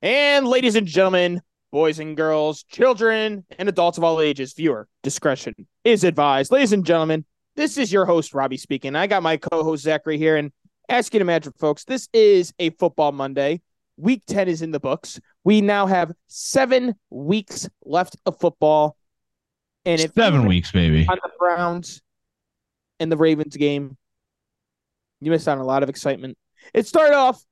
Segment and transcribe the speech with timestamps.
[0.00, 1.40] And ladies and gentlemen,
[1.72, 6.52] boys and girls, children and adults of all ages, viewer discretion is advised.
[6.52, 7.24] Ladies and gentlemen,
[7.56, 8.94] this is your host, Robbie speaking.
[8.94, 10.36] I got my co host, Zachary, here.
[10.36, 10.52] And
[10.88, 13.60] ask you to imagine, folks, this is a football Monday.
[13.96, 15.18] Week 10 is in the books.
[15.42, 18.96] We now have seven weeks left of football.
[19.84, 22.02] And if seven weeks, baby, on the Browns
[23.00, 23.96] and the Ravens game,
[25.20, 26.38] you missed out on a lot of excitement.
[26.72, 27.42] It started off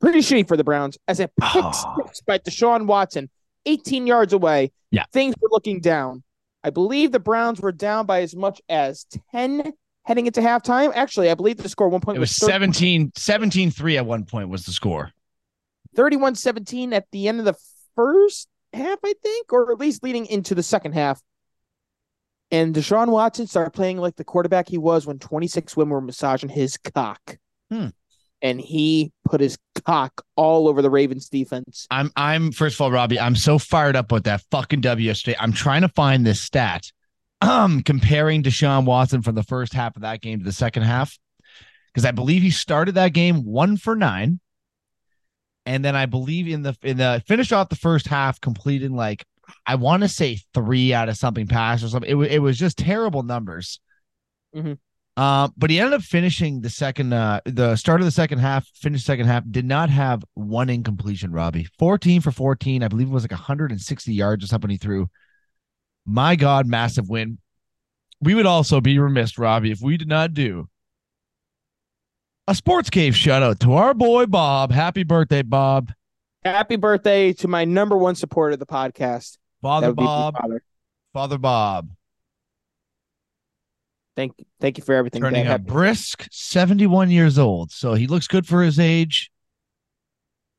[0.00, 1.94] pretty shitty for the Browns as a pick Oh.
[2.06, 3.30] six by Deshaun Watson,
[3.66, 4.72] 18 yards away.
[4.90, 5.04] Yeah.
[5.12, 6.22] Things were looking down.
[6.64, 9.72] I believe the Browns were down by as much as 10
[10.04, 10.92] heading into halftime.
[10.94, 14.48] Actually, I believe the score one point it was 17 17 3 at one point
[14.48, 15.12] was the score.
[15.94, 17.54] 31 17 at the end of the
[17.94, 21.20] first half, I think, or at least leading into the second half.
[22.50, 26.48] And Deshaun Watson started playing like the quarterback he was when 26 women were massaging
[26.48, 27.38] his cock.
[27.70, 27.88] Hmm.
[28.46, 31.84] And he put his cock all over the Ravens defense.
[31.90, 35.36] I'm I'm first of all, Robbie, I'm so fired up with that fucking W yesterday.
[35.40, 36.84] I'm trying to find this stat.
[37.40, 41.18] Um, comparing Deshaun Watson from the first half of that game to the second half.
[41.92, 44.38] Because I believe he started that game one for nine.
[45.66, 49.24] And then I believe in the in the finished off the first half, completing like
[49.66, 52.08] I want to say three out of something pass or something.
[52.10, 53.80] It, wa- it was just terrible numbers.
[54.54, 54.78] Mhm.
[55.16, 58.66] Uh, but he ended up finishing the second, uh, the start of the second half,
[58.74, 61.66] finished second half, did not have one incompletion, Robbie.
[61.78, 62.82] 14 for 14.
[62.82, 65.08] I believe it was like 160 yards or something he threw.
[66.04, 67.38] My God, massive win.
[68.20, 70.68] We would also be remiss, Robbie, if we did not do
[72.48, 74.70] a sports cave shout out to our boy Bob.
[74.70, 75.92] Happy birthday, Bob.
[76.44, 79.38] Happy birthday to my number one supporter of the podcast.
[79.62, 80.36] Father Bob.
[80.36, 80.62] father.
[81.12, 81.90] Father Bob.
[84.16, 85.20] Thank, thank you for everything.
[85.20, 85.60] Turning Dad.
[85.60, 87.70] a brisk 71 years old.
[87.70, 89.30] So he looks good for his age.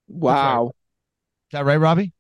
[0.07, 0.67] Wow.
[0.67, 0.73] Is
[1.53, 2.13] that right, Robbie?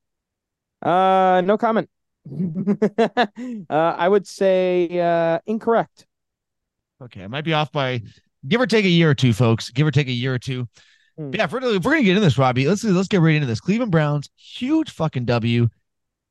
[0.81, 1.89] Uh, no comment.
[2.29, 6.05] uh, I would say uh, incorrect.
[7.01, 8.01] Okay, I might be off by
[8.47, 9.69] give or take a year or two, folks.
[9.69, 10.67] Give or take a year or two.
[11.17, 11.31] Hmm.
[11.33, 13.47] Yeah, if we're, if we're gonna get into this, Robbie, let's let's get right into
[13.47, 13.59] this.
[13.59, 15.69] Cleveland Browns, huge fucking W,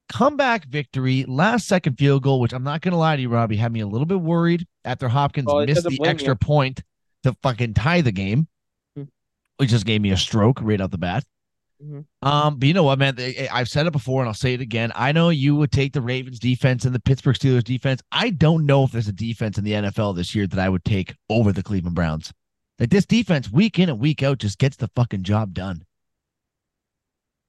[0.09, 3.73] comeback victory, last second field goal, which I'm not gonna lie to you, Robbie, had
[3.73, 6.37] me a little bit worried after Hopkins missed the extra you.
[6.37, 6.83] point
[7.25, 8.47] to fucking tie the game,
[8.97, 9.05] Hmm.
[9.57, 11.25] which just gave me a stroke right out the bat.
[11.83, 12.05] Mhm.
[12.23, 13.17] Um, but you know what, man?
[13.17, 14.93] They- I've said it before and I'll say it again.
[14.95, 18.03] I know you would take the Ravens defense and the Pittsburgh Steelers defense.
[18.13, 20.85] I don't know if there's a defense in the NFL this year that I would
[20.85, 22.33] take over the Cleveland Browns.
[22.79, 25.83] Like this defense, week in and week out, just gets the fucking job done.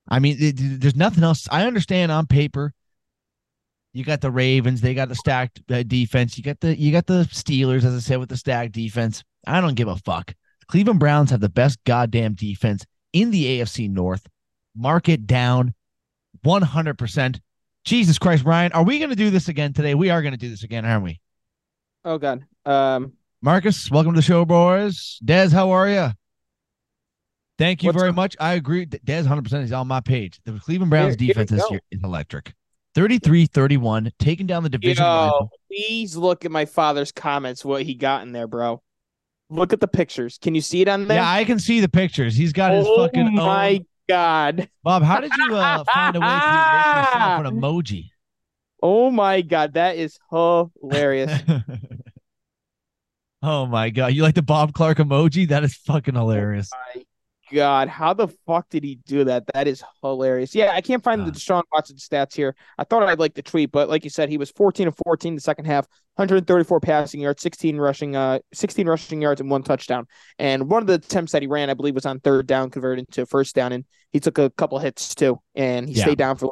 [0.07, 1.47] I mean, it, there's nothing else.
[1.51, 2.73] I understand on paper.
[3.94, 6.38] You got the Ravens, they got the stacked uh, defense.
[6.38, 9.23] You got the you got the Steelers, as I said, with the stacked defense.
[9.47, 10.34] I don't give a fuck.
[10.68, 14.28] Cleveland Browns have the best goddamn defense in the AFC North.
[14.75, 15.73] Mark it down
[16.45, 17.39] 100%.
[17.85, 19.95] Jesus Christ, Ryan, are we going to do this again today?
[19.95, 21.19] We are going to do this again, aren't we?
[22.03, 22.45] Oh God.
[22.66, 25.19] Um, Marcus, welcome to the show, boys.
[25.24, 26.12] Dez, how are you?
[27.57, 28.16] Thank you What's very up?
[28.16, 28.35] much.
[28.40, 28.85] I agree.
[28.85, 30.40] Dez, 100% is on my page.
[30.45, 32.53] The Cleveland Browns Here- here defense this year is electric.
[32.95, 35.03] 33 31, taking down the division.
[35.06, 37.63] Yo, please look at my father's comments.
[37.63, 38.81] What he got in there, bro.
[39.50, 40.38] Look at the pictures.
[40.41, 41.18] Can you see it on there?
[41.18, 42.35] Yeah, I can see the pictures.
[42.35, 43.85] He's got his oh fucking my own.
[44.09, 44.69] god.
[44.84, 48.09] Bob, how did you uh, find a way to make yourself an emoji?
[48.81, 49.74] Oh my god.
[49.74, 51.31] That is hilarious.
[53.44, 55.47] oh my god, you like the Bob Clark emoji?
[55.47, 56.69] That is fucking hilarious.
[56.95, 57.03] my
[57.52, 57.88] god.
[57.88, 59.46] How the fuck did he do that?
[59.53, 60.53] That is hilarious.
[60.56, 61.35] Yeah, I can't find the God.
[61.35, 62.56] Deshaun Watson stats here.
[62.78, 65.35] I thought I'd like the tweet, but like you said, he was 14 of 14
[65.35, 70.06] the second half, 134 passing yards, 16 rushing, uh, 16 rushing yards and one touchdown.
[70.40, 73.06] And one of the attempts that he ran, I believe, was on third down, converted
[73.07, 76.03] into first down, and he took a couple hits too, and he Yeah.
[76.06, 76.52] stayed down for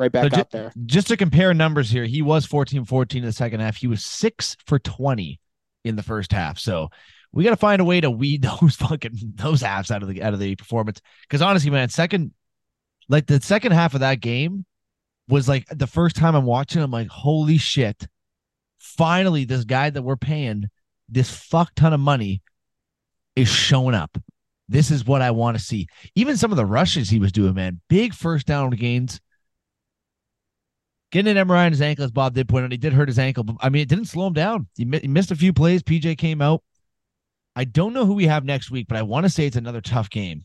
[0.00, 0.72] right back So out there.
[0.86, 3.76] Just to compare numbers here, he was 14 14 in the second half.
[3.76, 5.38] He was six for 20
[5.84, 6.58] in the first half.
[6.58, 6.88] So
[7.32, 10.22] we got to find a way to weed those fucking those halves out of the
[10.22, 11.00] out of the performance.
[11.22, 12.32] Because honestly, man, second
[13.08, 14.64] like the second half of that game
[15.28, 16.82] was like the first time I'm watching.
[16.82, 18.06] I'm like, holy shit!
[18.78, 20.68] Finally, this guy that we're paying
[21.08, 22.42] this fuck ton of money
[23.36, 24.18] is showing up.
[24.68, 25.86] This is what I want to see.
[26.14, 29.20] Even some of the rushes he was doing, man, big first down gains.
[31.10, 33.18] Getting an MRI on his ankle, as Bob did point out, he did hurt his
[33.18, 34.66] ankle, but I mean, it didn't slow him down.
[34.76, 35.82] He, mi- he missed a few plays.
[35.82, 36.62] PJ came out.
[37.54, 39.80] I don't know who we have next week, but I want to say it's another
[39.80, 40.44] tough game.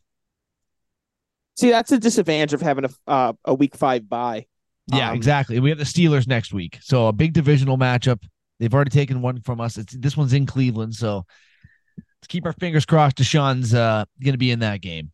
[1.57, 4.45] See, that's a disadvantage of having a uh, a week five bye.
[4.93, 5.59] Yeah, Um, exactly.
[5.59, 8.23] We have the Steelers next week, so a big divisional matchup.
[8.59, 9.77] They've already taken one from us.
[9.77, 11.25] It's this one's in Cleveland, so
[11.97, 13.17] let's keep our fingers crossed.
[13.17, 15.11] Deshaun's uh, going to be in that game.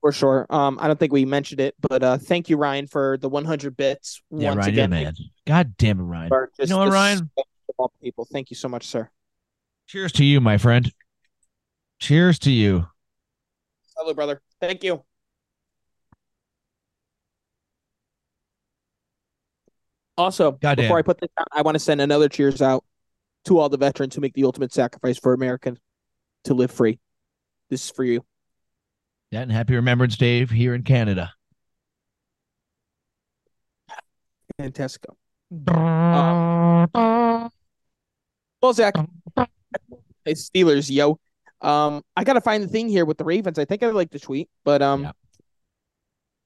[0.00, 0.46] For sure.
[0.50, 3.76] Um, I don't think we mentioned it, but uh, thank you, Ryan, for the 100
[3.76, 4.90] bits Yeah, once Ryan, again.
[4.90, 5.14] man.
[5.46, 6.32] God damn it, Ryan.
[6.58, 7.30] You know what, Ryan?
[8.02, 9.08] People, thank you so much, sir.
[9.86, 10.92] Cheers to you, my friend.
[12.02, 12.84] Cheers to you.
[13.96, 14.42] Hello, brother.
[14.60, 15.04] Thank you.
[20.18, 20.86] Also, Goddamn.
[20.86, 22.84] before I put this down, I want to send another cheers out
[23.44, 25.78] to all the veterans who make the ultimate sacrifice for American
[26.42, 26.98] to live free.
[27.70, 28.24] This is for you.
[29.30, 31.32] Yeah, and happy Remembrance Day here in Canada.
[34.58, 35.04] Fantastic.
[35.68, 36.88] Um,
[38.60, 38.96] well, Zach,
[40.24, 41.20] hey, Steelers, yo.
[41.62, 43.58] Um, I gotta find the thing here with the Ravens.
[43.58, 45.12] I think I like the tweet, but um, Yeah.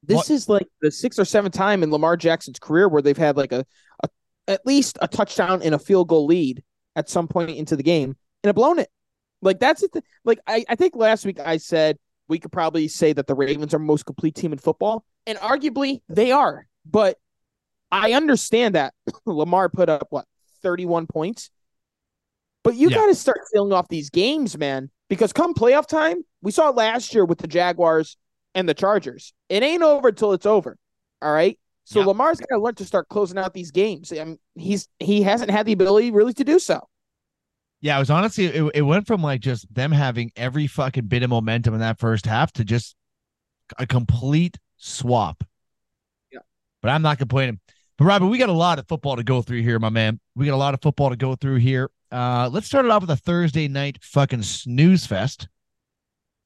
[0.03, 3.17] this What- is like the sixth or seventh time in Lamar Jackson's career where they've
[3.17, 3.65] had like a,
[4.05, 4.09] a
[4.49, 6.63] at least a touchdown and a field goal lead
[6.95, 8.11] at some point into the game
[8.43, 8.89] and have blown it.
[9.43, 9.91] Like that's it.
[10.25, 11.99] Like I, I think last week I said
[12.29, 16.03] we could probably say that the Ravens are most complete team in football, and arguably
[16.09, 16.67] they are.
[16.85, 17.19] But
[17.91, 18.95] I understand that
[19.27, 20.27] Lamar put up what
[20.63, 21.51] 31 points.
[22.65, 22.97] But you Yeah.
[22.97, 27.15] got to start filling off these games, man, because come playoff time, we saw last
[27.15, 28.17] year with the Jaguars
[28.55, 29.33] and the Chargers.
[29.49, 30.77] It ain't over till it's over.
[31.23, 31.59] All right.
[31.85, 32.07] So Yeah.
[32.07, 34.13] Lamar's got to learn to start closing out these games.
[34.13, 36.89] I mean, he's he hasn't had the ability really to do so.
[37.81, 41.23] Yeah, it was honestly it, it went from like just them having every fucking bit
[41.23, 42.97] of momentum in that first half to just
[43.79, 45.45] a complete swap.
[46.33, 46.41] Yeah.
[46.83, 47.61] But I'm not complaining.
[47.99, 50.21] But Robert, we got a lot of football to go through here, my man.
[50.35, 51.91] We got a lot of football to go through here.
[52.13, 55.49] Uh let's start it off with a Thursday night fucking snooze fest.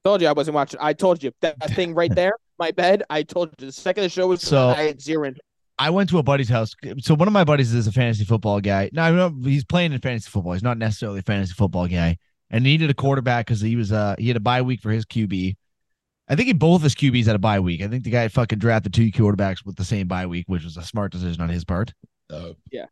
[0.05, 0.81] Told you I wasn't watching.
[0.83, 3.03] I told you that, that thing right there, my bed.
[3.11, 5.27] I told you the second the show was So- I had zero.
[5.27, 5.43] interest.
[5.79, 6.75] I went to a buddy's house.
[6.99, 8.91] So one of my buddies is a fantasy football guy.
[8.93, 10.53] No, no, he's playing in fantasy football.
[10.53, 12.19] He's not necessarily a fantasy football guy.
[12.51, 14.91] And he needed a quarterback because he was uh he had a bye week for
[14.91, 15.57] his QB.
[16.29, 17.81] I think he both his QBs had a bye week.
[17.81, 20.77] I think the guy fucking drafted two quarterbacks with the same bye week, which was
[20.77, 21.95] a smart decision on his part.
[22.71, 22.85] Yeah.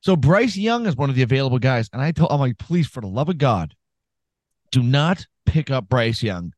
[0.00, 2.86] So Bryce Young is one of the available guys, and I told I'm like, please,
[2.86, 3.74] for the love of God,
[4.70, 6.54] do not pick up Bryce Young.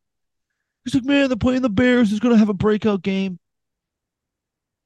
[0.84, 2.10] He's like, man, they're playing the Bears.
[2.10, 3.38] He's gonna have a breakout game.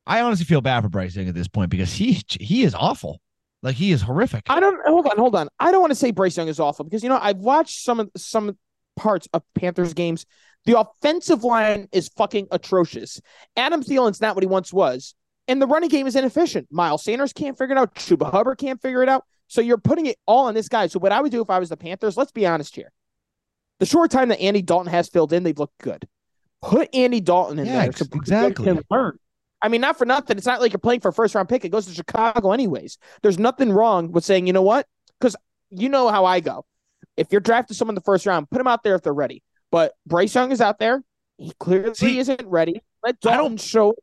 [0.06, 3.20] I honestly feel bad for Bryce Young at this point because he he is awful.
[3.62, 4.44] Like he is horrific.
[4.48, 5.48] I don't hold on, hold on.
[5.58, 8.00] I don't want to say Bryce Young is awful because you know I've watched some
[8.00, 8.56] of some
[8.96, 10.24] parts of Panthers games.
[10.64, 13.20] The offensive line is fucking atrocious.
[13.56, 15.14] Adam Thielen's not what he once was,
[15.48, 16.68] and the running game is inefficient.
[16.70, 17.94] Miles Sanders can't figure it out.
[17.94, 19.24] Chuba Hubbard can't figure it out.
[19.48, 20.86] So you're putting it all on this guy.
[20.88, 22.90] So what I would do if I was the Panthers, let's be honest here.
[23.78, 26.08] The short time that Andy Dalton has filled in, they've looked good.
[26.62, 28.64] Put Andy Dalton in Yeah, there ex- so Bryce Young exactly.
[28.64, 29.18] can learn.
[29.62, 30.36] I mean, not for nothing.
[30.36, 31.64] It's not like you're playing for a first round pick.
[31.64, 32.98] It goes to Chicago anyways.
[33.22, 34.86] There's nothing wrong with saying, you know what?
[35.20, 35.36] Because
[35.70, 36.64] you know how I go.
[37.16, 39.42] If you're drafting someone in the first round, put them out there if they're ready.
[39.70, 41.02] But Bryce Young is out there.
[41.38, 42.80] He clearly See, isn't ready.
[43.02, 43.94] Let Dalton show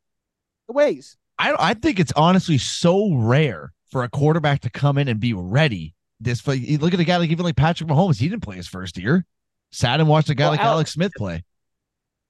[0.67, 1.17] the ways.
[1.39, 5.33] I I think it's honestly so rare for a quarterback to come in and be
[5.33, 5.93] ready.
[6.19, 8.17] This look at a guy like even like Patrick Mahomes.
[8.19, 9.25] He didn't play his first year.
[9.71, 11.43] Sat and watched a guy Well, like Alex- Alex Smith play.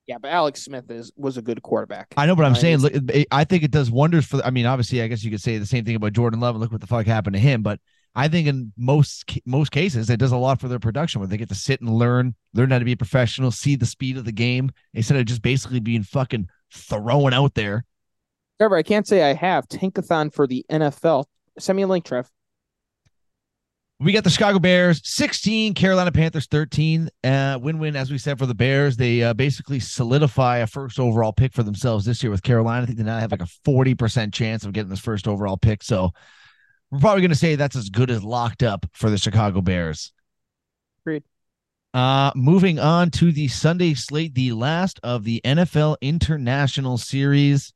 [0.07, 2.13] Yeah, but Alex Smith is was a good quarterback.
[2.17, 2.93] I know, but I'm Uh, saying, look,
[3.31, 4.43] I think it does wonders for.
[4.43, 6.55] I mean, obviously, I guess you could say the same thing about Jordan Love.
[6.55, 7.61] and Look what the fuck happened to him.
[7.61, 7.79] But
[8.15, 11.37] I think in most most cases, it does a lot for their production where they
[11.37, 14.25] get to sit and learn, learn how to be a professional, see the speed of
[14.25, 17.85] the game instead of just basically being fucking thrown out there.
[18.59, 21.25] Trevor, I can't say I have Tankathon for the NFL.
[21.59, 22.29] Send me a link, Trev.
[23.99, 27.09] We got the Chicago Bears 16, Carolina Panthers 13.
[27.23, 28.97] Uh, win win, as we said, for the Bears.
[28.97, 32.83] They uh, basically solidify a first overall pick for themselves this year with Carolina.
[32.83, 35.83] I think they now have like a 40% chance of getting this first overall pick.
[35.83, 36.11] So
[36.91, 40.11] we're probably going to say that's as good as locked up for the Chicago Bears.
[41.05, 41.23] Agreed.
[41.93, 47.71] Uh, moving on to the Sunday slate, the last of the NFL International Series.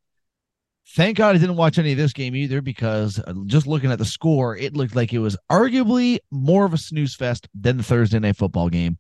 [0.96, 4.00] Thank God I didn't watch any of this game either because uh, just looking at
[4.00, 7.84] the score, it looked like it was arguably more of a snooze fest than the
[7.84, 8.98] Thursday night football game.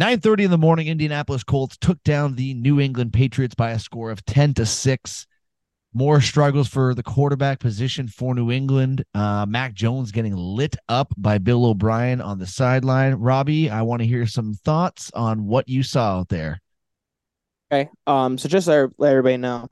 [0.00, 4.10] 9:30 in the morning, Indianapolis Colts took down the New England Patriots by a score
[4.10, 5.26] of 10 to 6.
[5.96, 9.04] More struggles for the quarterback position for New England.
[9.14, 13.14] Uh, Mac Jones getting lit up by Bill O'Brien on the sideline.
[13.14, 16.60] Robbie, I want to hear some thoughts on what you saw out there.
[17.70, 17.88] Okay.
[18.08, 18.38] Um.
[18.38, 19.68] So just let everybody know,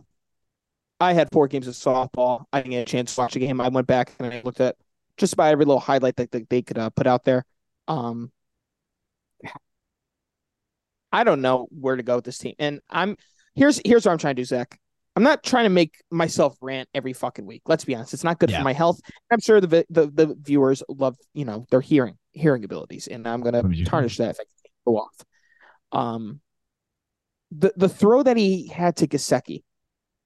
[1.03, 2.45] I had four games of softball.
[2.53, 3.61] I didn't get a chance to watch a game.
[3.61, 4.77] I went back and I looked at
[5.17, 7.45] just about every little highlight that, that they could uh, put out there.
[7.89, 8.31] Um.
[11.13, 13.17] I don't know where to go with this team, and I'm
[13.55, 14.79] here's here's what I'm trying to do, Zach.
[15.15, 17.63] I'm not trying to make myself rant every fucking week.
[17.67, 18.59] Let's be honest; it's not good Yeah.
[18.59, 18.99] for my health.
[19.31, 23.43] I'm sure the the the viewers love you know their hearing hearing abilities, and I'm
[23.43, 24.45] gonna What did you- tarnish that if I
[24.87, 25.15] go off.
[25.93, 26.41] Um,
[27.51, 29.65] the the throw that he had to Gesicki,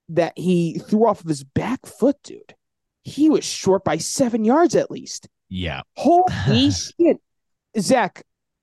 [0.08, 2.54] that he threw off of his back foot, dude.
[3.02, 5.28] He was short by seven yards at least.
[5.48, 5.82] Yeah.
[5.96, 6.70] Holy
[7.00, 7.18] shit.
[7.78, 8.22] Zach,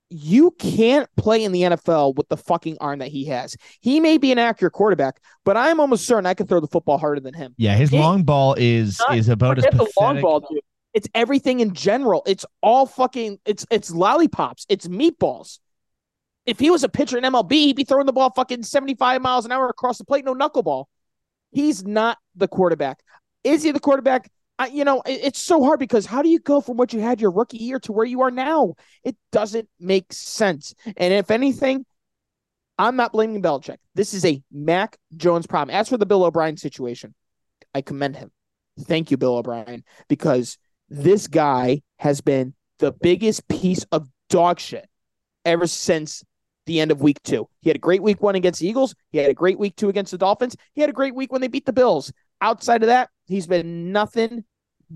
[0.10, 3.56] you can't play in the NFL with the fucking arm that he has.
[3.82, 6.98] He may be an accurate quarterback, but I'm almost certain I can throw the football
[6.98, 7.56] harder than him.
[7.58, 10.60] Yeah, his It- long ball is is about as Forget the long ball, dude.
[10.94, 12.22] It's everything in general.
[12.28, 14.66] It's all fucking it's it's lollipops.
[14.70, 15.60] It's meatballs.
[16.46, 19.46] If he was a pitcher in MLB, he'd be throwing the ball fucking 75 miles
[19.46, 20.86] an hour across the plate, no knuckleball.
[21.54, 23.00] He's not the quarterback.
[23.44, 24.30] Is he the quarterback?
[24.60, 27.00] I, you know, it- it's so hard because how do you go from what you
[27.00, 28.76] had your rookie year to where you are now?
[29.04, 30.74] It doesn't make sense.
[30.98, 31.86] And if anything,
[32.78, 33.78] I'm not blaming Belichick.
[33.96, 35.76] This is a Mac Jones problem.
[35.76, 37.14] As for the Bill O'Brien situation,
[37.74, 38.32] I commend him.
[38.80, 40.58] Thank you, Bill O'Brien, because
[40.90, 44.88] this guy has been the biggest piece of dog shit
[45.46, 46.24] ever since
[46.66, 47.48] the end of week two.
[47.62, 48.96] He had a great week one against the Eagles.
[49.12, 50.56] He had a great week two against the Dolphins.
[50.74, 52.12] He had a great week when they beat the Bills.
[52.42, 54.44] Outside of that, he's been nothing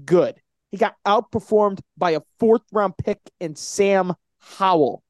[0.06, 0.36] good.
[0.72, 5.04] He got outperformed by a fourth round pick in Sam Howell.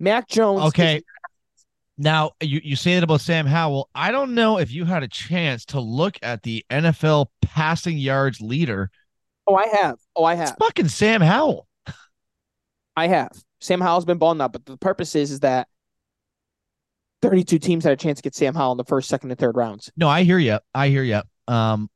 [0.00, 0.60] Mac Jones.
[0.62, 1.02] is- Okay.
[2.00, 3.88] Now you, you say that about Sam Howell.
[3.94, 8.40] I don't know if you had a chance to look at the NFL passing yards
[8.40, 8.90] leader.
[9.48, 9.96] oh, I have.
[10.14, 10.58] Oh, I It's have.
[10.60, 11.66] fucking Sam Howell.
[12.96, 13.32] I have.
[13.60, 15.66] Sam Howell's been balling up, but the purpose is, is that
[17.22, 19.56] 32 teams had a chance to get Sam Howell in the first, second, and third
[19.56, 19.90] rounds.
[19.96, 20.58] No, I hear you.
[20.74, 21.20] I hear you.
[21.46, 21.90] Um,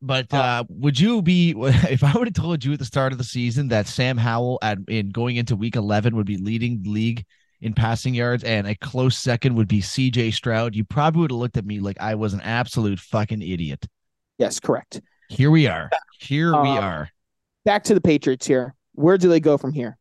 [0.00, 3.18] but uh, would you be if I would have told you at the start of
[3.18, 6.90] the season that Sam Howell at in going into week eleven would be leading the
[6.90, 7.24] league
[7.60, 11.40] in passing yards and a close second would be CJ Stroud, you probably would have
[11.40, 13.84] looked at me like I was an absolute fucking idiot.
[14.38, 15.00] Yes, correct.
[15.28, 15.90] Here we are.
[16.20, 17.10] Here we Um, are.
[17.64, 18.74] Back to the Patriots here.
[18.92, 19.98] Where do they go from here?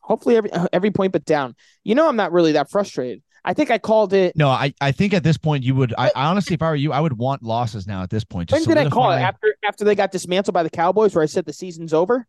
[0.00, 1.56] Hopefully, every every point but down.
[1.82, 3.22] You know, I'm not really that frustrated.
[3.44, 4.36] I think I called it.
[4.36, 6.76] No, I, I think at this point you would I, I honestly if I were
[6.76, 8.50] you, I would want losses now at this point.
[8.50, 9.20] When did I call it?
[9.20, 12.26] After after they got dismantled by the Cowboys, where I said the season's over.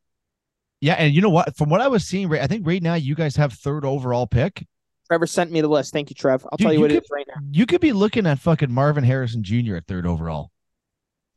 [0.81, 1.55] Yeah, and you know what?
[1.55, 4.27] From what I was seeing, right, I think right now you guys have third overall
[4.27, 4.67] pick.
[5.07, 5.93] Trevor sent me the list.
[5.93, 6.43] Thank you, Trev.
[6.51, 7.41] I'll Dude, tell you you what it could- is right now.
[7.51, 9.77] You could be looking at fucking Marvin Harrison Jr.
[9.77, 10.51] at third overall.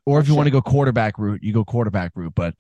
[0.07, 2.35] Or if you want to go quarterback route, you go quarterback route.
[2.35, 2.55] But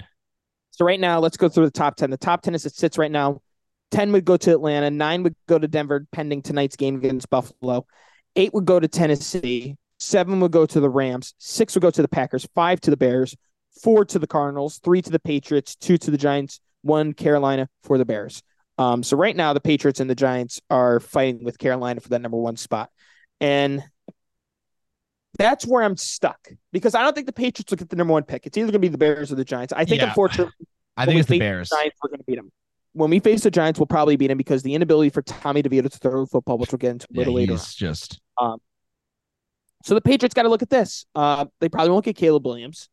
[0.70, 2.10] So right now, let's go through the top ten.
[2.10, 3.40] The top ten as it sits right now.
[3.90, 4.90] Ten would go to Atlanta.
[4.90, 7.86] Nine would go to Denver, pending tonight's game against Buffalo.
[8.36, 9.76] Eight would go to Tennessee.
[9.98, 11.34] Seven would go to the Rams.
[11.38, 12.46] Six would go to the Packers.
[12.54, 13.34] Five to the Bears.
[13.82, 14.78] Four to the Cardinals.
[14.78, 15.74] Three to the Patriots.
[15.74, 16.60] Two to the Giants.
[16.82, 18.42] One Carolina for the Bears.
[18.78, 22.20] Um, so right now the Patriots and the Giants are fighting with Carolina for that
[22.22, 22.90] number one spot,
[23.40, 23.82] and
[25.36, 28.22] that's where I'm stuck because I don't think the Patriots will get the number one
[28.22, 28.46] pick.
[28.46, 29.72] It's either going to be the Bears or the Giants.
[29.72, 30.08] I think Yeah.
[30.08, 30.52] unfortunately
[30.96, 31.70] I think it's the Bears.
[31.70, 32.52] Giants, we're going to beat them.
[32.92, 35.90] When we face the Giants, we'll probably beat them because the inability for Tommy DeVito
[35.90, 37.52] to throw football, which we'll get into a Yeah, little later.
[37.52, 38.20] he's just
[39.84, 41.06] So the Patriots got to look at this.
[41.14, 42.88] Uh, they probably won't get Caleb Williams.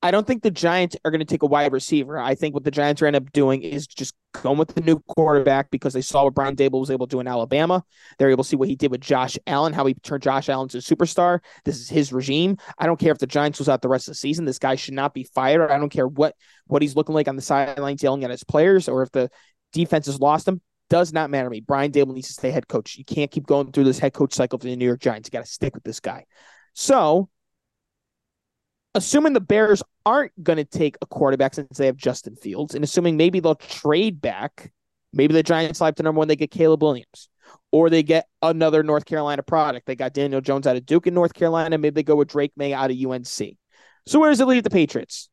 [0.00, 2.18] I don't think the Giants are going to take a wide receiver.
[2.18, 5.00] I think what the Giants are end up doing is just going with the new
[5.08, 7.82] quarterback because they saw what Brian Daboll was able to do in Alabama.
[8.16, 10.68] They're able to see what he did with Josh Allen, how he turned Josh Allen
[10.68, 11.40] to a superstar.
[11.64, 12.58] This is his regime.
[12.78, 14.44] I don't care if the Giants was out the rest of the season.
[14.44, 15.70] This guy should not be fired.
[15.70, 16.36] I don't care what
[16.68, 19.30] what he's looking like on the sidelines yelling at his players or if the
[19.72, 20.60] defense has lost him.
[20.90, 21.60] Does not matter to me.
[21.60, 22.96] Brian Daboll needs to stay head coach.
[22.96, 25.28] You can't keep going through this head coach cycle for the New York Giants.
[25.28, 26.24] You got to stick with this guy.
[26.72, 27.28] So,
[28.98, 32.84] assuming the Bears aren't going to take a quarterback since they have Justin Fields, and
[32.84, 34.72] assuming maybe they'll trade back,
[35.12, 37.28] maybe the Giants slide to number one, they get Caleb Williams,
[37.72, 39.86] or they get another North Carolina product.
[39.86, 41.78] They got Daniel Jones out of Duke in North Carolina.
[41.78, 43.56] Maybe they go with Drake Maye out of UNC.
[44.06, 45.28] So, where does it leave the Patriots?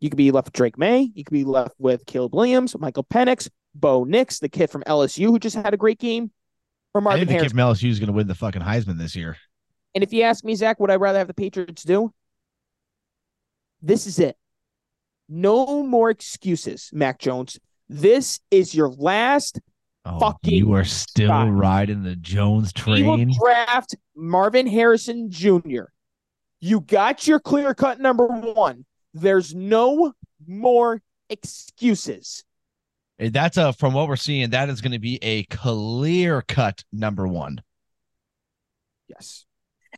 [0.00, 1.10] You could be left with Drake Maye.
[1.14, 5.26] You could be left with Caleb Williams, Michael Penix, Bo Nix, the kid from LSU
[5.26, 6.30] who just had a great game,
[6.94, 7.52] or I Marvin think the kid Harris.
[7.52, 9.36] from LSU is going to win the fucking Heisman this year.
[9.94, 12.12] And if you ask me, Zach, would I rather have the Patriots do?
[13.86, 14.36] This is it.
[15.28, 17.58] No more excuses, Mac Jones.
[17.88, 19.60] This is your last.
[20.04, 21.52] Oh, Fucking you are still shot.
[21.52, 23.06] riding the Jones train.
[23.06, 25.84] We will draft Marvin Harrison Jr.
[26.60, 28.84] You got your clear cut number one.
[29.14, 30.12] There's no
[30.46, 31.00] more
[31.30, 32.44] excuses.
[33.20, 34.50] Eh, That's a from what we're seeing.
[34.50, 37.60] That is going to be a clear cut number one.
[39.08, 39.44] Yes.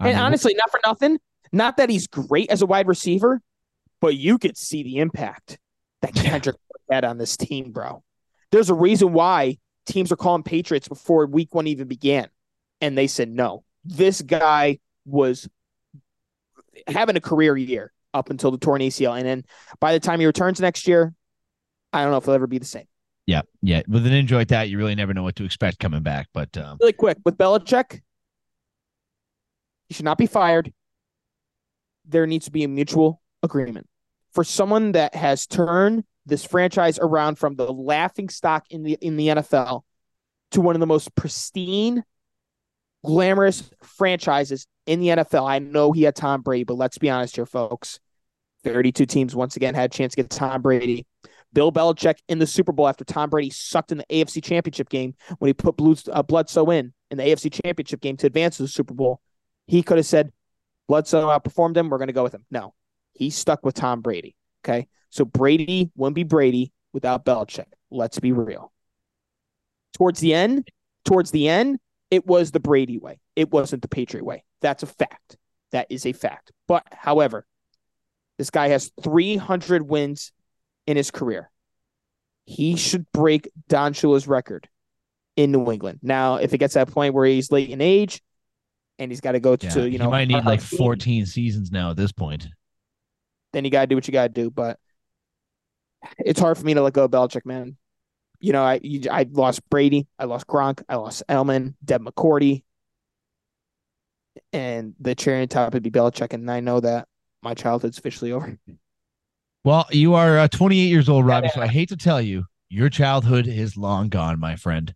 [0.01, 1.19] I And mean, honestly, not for nothing,
[1.53, 3.41] not that he's great as a wide receiver,
[4.01, 5.59] but you could see the impact
[6.03, 6.57] that Kendrick
[6.91, 8.03] had on this team, bro.
[8.51, 12.29] There's a reason why teams are calling Patriots before week one even began.
[12.81, 13.65] And they said no.
[13.85, 15.49] This guy was
[16.87, 19.17] having a career year up until the torn ACL.
[19.17, 19.45] And then
[19.81, 21.15] by the time he returns next year,
[21.93, 22.87] I don't know if he'll ever be the same.
[23.27, 23.83] yeah, yeah.
[23.89, 26.29] With an injury like that, you really never know what to expect coming back.
[26.33, 28.01] But um, Really quick with Belichick,
[29.89, 30.73] He should not be fired.
[32.07, 33.87] There needs to be a mutual agreement
[34.33, 39.17] for someone that has turned this franchise around from the laughing stock in the in
[39.17, 39.83] the NFL
[40.53, 42.05] to one of the most pristine,
[43.05, 45.49] glamorous franchises in the NFL.
[45.49, 48.01] I know he had Tom Brady, but let's be honest here, folks.
[48.65, 51.07] 32 teams once again had a chance to get Tom Brady.
[51.53, 55.15] Bill Belichick in the Super Bowl after Tom Brady sucked in the AFC Championship game
[55.39, 58.65] when he put Blues, uh, Bledsoe in in the AFC Championship game to advance to
[58.65, 59.21] the Super Bowl.
[59.67, 60.33] He could have said,
[60.89, 61.89] Bledsoe outperformed him.
[61.89, 62.45] We're going to go with him.
[62.51, 62.75] No,
[63.19, 64.35] he stuck with Tom Brady.
[64.65, 64.89] Okay.
[65.11, 67.67] So Brady wouldn't be Brady without Belichick.
[67.91, 68.73] Let's be real.
[69.95, 70.69] Towards the end,
[71.05, 71.79] towards the end,
[72.11, 73.19] it was the Brady way.
[73.37, 74.45] It wasn't the Patriot way.
[74.61, 75.37] That's a fact.
[75.73, 76.53] That is a fact.
[76.67, 77.47] But however,
[78.39, 80.33] this guy has 300 wins
[80.87, 81.51] in his career.
[82.47, 84.69] He should break Don Shula's record
[85.37, 86.01] in New England.
[86.03, 88.23] Now, if it gets to that point where he's late in age
[88.99, 91.27] and he's got to go to, Yeah, you know, he might need like uh, 14
[91.27, 92.49] seasons now at this point.
[93.53, 94.51] Then you got to do what you got to do.
[94.51, 94.79] But
[96.19, 97.77] it's hard for me to let go of Belichick, man.
[98.41, 102.63] You know, I you, I lost Brady, I lost Gronk, I lost Edelman, Dev McCourty,
[104.53, 107.09] and the cherry on top would be Belichick, and I know that
[107.43, 108.57] my childhood's officially over.
[109.65, 111.51] Well, you are uh, 28 years old, Robbie.
[111.53, 114.95] So I hate to tell you, your childhood is long gone, my friend.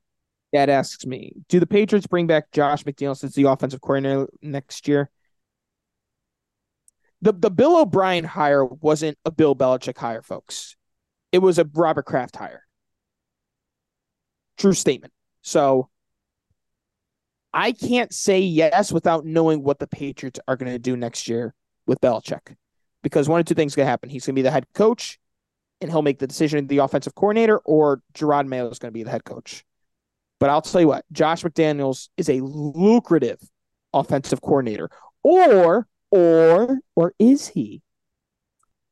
[0.53, 4.87] Dad asks me, do the Patriots bring back Josh McDaniels as the offensive coordinator next
[4.87, 5.11] year?
[7.23, 10.77] The the Bill O'Brien hire wasn't a Bill Belichick hire, folks.
[11.31, 12.67] It was a Robert Kraft hire.
[14.59, 15.13] True statement.
[15.41, 15.89] So
[17.55, 21.55] I can't say yes without knowing what the Patriots are going to do next year
[21.87, 22.57] with Belichick.
[23.03, 24.11] Because one of two things going to happen.
[24.11, 25.19] He's going to be the head coach
[25.81, 29.03] and he'll make the decision the offensive coordinator, or Jerod Mayo is going to be
[29.03, 29.65] the head coach.
[30.39, 33.41] But I'll tell you what, Josh McDaniels is a lucrative
[33.93, 34.91] offensive coordinator.
[35.25, 37.83] Or, or, or is he?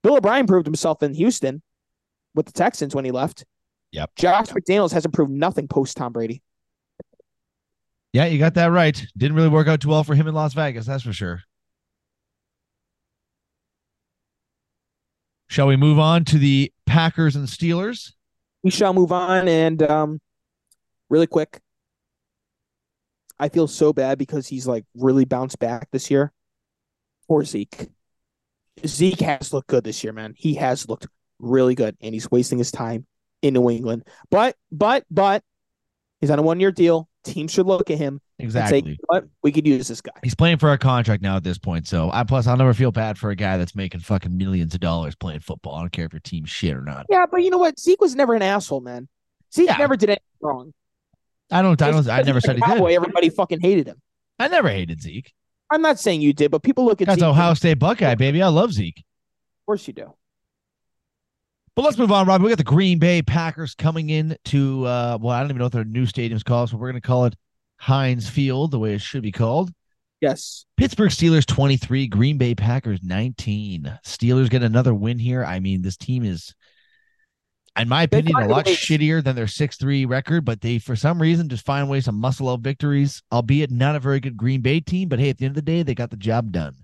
[0.02, 1.62] Bill O'Brien proved himself in Houston
[2.34, 3.44] with the Texans when he left.
[3.92, 4.10] Yep.
[4.16, 6.42] Josh McDaniels hasn't proved nothing post Tom Brady.
[8.12, 9.04] Yeah, you got that right.
[9.16, 11.42] Didn't really work out too well for him in Las Vegas, that's for sure.
[15.48, 18.12] Shall we move on to the Packers and Steelers?
[18.62, 20.20] We shall move on and um
[21.08, 21.60] really quick.
[23.38, 26.32] I feel so bad because he's like really bounced back this year.
[27.30, 27.86] Or Zeke.
[28.84, 30.34] Zeke has looked good this year, man.
[30.36, 31.06] He has looked
[31.38, 33.06] really good and he's wasting his time
[33.40, 34.04] in New England.
[34.30, 35.44] But but but
[36.20, 37.08] he's on a one year deal.
[37.22, 38.82] Teams should look at him Exactly.
[38.82, 40.10] say, what we could use this guy.
[40.24, 41.86] He's playing for a contract now at this point.
[41.86, 44.80] So I plus I'll never feel bad for a guy that's making fucking millions of
[44.80, 45.76] dollars playing football.
[45.76, 47.06] I don't care if your team's shit or not.
[47.08, 47.78] Yeah, but you know what?
[47.78, 49.06] Zeke was never an asshole, man.
[49.54, 49.76] Zeke Yeah.
[49.76, 50.72] never did anything wrong.
[51.48, 52.80] I don't I don't I never said he did.
[52.80, 54.00] Everybody fucking hated him.
[54.40, 55.32] I never hated Zeke.
[55.70, 57.28] I'm not saying you did, but people look at That's Zeke.
[57.28, 58.42] Ohio State Buckeye, baby.
[58.42, 58.98] I love Zeke.
[58.98, 60.12] Of course you do.
[61.76, 62.42] But let's move on, Rob.
[62.42, 65.66] We got the Green Bay Packers coming in to uh well, I don't even know
[65.66, 67.36] what their new stadium's called, so we're gonna call it
[67.78, 69.70] Heinz Field, the way it should be called.
[70.20, 70.66] Yes.
[70.76, 73.98] Pittsburgh Steelers 23, Green Bay Packers 19.
[74.04, 75.44] Steelers get another win here.
[75.44, 76.54] I mean, this team is,
[77.78, 81.20] in my opinion, a lot shittier than their 6 3 record, but they, for some
[81.20, 84.80] reason, just find ways to muscle out victories, albeit not a very good Green Bay
[84.80, 85.08] team.
[85.08, 86.74] But hey, at the end of the day, they got the job done.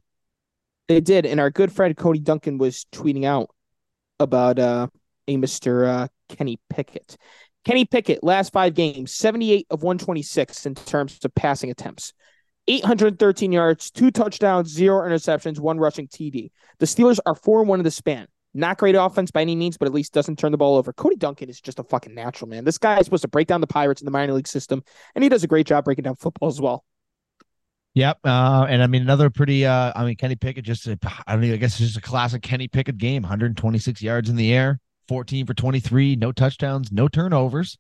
[0.89, 3.51] They did, and our good friend Cody Duncan was tweeting out
[4.21, 4.87] about uh,
[5.27, 7.17] a Mister uh, Kenny Pickett.
[7.65, 12.13] Kenny Pickett, last five games, seventy-eight of one twenty-six in terms of passing attempts,
[12.69, 16.51] eight hundred thirteen yards, two touchdowns, zero interceptions, one rushing TD.
[16.79, 18.29] The Steelers are four and one in the span.
[18.57, 20.93] Not great offense by any means, but at least doesn't turn the ball over.
[20.93, 22.65] Cody Duncan is just a fucking natural man.
[22.65, 24.83] This guy is supposed to break down the Pirates in the minor league system,
[25.15, 26.85] and he does a great job breaking down football as well.
[27.95, 28.19] Yep.
[28.25, 30.97] Uh, and I mean, another pretty, uh, I mean, Kenny Pickett just, I
[31.29, 34.53] don't know, I guess it's just a classic Kenny Pickett game 126 yards in the
[34.53, 37.79] air, 14 for 23, no touchdowns, no turnovers.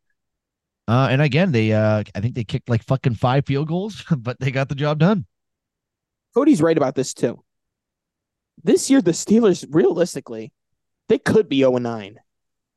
[0.89, 4.41] Uh, and again, they, uh, I think they kicked like fucking five field goals, but
[4.41, 5.27] they got the job done.
[6.35, 7.43] Cody's right about this too.
[8.65, 10.53] This year, the Steelers, realistically,
[11.09, 12.17] they could be 0 and 9.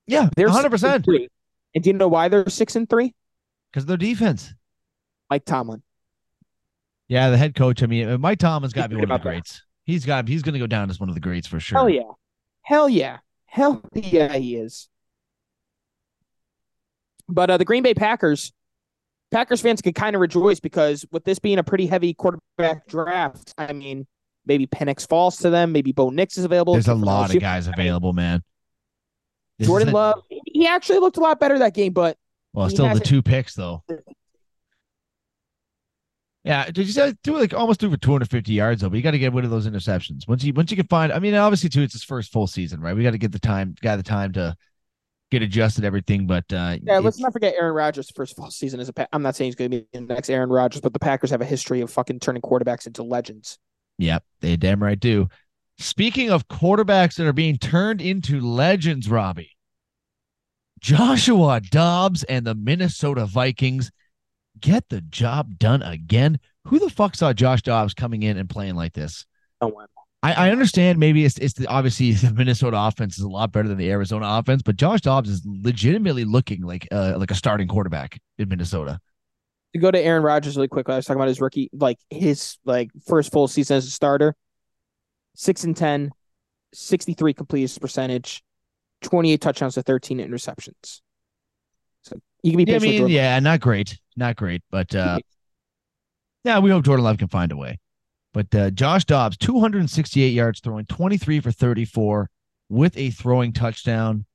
[0.08, 0.96] Yeah, They're 100%.
[0.96, 1.28] and three.
[1.76, 3.14] And do you know why they're 6 and 3?
[3.72, 4.54] because of their defense.
[5.30, 5.84] Mike Tomlin.
[7.08, 7.84] Yeah, the head coach.
[7.84, 9.24] I mean, Mike Tomlin's got to be one of the that.
[9.24, 9.64] greats.
[9.84, 11.78] He's got, he's going to go down as one of the greats for sure.
[11.78, 12.02] Hell yeah.
[12.64, 13.18] Hell yeah.
[13.46, 14.90] Hell yeah, he is.
[17.28, 18.52] But uh, the Green Bay Packers,
[19.32, 23.54] Packers fans can kind of rejoice because with this being a pretty heavy quarterback draft,
[23.58, 24.08] I mean,
[24.46, 26.74] maybe Penix falls to them, maybe Bo Nix is available.
[26.74, 28.44] There's a lot of guys available, man.
[29.58, 32.18] This Jordan isn't- Love, he actually looked a lot better that game, but
[32.54, 33.84] Well, still the two picks though.
[36.46, 38.90] Yeah, did you say do like almost threw for 250 yards though?
[38.90, 40.28] But you got to get rid of those interceptions.
[40.28, 42.80] Once you once you can find, I mean, obviously too, it's his first full season,
[42.80, 42.96] right?
[42.96, 44.56] We got to get the time, got the time to
[45.32, 46.28] get adjusted everything.
[46.28, 48.94] But uh yeah, let's not forget Aaron Rodgers' first full season as a.
[48.94, 51.30] Pa- I'm not saying he's going to be the next Aaron Rodgers, but the Packers
[51.32, 53.60] have a history of fucking turning quarterbacks into legends.
[54.00, 55.28] Yep, they damn right do.
[55.78, 59.58] Speaking of quarterbacks that are being turned into legends, Robbie,
[60.80, 63.92] Joshua Dobbs and the Minnesota Vikings
[64.60, 66.40] get the job done again.
[66.66, 69.26] Who the fuck saw Josh Dobbs coming in and playing like this?
[70.24, 73.68] I, I understand maybe it's it's the, obviously the Minnesota offense is a lot better
[73.68, 77.68] than the Arizona offense, but Josh Dobbs is legitimately looking like uh, like a starting
[77.68, 79.00] quarterback in Minnesota.
[79.74, 82.58] To go to Aaron Rodgers really quickly, I was talking about his rookie, like his
[82.66, 84.36] like first full season as a starter,
[85.36, 86.12] six and 10,
[86.74, 88.44] 63 completion percentage,
[89.04, 91.02] 28 touchdowns to 13 interceptions.
[92.04, 95.20] So you can be Yeah, I mean, yeah, not great, not great, but uh,
[96.44, 97.80] yeah, we hope Jordan Love can find a way.
[98.34, 102.30] But uh, Josh Dobbs, 268 yards throwing, 23 for 34
[102.70, 104.26] with a throwing touchdown.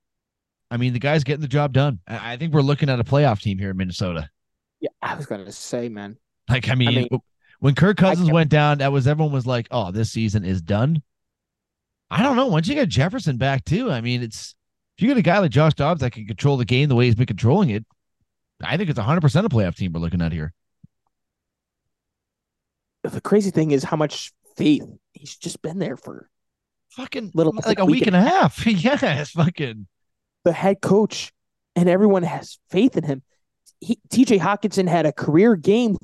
[0.71, 2.01] I mean, the guy's getting the job done.
[2.07, 4.29] I, I think we're looking at a playoff team here in Minnesota.
[4.85, 6.19] Yeah, I was gonna say, man.
[6.47, 7.09] Like, I mean, mean,
[7.61, 11.03] when Kirk Cousins went down, that was everyone was like, "Oh, this season is done."
[12.11, 12.49] I don't know.
[12.49, 14.55] Once you get Jefferson back too, I mean, it's
[14.99, 17.07] if you get a guy like Josh Dobbs that can control the game the way
[17.07, 17.87] he's been controlling it,
[18.63, 20.53] I think it's 100 percent a playoff team we're looking at here.
[23.05, 26.29] The crazy thing is how much faith he's just been there for
[26.91, 28.67] Fucking Little- like a week and a half.
[28.67, 29.87] yeah, it's fucking.
[30.45, 31.33] the head coach,
[31.75, 33.23] and everyone has faith in him.
[33.81, 35.97] He, TJ Hockenson had a career game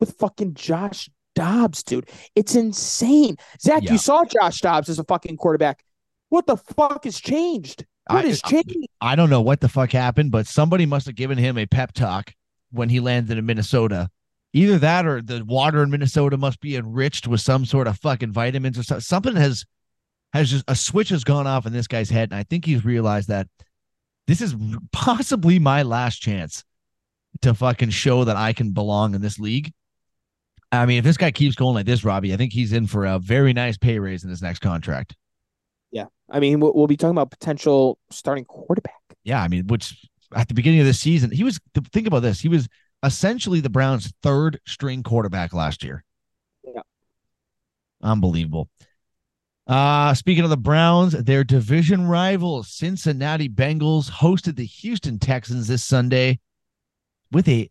[0.00, 2.08] with fucking Josh Dobbs, dude.
[2.34, 3.36] It's insane.
[3.60, 3.92] Zach, Yeah.
[3.92, 5.82] you saw Josh Dobbs as a fucking quarterback.
[6.28, 7.84] What the fuck has changed?
[8.06, 8.76] What I- has changed?
[9.00, 11.92] I don't know what the fuck happened, but somebody must have given him a pep
[11.92, 12.34] talk
[12.70, 14.10] when he landed in Minnesota.
[14.54, 18.32] Either that or the water in Minnesota must be enriched with some sort of fucking
[18.32, 19.00] vitamins or something.
[19.00, 19.64] Something has
[20.34, 22.84] has just a switch has gone off in this guy's head, and I think he's
[22.84, 23.48] realized that
[24.26, 24.54] this is
[24.90, 26.64] possibly my last chance
[27.42, 29.72] to fucking show that I can belong in this league.
[30.70, 33.04] I mean, if this guy keeps going like this, Robbie, I think he's in for
[33.04, 35.14] a very nice pay raise in his next contract.
[35.90, 36.06] Yeah.
[36.30, 38.94] I mean, we'll, we'll be talking about potential starting quarterback.
[39.22, 39.94] Yeah, I mean, which
[40.34, 41.60] at the beginning of the season, he was
[41.92, 42.40] think about this.
[42.40, 42.68] He was
[43.02, 46.02] essentially the Browns' third string quarterback last year.
[46.64, 46.80] Yeah.
[48.02, 48.70] Unbelievable.
[49.66, 55.84] Uh, speaking of the Browns, their division rivals, Cincinnati Bengals, hosted the Houston Texans this
[55.84, 56.40] Sunday
[57.32, 57.70] with a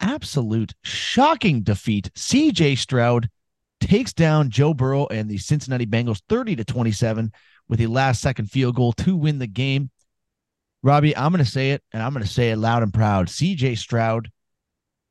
[0.00, 2.10] absolute shocking defeat.
[2.14, 3.28] CJ Stroud
[3.80, 7.32] takes down Joe Burrow and the Cincinnati Bengals 30 to 27
[7.68, 9.90] with a last second field goal to win the game.
[10.82, 13.28] Robbie, I'm going to say it, and I'm going to say it loud and proud.
[13.28, 14.30] CJ Stroud,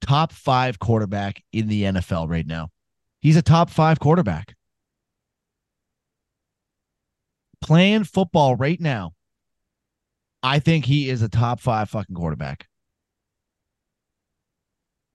[0.02, 2.69] top five quarterback in the NFL right now.
[3.22, 4.56] He's a top five quarterback.
[7.62, 9.13] Playing football right now,
[10.43, 12.67] I think he is a top five fucking quarterback.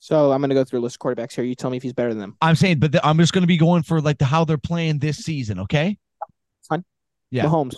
[0.00, 1.44] So I'm going to go through a list of quarterbacks here.
[1.44, 2.36] You tell me if he's better than them.
[2.40, 4.56] I'm saying, but the, I'm just going to be going for like the how they're
[4.58, 5.58] playing this season.
[5.60, 5.98] Okay.
[6.68, 6.84] Fine.
[7.30, 7.44] Yeah.
[7.44, 7.74] Mahomes,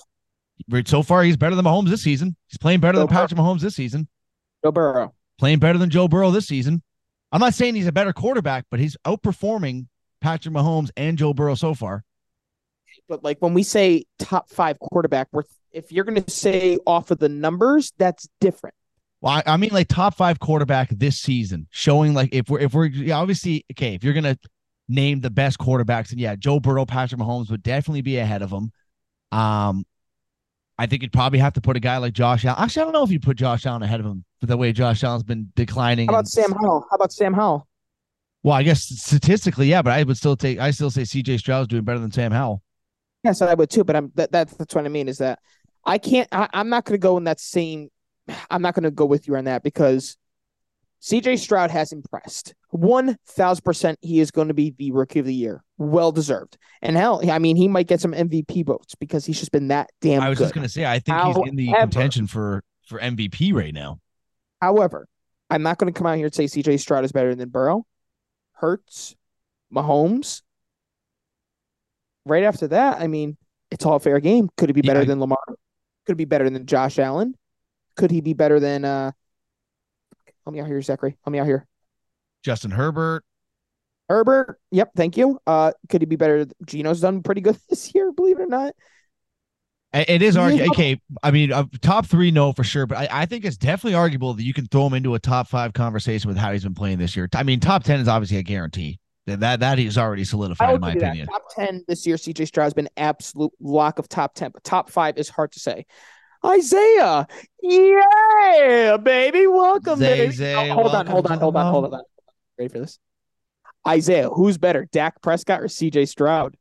[0.86, 2.36] So far, he's better than Mahomes this season.
[2.48, 3.20] He's playing better than Joe Burrow.
[3.22, 4.06] Patrick Mahomes this season.
[4.62, 6.82] Joe Burrow, Playing better than Joe Burrow this season.
[7.32, 9.86] I'm not saying he's a better quarterback, but he's outperforming
[10.20, 12.04] Patrick Mahomes and Joe Burrow so far.
[13.08, 17.10] but like when we say top five quarterback, we're if you're going to say off
[17.10, 18.74] of the numbers, that's different.
[19.20, 22.72] Well, I, I mean, like top five quarterback this season, showing like if we're if
[22.74, 24.38] we're yeah, obviously okay, if you're gonna
[24.88, 28.50] name the best quarterbacks, and yeah, Joe Burrow, Patrick Mahomes would definitely be ahead of
[28.50, 28.72] him.
[29.30, 29.84] Um,
[30.78, 32.62] I think you'd probably have to put a guy like Josh Allen.
[32.62, 34.72] Actually, I don't know if you put Josh Allen ahead of him for the way
[34.72, 36.06] Josh Allen's been declining.
[36.08, 36.86] How about and- Sam Howell?
[36.90, 37.66] How about Sam Howell?
[38.42, 40.58] Well, I guess statistically, yeah, but I would still take.
[40.58, 41.36] I still say C.J.
[41.36, 42.62] Stroud's doing better than Sam Howell.
[43.22, 43.84] Yes, I would too.
[43.84, 45.40] But I'm that, that's that's what I mean is that
[45.84, 46.26] I can't.
[46.32, 47.90] I, I'm not going to go in that same.
[48.50, 50.16] I'm not going to go with you on that because
[51.00, 51.36] C.J.
[51.38, 52.54] Stroud has impressed.
[52.70, 56.56] One thousand percent, he is going to be the rookie of the year, well deserved.
[56.82, 59.90] And hell, I mean, he might get some MVP votes because he's just been that
[60.00, 60.44] damn I was good.
[60.44, 63.98] just gonna say, I think he's in the contention for for MVP right now.
[64.60, 65.06] However,
[65.48, 66.76] I'm not going to come out here and say C.J.
[66.76, 67.86] Stroud is better than Burrow,
[68.52, 69.16] Hurts,
[69.74, 70.42] Mahomes.
[72.26, 73.36] Right after that, I mean,
[73.70, 74.50] it's all fair game.
[74.56, 75.38] Could it be Yeah, better I- than Lamar?
[76.06, 77.34] Could it be better than Josh Allen?
[78.00, 79.12] Could he be better than uh
[80.44, 81.18] help me out here, Zachary.
[81.22, 81.66] Help me out here.
[82.42, 83.24] Justin Herbert,
[84.08, 84.58] Herbert.
[84.70, 85.38] Yep, thank you.
[85.46, 86.46] Uh could he be better?
[86.64, 88.74] Gino's done pretty good this year, believe it or not.
[89.92, 90.70] It is arguable.
[90.70, 92.86] Okay, I mean, uh, top three, no, for sure.
[92.86, 95.48] But I, I, think it's definitely arguable that you can throw him into a top
[95.48, 97.28] five conversation with how he's been playing this year.
[97.34, 99.00] I mean, top ten is obviously a guarantee.
[99.26, 101.26] That that he's already solidified, in my opinion.
[101.26, 104.90] Top ten this year, CJ Stroud has been absolute lock of top ten, but top
[104.90, 105.86] five is hard to say.
[106.44, 107.26] Isaiah,
[107.62, 110.32] yeah, baby, welcome, Zay, baby.
[110.32, 112.02] Zay, oh, hold, welcome, on, hold on, hold on, hold on, hold on.
[112.58, 112.98] Ready for this?
[113.86, 116.56] Isaiah, who's better, Dak Prescott or CJ Stroud?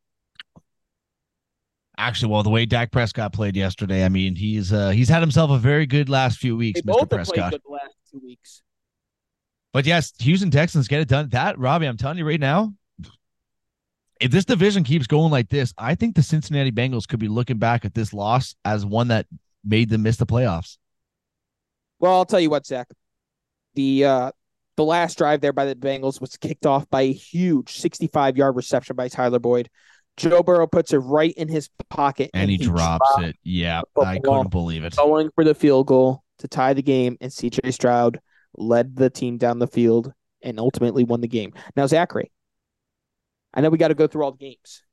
[1.97, 5.51] Actually, well, the way Dak Prescott played yesterday, I mean, he's uh he's had himself
[5.51, 7.09] a very good last few weeks, they Mr.
[7.09, 7.51] Prescott.
[7.51, 8.61] the last two weeks.
[9.73, 11.29] But yes, Houston Texans get it done.
[11.29, 12.73] That Robbie, I'm telling you right now,
[14.19, 17.57] if this division keeps going like this, I think the Cincinnati Bengals could be looking
[17.57, 19.25] back at this loss as one that
[19.63, 20.77] made them miss the playoffs.
[21.99, 22.87] Well, I'll tell you what, Zach.
[23.75, 24.31] The uh
[24.77, 28.55] the last drive there by the Bengals was kicked off by a huge 65 yard
[28.55, 29.69] reception by Tyler Boyd.
[30.15, 33.35] Joe Burrow puts it right in his pocket and, and he, he, drops it.
[33.43, 34.95] Yeah, I couldn't believe it.
[34.95, 38.19] Going for the field goal to tie the game, and CJ Stroud
[38.57, 41.53] led the team down the field and ultimately won the game.
[41.75, 42.31] Now, Zachary,
[43.53, 44.83] I know we got to go through all the games,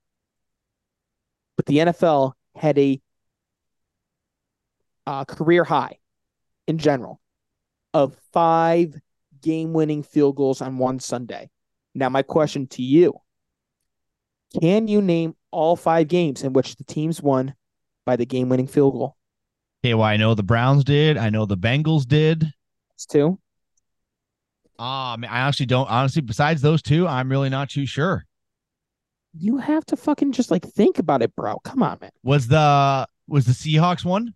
[1.57, 3.01] but the NFL had a
[5.07, 5.99] uh, career high
[6.67, 7.21] in general
[7.95, 8.95] of five
[9.41, 11.51] game winning field goals on one Sunday.
[11.95, 13.21] Now, my question to you
[14.61, 17.55] can you name all five games in which the teams won
[18.05, 19.17] by the game winning field goal?
[19.85, 21.17] Okay, well, I know the Browns did.
[21.17, 22.45] I know the Bengals did.
[22.95, 23.39] It's two.
[24.79, 28.25] Um, I actually don't honestly, besides those two, I'm really not too sure.
[29.39, 31.59] You have to fucking just like think about it, bro.
[31.61, 32.11] Come on, man.
[32.23, 34.35] Was the was the Seahawks one?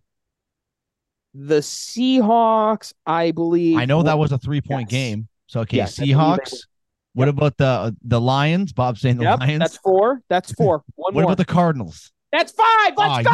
[1.33, 3.77] The Seahawks, I believe.
[3.77, 4.99] I know that was a three point yes.
[4.99, 5.27] game.
[5.47, 6.65] So okay, yes, Seahawks.
[7.13, 7.35] What yep.
[7.35, 8.73] about the the Lions?
[8.73, 9.59] Bob saying the yep, Lions.
[9.59, 10.21] That's four.
[10.29, 10.83] That's four.
[10.95, 11.23] One what more.
[11.23, 12.11] about the Cardinals?
[12.31, 12.93] That's five.
[12.97, 13.33] Let's oh,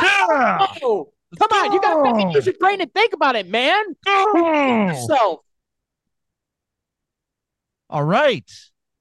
[0.80, 1.12] go.
[1.32, 1.38] Yeah.
[1.40, 3.84] Come on, you got to use your brain and think about it, man.
[4.08, 5.06] Oh!
[5.10, 5.44] So,
[7.90, 8.50] all right.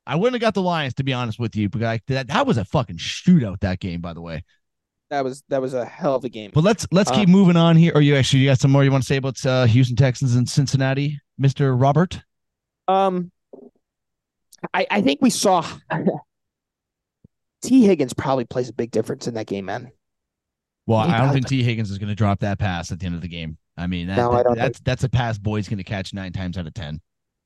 [0.08, 2.58] I wouldn't have got the Lions to be honest with you, because that that was
[2.58, 3.60] a fucking shootout.
[3.60, 4.44] That game, by the way.
[5.08, 6.50] That was that was a hell of a game.
[6.52, 7.92] But let's let's keep um, moving on here.
[7.94, 10.34] Or you actually you got some more you want to say about uh, Houston Texans
[10.34, 12.20] and Cincinnati, Mister Robert?
[12.88, 13.30] Um,
[14.74, 15.64] I, I think we saw
[17.62, 19.92] Tee Higgins probably plays a big difference in that game, man.
[20.86, 23.16] Well, I don't think Tee Higgins is going to drop that pass at the end
[23.16, 23.58] of the game.
[23.76, 24.84] I mean, that, no, that, I don't that's think...
[24.84, 27.00] that's a pass Boyd's going to catch nine times out of ten.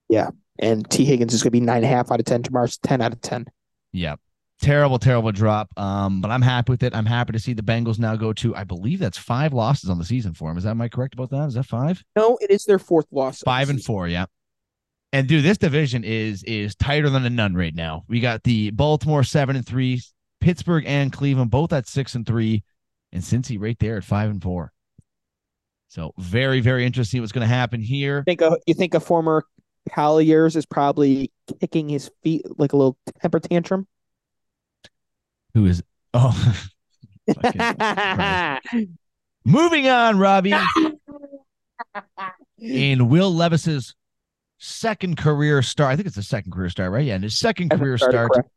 [0.08, 2.42] Yeah, and Tee Higgins is going to be nine and a half out of ten.
[2.42, 3.46] Tomorrow's ten out of ten.
[3.92, 4.20] Yep.
[4.60, 5.70] Terrible, terrible drop.
[5.78, 6.94] Um, but I'm happy with it.
[6.94, 8.54] I'm happy to see the Bengals now go to.
[8.54, 10.58] I believe that's five losses on the season for them.
[10.58, 11.48] Is that am I correct about that?
[11.48, 12.02] Is that five?
[12.14, 13.40] No, it is their fourth loss.
[13.40, 13.86] Five and season.
[13.86, 14.08] four.
[14.08, 14.26] Yeah.
[15.12, 18.04] And dude, this division is is tighter than a nun right now.
[18.06, 20.02] We got the Baltimore seven and three,
[20.40, 22.62] Pittsburgh and Cleveland both at six and three,
[23.12, 24.72] and Cincy right there at five and four.
[25.88, 28.22] So very very interesting what's going to happen here.
[28.24, 29.44] Think a, you think a former
[30.20, 33.88] years is probably kicking his feet like a little temper tantrum.
[35.54, 35.82] Who is
[36.14, 36.54] oh.
[39.44, 40.54] Moving on, Robbie.
[42.58, 43.94] In Will Levis's
[44.58, 45.92] second career start.
[45.92, 47.06] I think it's the second career start, right?
[47.06, 48.32] Yeah, and his second career start.
[48.32, 48.50] Correct.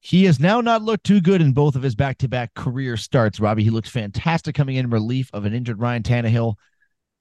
[0.00, 3.64] He has now not looked too good in both of his back-to-back career starts, Robbie.
[3.64, 6.54] He looked fantastic coming in relief of an injured Ryan Tannehill.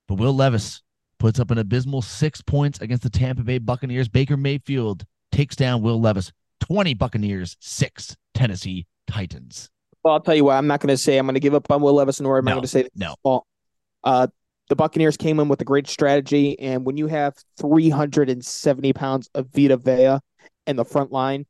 [0.08, 0.84] But Will Levis
[1.18, 4.08] puts up an abysmal six points against the Tampa Bay Buccaneers.
[4.08, 6.32] Baker Mayfield takes down Will Levis.
[6.60, 9.70] 20 Buccaneers, six Tennessee Titans.
[10.04, 11.70] Well, I'll tell you what, I'm not going to say I'm going to give up
[11.70, 13.16] on Will Levis, nor am no, I going to say no.
[13.24, 13.46] Well,
[14.04, 14.28] uh,
[14.70, 19.48] the Buccaneers came in with a great strategy, and when you have 370 pounds of
[19.54, 20.20] Vita Vea
[20.66, 21.46] in the front line,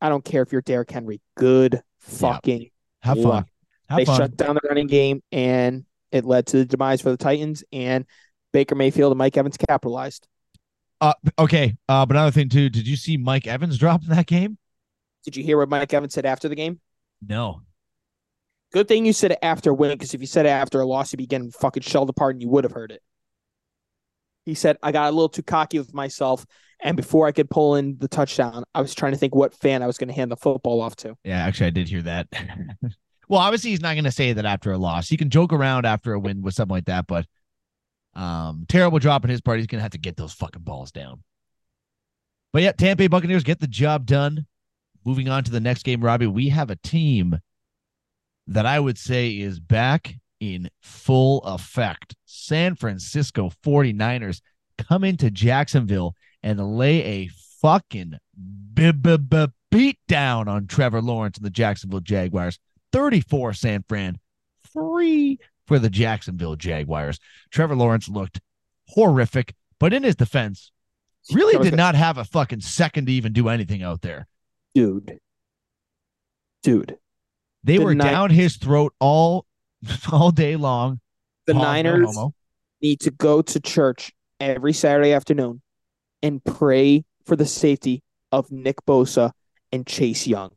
[0.00, 1.20] I don't care if you're Derrick Henry.
[1.36, 2.68] Good fucking yeah.
[3.02, 3.44] have fun.
[3.88, 4.16] Have they fun.
[4.18, 7.64] shut down the running game, and it led to the demise for the Titans.
[7.72, 8.06] And
[8.52, 10.26] Baker Mayfield and Mike Evans capitalized.
[11.00, 11.76] Uh, okay.
[11.88, 14.58] Uh, but another thing too, did you see Mike Evans drop in that game?
[15.24, 16.80] Did you hear what Mike Evans said after the game?
[17.26, 17.62] No.
[18.72, 20.86] Good thing you said it after a win, because if you said it after a
[20.86, 23.02] loss, you'd be getting fucking shelled apart and you would have heard it.
[24.44, 26.44] He said, I got a little too cocky with myself.
[26.80, 29.82] And before I could pull in the touchdown, I was trying to think what fan
[29.82, 31.16] I was going to hand the football off to.
[31.24, 32.28] Yeah, actually, I did hear that.
[33.28, 35.08] well, obviously, he's not going to say that after a loss.
[35.08, 37.26] He can joke around after a win with something like that, but
[38.18, 39.58] um, terrible drop in his part.
[39.58, 41.22] He's to have to get those fucking balls down.
[42.52, 44.46] But yeah, Tampa Bay Buccaneers get the job done.
[45.04, 47.38] Moving on to the next game, Robbie, we have a team
[48.48, 52.16] that I would say is back in full effect.
[52.24, 54.40] San Francisco 49ers
[54.76, 58.14] come into Jacksonville and lay a fucking
[58.74, 62.58] beat down on Trevor Lawrence and the Jacksonville Jaguars.
[62.92, 64.18] 34 San Fran,
[64.72, 67.20] three for the Jacksonville Jaguars.
[67.50, 68.40] Trevor Lawrence looked
[68.88, 70.72] horrific, but in his defense,
[71.32, 74.26] really did not have a fucking second to even do anything out there.
[74.74, 75.20] Dude.
[76.62, 76.96] Dude.
[77.62, 79.46] They the were down his throat all
[80.12, 81.00] all day long.
[81.46, 82.34] The Niners no
[82.80, 85.60] need to go to church every Saturday afternoon
[86.22, 88.02] and pray for the safety
[88.32, 89.32] of Nick Bosa
[89.72, 90.52] and Chase Young.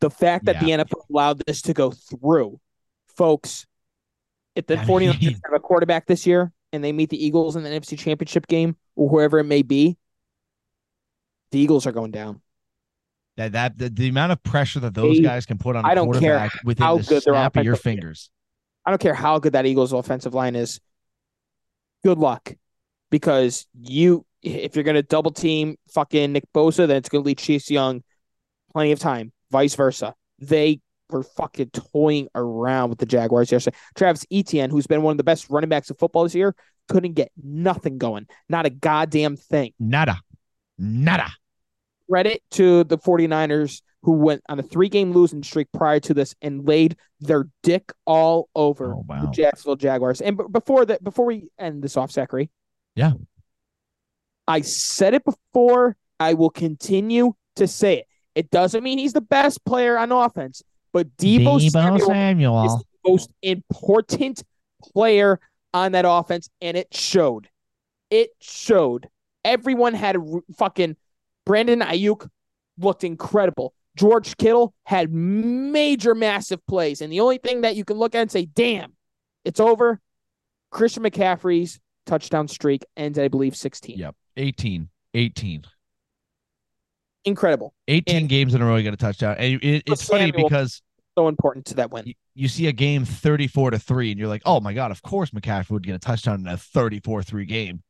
[0.00, 0.78] The fact that yeah.
[0.78, 2.60] the NFL allowed this to go through,
[3.16, 3.66] folks,
[4.54, 7.70] if the 49ers have a quarterback this year and they meet the Eagles in the
[7.70, 9.96] NFC Championship game or whoever it may be,
[11.50, 12.40] the Eagles are going down.
[13.36, 15.88] That that the, the amount of pressure that those they, guys can put on a
[15.88, 18.30] I don't care within how the good snap of your fingers.
[18.84, 20.80] I don't care how good that Eagles offensive line is.
[22.02, 22.54] Good luck,
[23.10, 27.70] because you if you're gonna double team fucking Nick Bosa, then it's gonna leave Chase
[27.70, 28.02] Young
[28.72, 29.32] plenty of time.
[29.50, 30.80] Vice versa, they
[31.12, 33.76] were fucking toying around with the Jaguars yesterday.
[33.96, 36.54] Travis Etienne, who's been one of the best running backs of football this year,
[36.88, 38.26] couldn't get nothing going.
[38.48, 39.72] Not a goddamn thing.
[39.78, 40.20] Nada.
[40.78, 41.28] Nada.
[42.10, 46.34] Credit to the 49ers who went on a three game losing streak prior to this
[46.40, 49.22] and laid their dick all over oh, wow.
[49.22, 50.20] the Jacksonville Jaguars.
[50.20, 52.50] And b- before that, before we end this off, Zachary.
[52.94, 53.12] Yeah.
[54.48, 55.96] I said it before.
[56.18, 58.06] I will continue to say it.
[58.34, 62.72] It doesn't mean he's the best player on offense, but Deebo, Deebo Samuel, Samuel is
[62.76, 64.42] the most important
[64.82, 65.40] player
[65.72, 67.48] on that offense, and it showed.
[68.10, 69.08] It showed.
[69.44, 70.96] Everyone had a fucking
[71.46, 72.28] Brandon Aiyuk
[72.78, 73.74] looked incredible.
[73.96, 78.22] George Kittle had major, massive plays, and the only thing that you can look at
[78.22, 78.92] and say, "Damn,
[79.44, 80.00] it's over."
[80.70, 83.98] Christian McCaffrey's touchdown streak ends, I believe, 16.
[83.98, 85.64] Yep, 18, 18
[87.24, 87.74] incredible.
[87.88, 89.36] 18 and games in a row, you got a touchdown.
[89.38, 90.82] And it, it's funny because
[91.16, 92.06] so important to that win.
[92.06, 95.02] You, you, see a game 34 to 3, and you're like, oh my God, of
[95.02, 97.82] course McCaffrey would get a touchdown in a 34 3 game.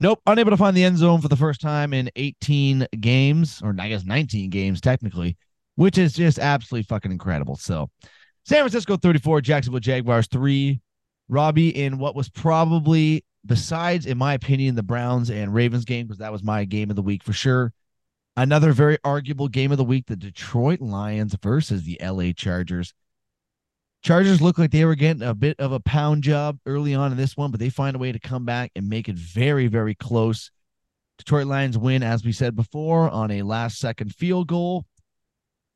[0.00, 3.74] Nope, unable to find the end zone for the first time in 18 games, or
[3.78, 5.36] I guess 19 games technically,
[5.76, 7.56] which is just absolutely fucking incredible.
[7.56, 7.88] So,
[8.44, 10.80] San Francisco 34, Jacksonville Jaguars 3.
[11.28, 16.18] Robbie in what was probably, besides, in my opinion, the Browns and Ravens game, because
[16.18, 17.72] that was my game of the week for sure.
[18.36, 22.94] Another very arguable game of the week the Detroit Lions versus the LA Chargers.
[24.02, 27.18] Chargers look like they were getting a bit of a pound job early on in
[27.18, 29.94] this one, but they find a way to come back and make it very, very
[29.94, 30.50] close.
[31.18, 34.86] Detroit Lions win, as we said before, on a last second field goal.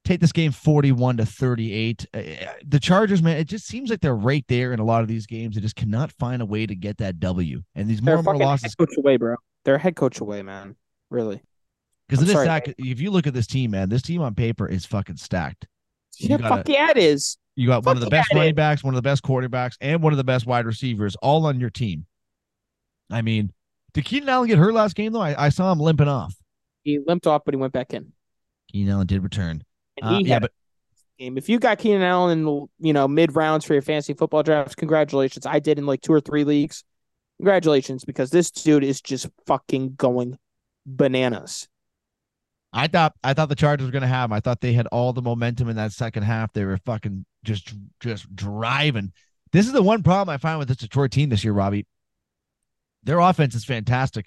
[0.05, 2.07] Take this game 41 to 38.
[2.13, 2.23] Uh, uh,
[2.67, 5.27] the Chargers, man, it just seems like they're right there in a lot of these
[5.27, 5.57] games.
[5.57, 7.63] They just cannot find a way to get that W.
[7.75, 8.75] And these more they're and more losses.
[8.79, 9.37] Head coach away, bro.
[9.65, 10.77] They're head coach away, man.
[11.11, 11.43] Really.
[12.09, 12.75] Because it is stacked.
[12.79, 15.67] If you look at this team, man, this team on paper is fucking stacked.
[16.19, 17.37] You yeah, fuck yeah, it is.
[17.57, 20.03] You got fuck one of the best running backs, one of the best quarterbacks, and
[20.03, 22.07] one of the best wide receivers all on your team.
[23.11, 23.53] I mean,
[23.93, 25.21] did Keenan Allen get hurt last game though?
[25.21, 26.35] I, I saw him limping off.
[26.85, 28.13] He limped off, but he went back in.
[28.71, 29.63] Keenan Allen did return.
[30.03, 30.53] Uh, yeah, but
[31.19, 31.37] game.
[31.37, 34.75] If you got Keenan Allen in you know mid rounds for your fantasy football drafts,
[34.75, 35.47] congratulations.
[35.47, 36.85] I did in like two or three leagues.
[37.39, 40.39] Congratulations, because this dude is just fucking going
[40.87, 41.69] bananas.
[42.77, 44.37] I thought I thought the Chargers were gonna have them.
[44.37, 46.53] I thought they had all the momentum in that second half.
[46.53, 49.13] They were fucking just just driving.
[49.51, 51.87] This is the one problem I find with this Detroit team this year, Robbie.
[53.03, 54.27] Their offense is fantastic.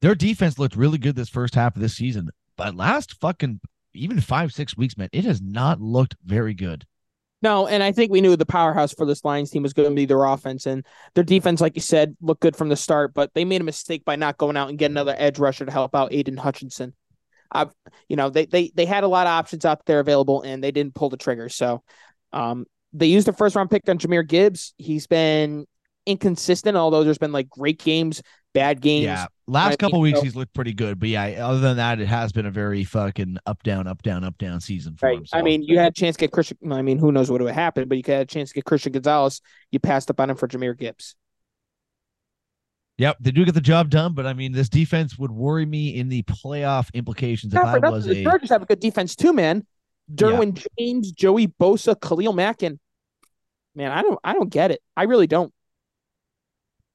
[0.00, 3.60] Their defense looked really good this first half of this season, but last fucking
[3.92, 6.86] even five six weeks, man, it has not looked very good.
[7.42, 9.94] No, and I think we knew the powerhouse for this Lions team was going to
[9.94, 13.12] be their offense and their defense, like you said, looked good from the start.
[13.12, 15.72] But they made a mistake by not going out and getting another edge rusher to
[15.72, 16.94] help out Aidan Hutchinson.
[17.52, 17.72] I've,
[18.08, 20.70] you know, they they they had a lot of options out there available, and they
[20.70, 21.48] didn't pull the trigger.
[21.48, 21.82] So,
[22.32, 24.74] um, they used a first round pick on Jahmyr Gibbs.
[24.78, 25.66] He's been
[26.06, 29.04] inconsistent, although there's been like great games, bad games.
[29.04, 30.12] Yeah, last couple mean?
[30.12, 32.50] weeks so, he's looked pretty good, but yeah, other than that, it has been a
[32.50, 35.18] very fucking up down, up down, up down season for right.
[35.18, 35.26] him.
[35.26, 35.38] So.
[35.38, 36.58] I mean, you had a chance to get Christian.
[36.70, 38.64] I mean, who knows what would have happened, but you had a chance to get
[38.64, 39.40] Christian Gonzalez.
[39.70, 41.14] You passed up on him for Jahmyr Gibbs.
[43.00, 45.96] Yep, they do get the job done, but I mean, this defense would worry me
[45.96, 48.24] in the playoff implications Not if I was the a.
[48.24, 49.64] Chargers have a good defense too, man.
[50.14, 50.64] Derwin yeah.
[50.78, 52.78] James, Joey Bosa, Khalil Mack, and
[53.74, 54.82] man, I don't, I don't get it.
[54.98, 55.50] I really don't.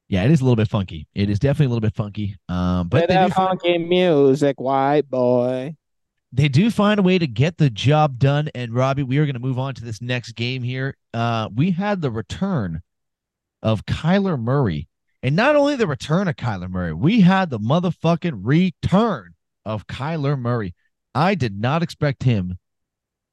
[0.08, 1.08] Yeah, it is a little bit funky.
[1.16, 2.38] It is definitely a little bit funky.
[2.50, 5.76] Um, but that funky find, music, white boy.
[6.32, 8.52] They do find a way to get the job done.
[8.54, 10.96] And Robbie, we are going to move on to this next game here.
[11.16, 12.84] Uh, we had the return
[13.64, 14.88] of Kyler Murray
[15.26, 19.34] and not only the return of Kyler Murray, we had the motherfucking return
[19.66, 20.76] of Kyler Murray.
[21.16, 22.60] I did not expect him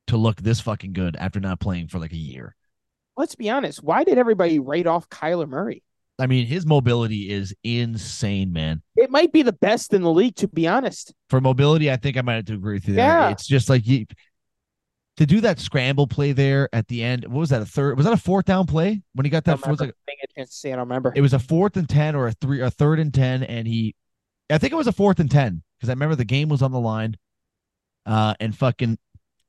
[0.06, 2.56] to look this fucking good after not playing for like a year.
[3.18, 3.82] let's be honest.
[3.82, 5.82] Why did everybody write off Kyler Murray?
[6.18, 8.80] I mean, his mobility is insane, man.
[8.96, 11.12] It might be the best in the league, to be honest.
[11.28, 13.06] For mobility, I think I might have to agree with you there.
[13.06, 13.30] Yeah.
[13.30, 14.06] It's just like you
[15.22, 17.24] to do that scramble play there at the end.
[17.24, 17.62] What was that?
[17.62, 17.96] A third?
[17.96, 19.60] Was that a fourth down play when he got I that?
[19.60, 19.90] don't Was like.
[19.90, 20.68] A chance to see.
[20.68, 20.72] it.
[20.72, 21.12] I don't remember.
[21.14, 23.94] it was a fourth and ten or a three, a third and ten, and he,
[24.50, 26.72] I think it was a fourth and ten because I remember the game was on
[26.72, 27.16] the line,
[28.06, 28.98] uh, and fucking,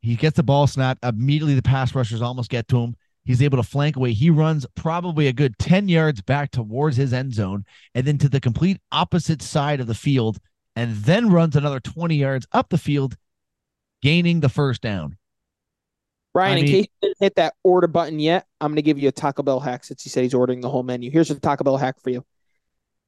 [0.01, 1.55] he gets the ball snapped immediately.
[1.55, 2.95] The pass rushers almost get to him.
[3.25, 4.13] He's able to flank away.
[4.13, 7.65] He runs probably a good ten yards back towards his end zone,
[7.95, 10.39] and then to the complete opposite side of the field,
[10.75, 13.15] and then runs another twenty yards up the field,
[14.01, 15.17] gaining the first down.
[16.35, 18.97] Ryan, I in case you didn't hit that order button yet, I'm going to give
[18.97, 21.11] you a Taco Bell hack since he said he's ordering the whole menu.
[21.11, 22.25] Here's a Taco Bell hack for you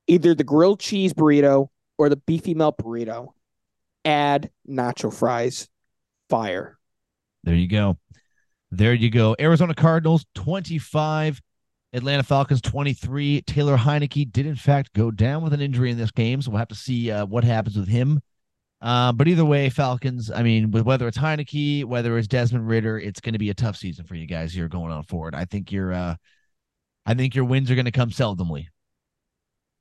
[0.08, 3.30] either the grilled cheese burrito or the beefy melt burrito.
[4.04, 5.68] Add nacho fries.
[6.30, 6.78] Fire.
[7.44, 7.98] There you go.
[8.72, 9.36] There you go.
[9.40, 11.42] Arizona Cardinals 25,
[11.94, 13.44] Atlanta Falcons 23.
[13.44, 16.42] Taylor Heinicke did, in fact, go down with an injury in this game.
[16.42, 18.22] So we'll have to see uh, what happens with him.
[18.82, 23.00] Uh, but either way, Falcons, I mean, with whether it's Heinicke, whether it's Desmond Ridder,
[23.00, 25.34] it's going to be a tough season for you guys here going on forward.
[25.34, 26.16] I think your, uh,
[27.06, 28.68] I think your wins are going to come seldomly,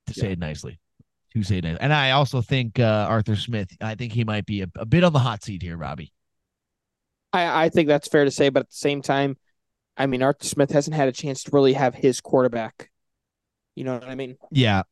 [0.07, 0.79] to say it nicely.
[1.35, 1.81] To say it nicely.
[1.81, 5.05] And I also think uh, Arthur Smith, I think he might be a, a bit
[5.05, 6.13] on the hot seat here, Robbie.
[7.33, 9.37] I, I think that's fair to say, but at the same time,
[9.97, 12.91] I mean, Arthur Smith hasn't had a chance to really have his quarterback.
[13.75, 14.37] You know what I mean?
[14.51, 14.83] Yeah,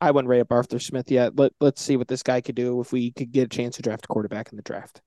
[0.00, 1.36] I wouldn't rate up Arthur Smith yet.
[1.36, 3.82] Let let's see what this guy could do if we could get a chance to
[3.82, 5.00] draft a quarterback in the draft.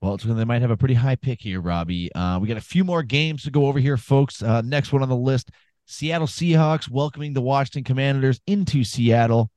[0.00, 2.12] Well, it's, they might have a pretty high pick here, Robbie.
[2.14, 4.42] Uh, we got a few more games to go over here, folks.
[4.42, 5.50] Uh, next one on the list
[5.86, 9.50] Seattle Seahawks welcoming the Washington Commanders into Seattle.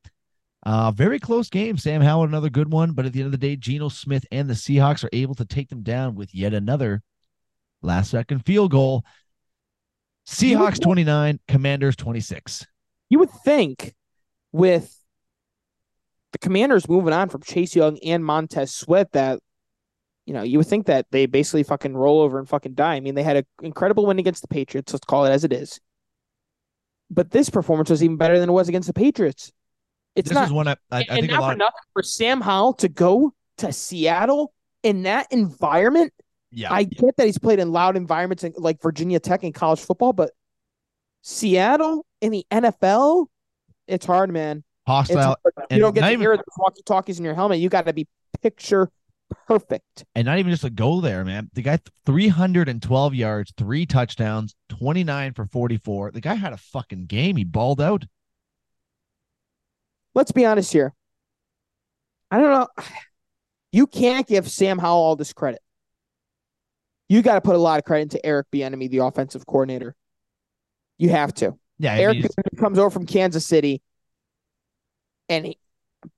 [0.66, 1.78] Uh, very close game.
[1.78, 2.92] Sam Howell, another good one.
[2.92, 5.46] But at the end of the day, Geno Smith and the Seahawks are able to
[5.46, 7.02] take them down with yet another
[7.82, 9.06] last second field goal.
[10.28, 12.66] Seahawks 29, Commanders 26.
[13.10, 13.94] You would think
[14.52, 14.94] with
[16.32, 19.40] the Commanders moving on from Chase Young and Montez Sweat that
[20.26, 22.96] you know you would think that they basically fucking roll over and fucking die.
[22.96, 24.94] I mean, they had an incredible win against the Patriots.
[24.94, 25.80] Let's call it as it is.
[27.10, 29.52] But this performance was even better than it was against the Patriots.
[30.16, 31.54] It's This not is one I, I, I and think a lot.
[31.54, 36.12] for nothing for Sam Howell to go to Seattle in that environment.
[36.52, 40.12] yeah, I get that he's played in loud environments like Virginia Tech and college football,
[40.12, 40.32] but
[41.22, 43.28] Seattle in the NFL,
[43.88, 44.64] it's hard, man.
[44.86, 45.18] Hostile.
[45.44, 45.54] hard.
[45.70, 47.60] and You don't get to even- hear the walkie talkies in your helmet.
[47.60, 48.08] You got to be
[48.42, 48.90] picture
[49.48, 50.06] perfect.
[50.16, 51.50] and not even just a goal there, man.
[51.54, 56.12] The guy 312 yards, three touchdowns, 29 for 44.
[56.12, 57.36] The guy had a fucking game.
[57.36, 58.06] He balled out.
[60.16, 60.94] Let's be honest here.
[62.32, 62.68] I don't know.
[63.72, 65.62] You can't give Sam Howell all this credit.
[67.10, 69.96] You got to put a lot of credit into Eric Bieniemy, the offensive coordinator.
[70.98, 71.58] You have to.
[71.80, 72.26] Yeah, Eric
[72.58, 73.82] comes over from Kansas City,
[75.30, 75.58] and he,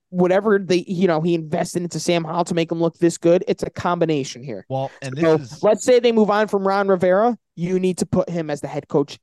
[0.09, 3.43] whatever they, you know, he invested into Sam Howell to make him look this good.
[3.47, 4.65] It's a combination here.
[4.69, 7.37] well, and this So is let's say they move on from Ron Rivera.
[7.55, 9.19] You need to put him as the head coach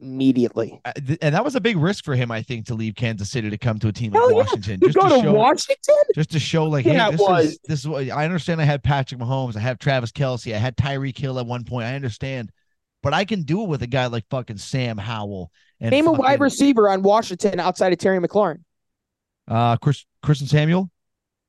[0.00, 0.80] immediately.
[0.84, 3.50] uh, and that was a big risk for him, I think, to leave Kansas City
[3.50, 4.36] to come to a team like yeah.
[4.36, 4.78] Washington.
[4.82, 5.94] You Just go to to show, Washington.
[6.14, 7.44] just to show, like, Yeah, hey, this was.
[7.46, 8.60] is this is what I understand.
[8.60, 11.86] I had Patrick Mahomes, I have Travis Kelce, I had Tyreek Hill at one point.
[11.86, 12.50] I understand,
[13.02, 15.50] but I can do it with a guy like fucking Sam Howell.
[15.80, 18.60] And Name a wide receiver on Washington outside of Terry McLaurin.
[19.48, 20.90] Uh, Chris, Christian Samuel,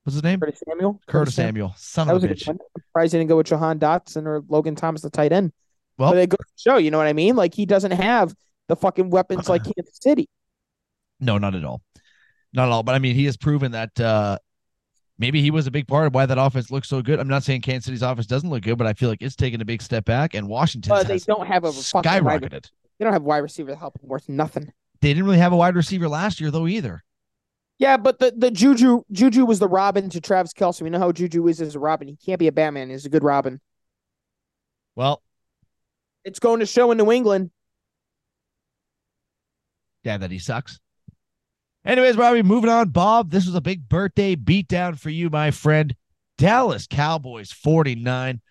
[0.04, 0.40] what's his name?
[0.40, 1.00] Curtis Samuel.
[1.08, 2.50] Curtis Samuel, son That of was a a bitch.
[2.50, 5.52] I'm surprised he didn't go with Jahan Dotson or Logan Thomas, the tight end.
[5.98, 7.36] Well- but they go to show, you know what I mean?
[7.36, 8.34] Like he doesn't have
[8.68, 10.28] the fucking weapons like Kansas City.
[11.20, 11.82] No, not at all.
[12.54, 12.84] Not at all.
[12.84, 14.40] But I mean, he has proven that uh
[15.18, 17.20] maybe he was a big part of why that offense looks so good.
[17.20, 19.62] I'm not saying Kansas City's offense doesn't look good, but I feel like it's taken
[19.62, 22.70] a big step back and Washington But they don't have a skyrocketed.
[22.98, 24.72] they don't have wide receiver to help worth nothing.
[25.02, 27.04] They didn't really have a wide receiver last year though either.
[27.80, 30.82] Yeah, but the, the Juju Juju was the Robin to Travis Kelce.
[30.82, 32.08] We know how Juju is as a Robin.
[32.08, 32.90] He can't be a Batman.
[32.90, 33.60] He's a good Robin.
[34.96, 35.22] Well,
[36.24, 37.50] It's going to show in New England.
[40.04, 40.80] yeah, that he sucks.
[41.86, 42.90] Anyways, Robbie, moving on.
[42.90, 45.96] Bob, this was a big birthday beatdown for you, my friend.
[46.38, 48.42] Dallas Cowboys 49.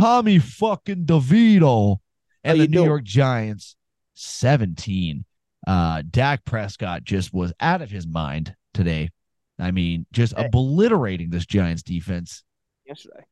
[0.00, 1.98] Tommy fucking DeVito
[2.44, 2.86] and the New doing?
[2.86, 3.76] York Giants
[4.14, 5.24] 17.
[5.66, 9.10] Uh Dak Prescott just was out of his mind today.
[9.58, 10.46] I mean, just Hey.
[10.46, 12.44] obliterating this Giants defense.
[12.86, 13.24] Yesterday.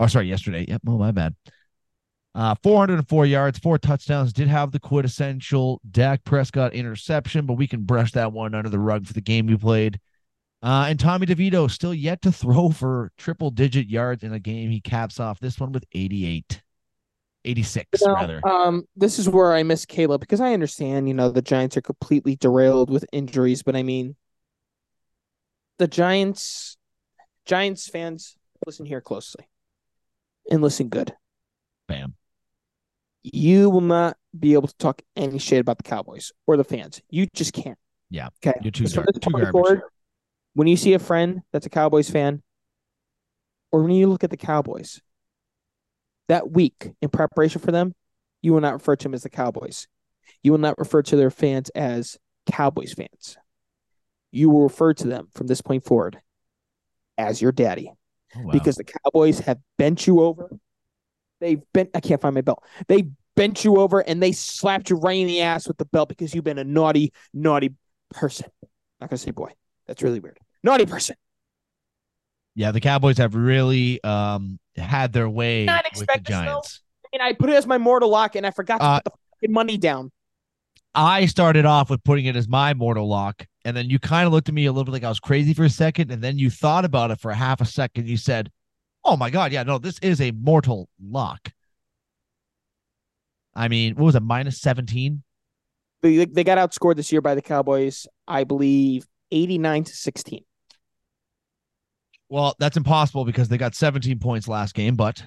[0.00, 0.64] Oh, sorry, yesterday.
[0.66, 0.82] Yep.
[0.88, 1.34] Oh, my bad.
[2.34, 4.32] Uh, 404 yards, four touchdowns.
[4.32, 8.78] Did have the quintessential Dak Prescott interception, but we can brush that one under the
[8.78, 10.00] rug for the game we played.
[10.60, 14.70] Uh, and Tommy DeVito still yet to throw for triple digit yards in a game.
[14.70, 16.62] He caps off this one with 88.
[17.44, 18.48] 86 You know, rather.
[18.48, 21.82] Um, this is where I miss Caleb because I understand, you know, the Giants are
[21.82, 24.16] completely derailed with injuries, but I mean,
[25.78, 26.78] the Giants,
[27.44, 29.46] Giants fans, listen here closely
[30.50, 31.14] and listen good.
[31.86, 32.14] Bam.
[33.24, 37.00] You will not be able to talk any shit about the Cowboys or the fans.
[37.08, 37.78] You just can't.
[38.10, 38.58] Yeah, Okay.
[38.62, 39.50] You're too, gar- too garbage.
[39.50, 39.80] forward,
[40.52, 42.42] when you see a friend that's a Cowboys fan,
[43.72, 45.00] or when you look at the Cowboys,
[46.28, 47.94] that week in preparation for them,
[48.42, 49.88] you will not refer to them as the Cowboys.
[50.42, 53.36] You will not refer to their fans as Cowboys fans.
[54.32, 56.20] You will refer to them from this point forward
[57.16, 57.90] as your daddy
[58.36, 58.52] Oh, wow.
[58.52, 60.50] because the Cowboys have bent you over.
[61.40, 61.90] They've bent.
[61.94, 62.62] I can't find my belt.
[62.88, 66.08] They bent you over and they slapped you right in the ass with the belt
[66.08, 67.74] because you've been a naughty, naughty
[68.10, 68.46] person.
[69.00, 69.50] not gonna say boy.
[69.86, 70.38] That's really weird.
[70.62, 71.16] Naughty person.
[72.54, 76.44] yeah, the Cowboys have really um had their way Not with the expect this, though.
[76.44, 76.80] Giants.
[77.12, 79.10] And I put it as my mortal lock, and I forgot to Uh, put the
[79.40, 80.10] fucking money down.
[80.96, 84.32] I started off with putting it as my mortal lock, and then you kind of
[84.32, 86.38] looked at me a little bit like I was crazy for a second, and then
[86.38, 88.08] you thought about it for a half a second.
[88.08, 88.50] You said,
[89.04, 91.52] "Oh my god, yeah, no, this is a mortal lock."
[93.54, 95.22] I mean, what was it, minus seventeen?
[96.02, 100.44] They, they got outscored this year by the Cowboys, I believe, eighty-nine to sixteen.
[102.28, 105.22] Well, that's impossible because they got seventeen points last game, but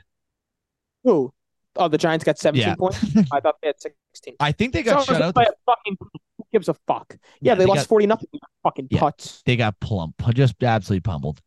[1.04, 1.34] Who?
[1.76, 2.76] Oh, the Giants got seventeen Yeah.
[2.76, 3.00] points.
[3.32, 4.36] I thought they had sixteen.
[4.40, 5.34] I think they got So shut out.
[5.34, 5.98] by the- a fucking.
[6.00, 7.06] Who gives a fuck?
[7.12, 7.18] Yeah,
[7.52, 8.28] Yeah, they, they lost got- forty nothing.
[8.64, 9.00] Fucking Yeah.
[9.00, 9.42] putts.
[9.46, 11.40] they got plump, just absolutely pummeled.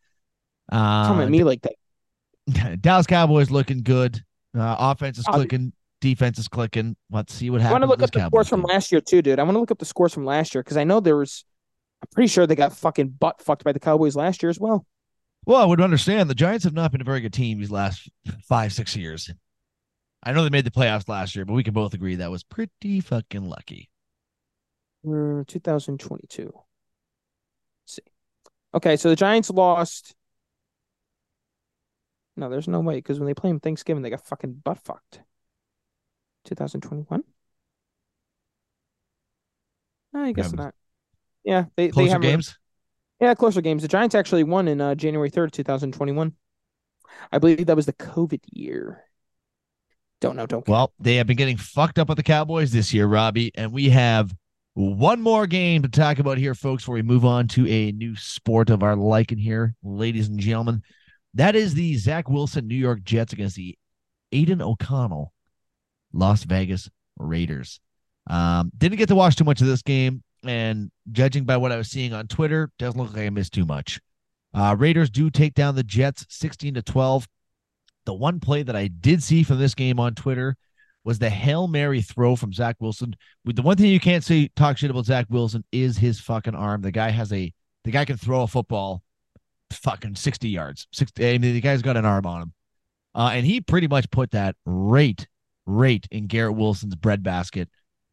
[0.72, 1.74] Come Uh, at me like that.
[2.80, 4.22] Dallas Cowboys looking good.
[4.56, 5.72] Uh, offense is Uh, clicking.
[6.00, 6.96] Defense is clicking.
[7.10, 7.70] Let's see what happens.
[7.70, 9.38] I want to look up the scores Cowboys from last year too, dude.
[9.38, 11.44] I want to look up the scores from last year because I know there was.
[12.02, 14.86] I'm pretty sure they got fucking butt fucked by the Cowboys last year as well.
[15.44, 18.08] Well, I would understand the Giants have not been a very good team these last
[18.48, 19.30] five, six years.
[20.22, 22.42] I know they made the playoffs last year, but we can both agree that was
[22.42, 23.90] pretty fucking lucky.
[25.06, 26.44] Uh, 2022.
[26.44, 26.54] Let's
[27.86, 28.02] see.
[28.74, 30.14] Okay, so the Giants lost.
[32.40, 35.20] No, there's no way because when they play them Thanksgiving, they got fucking butt fucked.
[36.46, 37.22] 2021.
[40.14, 40.74] No, I guess not.
[41.44, 42.58] Yeah, they they have games.
[43.20, 43.82] Yeah, closer games.
[43.82, 46.32] The Giants actually won in uh, January 3rd, 2021.
[47.30, 49.04] I believe that was the COVID year.
[50.22, 50.72] Don't know, don't care.
[50.72, 53.90] Well, they have been getting fucked up with the Cowboys this year, Robbie, and we
[53.90, 54.34] have
[54.72, 58.16] one more game to talk about here, folks, before we move on to a new
[58.16, 60.82] sport of our liking here, ladies and gentlemen.
[61.34, 63.76] That is the Zach Wilson New York Jets against the
[64.32, 65.32] Aidan O'Connell
[66.12, 67.80] Las Vegas Raiders.
[68.28, 71.76] Um, didn't get to watch too much of this game, and judging by what I
[71.76, 74.00] was seeing on Twitter, doesn't look like I missed too much.
[74.52, 77.28] Uh, Raiders do take down the Jets 16 to 12.
[78.06, 80.56] The one play that I did see from this game on Twitter
[81.04, 83.14] was the Hail Mary throw from Zach Wilson.
[83.44, 86.82] The one thing you can't say talk shit about Zach Wilson is his fucking arm.
[86.82, 87.52] The guy has a
[87.84, 89.02] the guy can throw a football
[89.72, 90.86] fucking 60 yards.
[90.92, 92.52] 60 I mean, the guy's got an arm on him.
[93.14, 95.26] Uh, and he pretty much put that right,
[95.66, 97.68] right in Garrett Wilson's breadbasket.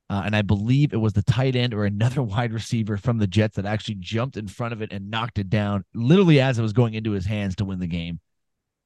[0.09, 3.27] Uh, and I believe it was the tight end or another wide receiver from the
[3.27, 6.61] Jets that actually jumped in front of it and knocked it down, literally as it
[6.61, 8.19] was going into his hands to win the game.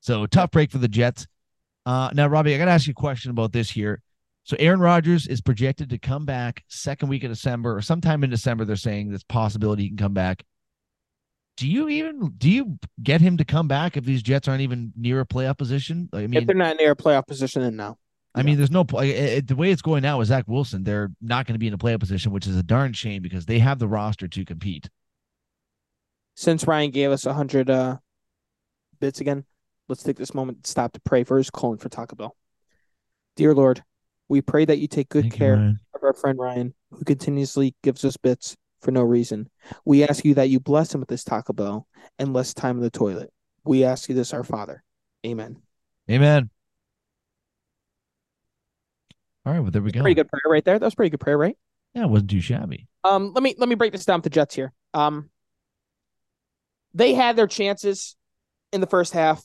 [0.01, 1.27] So tough break for the Jets.
[1.85, 4.01] Uh, now, Robbie, I got to ask you a question about this here.
[4.43, 8.29] So Aaron Rodgers is projected to come back second week of December or sometime in
[8.31, 8.65] December.
[8.65, 10.43] They're saying this possibility he can come back.
[11.57, 14.93] Do you even do you get him to come back if these Jets aren't even
[14.95, 16.09] near a playoff position?
[16.13, 17.97] I mean, if they're not near a playoff position, then no.
[18.33, 20.83] I mean, there's no pl- it, it- the way it's going now with Zach Wilson.
[20.83, 23.45] They're not going to be in a playoff position, which is a darn shame because
[23.45, 24.89] they have the roster to compete.
[26.35, 27.97] Since Ryan gave us 100 uh,
[29.01, 29.43] bits again,
[29.89, 32.35] let's take this moment to stop to pray for his calling for Taco Bell.
[33.35, 33.83] Dear Lord,
[34.29, 35.79] we pray that you take good Thank care Ryan.
[35.93, 39.49] of our friend Ryan, who continuously gives us bits for no reason.
[39.85, 41.87] We ask you that you bless him with this Taco Bell
[42.19, 43.31] and less time in the toilet.
[43.63, 44.83] We ask you this, our Father.
[45.25, 45.57] Amen.
[46.09, 46.49] Amen.
[49.45, 50.01] All right, well there we go.
[50.01, 50.77] Pretty good prayer right there.
[50.77, 51.57] That was pretty good prayer, right?
[51.93, 52.87] Yeah, it wasn't too shabby.
[53.03, 54.71] Um, let me let me break this down with the Jets here.
[54.93, 55.29] Um,
[56.93, 58.15] they had their chances
[58.71, 59.43] in the first half.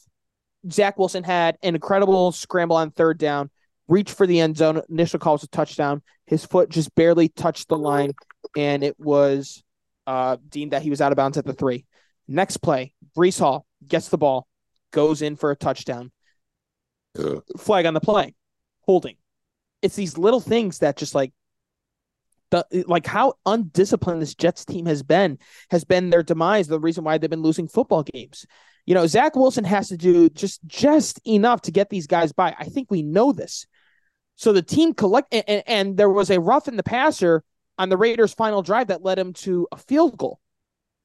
[0.70, 3.50] Zach Wilson had an incredible scramble on third down,
[3.88, 4.80] reach for the end zone.
[4.88, 6.02] Initial call was a touchdown.
[6.26, 8.12] His foot just barely touched the line,
[8.56, 9.62] and it was
[10.06, 11.84] uh, deemed that he was out of bounds at the three.
[12.28, 14.46] Next play, Breece Hall gets the ball,
[14.90, 16.10] goes in for a touchdown.
[17.58, 18.34] Flag on the play,
[18.80, 19.16] holding.
[19.82, 21.32] It's these little things that just like
[22.50, 25.38] the like how undisciplined this Jets team has been
[25.70, 26.68] has been their demise.
[26.68, 28.46] The reason why they've been losing football games.
[28.84, 32.54] You know, Zach Wilson has to do just just enough to get these guys by.
[32.58, 33.66] I think we know this.
[34.36, 37.42] So the team collect and, and, and there was a rough in the passer
[37.78, 40.40] on the Raiders' final drive that led him to a field goal.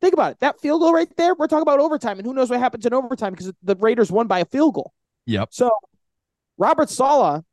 [0.02, 0.40] Think about it.
[0.40, 2.94] That field goal right there, we're talking about overtime, and who knows what happens in
[2.94, 4.94] overtime because the Raiders won by a field goal.
[5.28, 5.50] Yep.
[5.52, 5.70] So
[6.58, 7.44] Robert Saleh,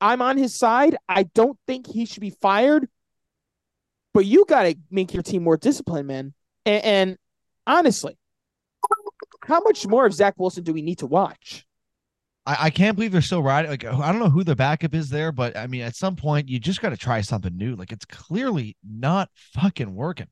[0.00, 0.96] I'm on his side.
[1.08, 2.88] I don't think he should be fired,
[4.14, 6.34] but you got to make your team more disciplined, man.
[6.64, 7.18] And, and
[7.66, 8.16] honestly,
[9.42, 11.66] how much more of Zach Wilson do we need to watch?
[12.48, 13.70] I, I can't believe they're still riding.
[13.70, 16.48] Like I don't know who the backup is there, but I mean, at some point
[16.48, 17.76] you just got to try something new.
[17.76, 20.28] Like it's clearly not fucking working.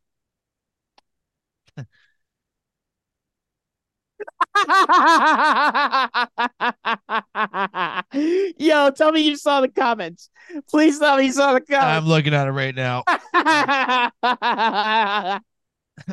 [8.59, 10.31] Yo, tell me you saw the comments.
[10.71, 11.87] Please tell me you saw the comments.
[11.87, 13.05] I'm looking at it right now.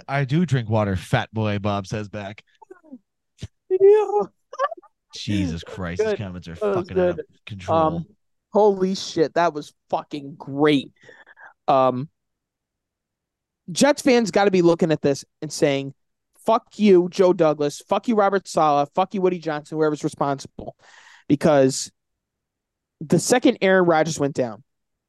[0.10, 2.44] I do drink water, fat boy, Bob says back.
[5.14, 6.12] Jesus Christ, Good.
[6.12, 7.78] these comments are fucking out of control.
[7.78, 8.06] Um,
[8.52, 10.92] holy shit, that was fucking great.
[11.68, 12.10] Um,
[13.72, 15.94] Jets fans got to be looking at this and saying,
[16.46, 17.82] "Fuck you, Joe Douglas.
[17.88, 18.90] Fuck you, Robert Saleh.
[18.94, 19.78] Fuck you, Woody Johnson.
[19.78, 20.76] Whoever's responsible,"
[21.28, 21.92] because
[23.00, 24.64] the second Aaron Rodgers went down,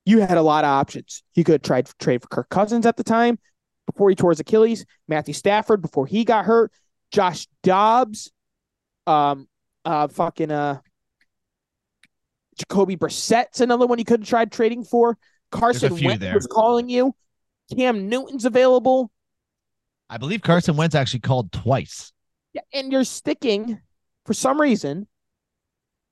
[0.05, 1.23] you had a lot of options.
[1.35, 3.39] You could try to trade for Kirk Cousins at the time
[3.87, 4.85] before he tore his Achilles.
[5.09, 6.73] Matthew Stafford before he got hurt.
[7.11, 8.31] Josh Dobbs.
[9.07, 9.49] Um.
[9.85, 10.09] Uh.
[10.09, 10.51] Fucking.
[10.51, 10.81] Uh.
[12.57, 15.19] Jacoby Brissett's another one you could have tried trading for.
[15.51, 16.35] Carson Wentz there.
[16.35, 17.15] was calling you.
[17.75, 19.11] Cam Newton's available.
[20.09, 22.13] I believe Carson Wentz actually called twice.
[22.53, 23.81] Yeah, and you're sticking
[24.27, 25.09] for some reason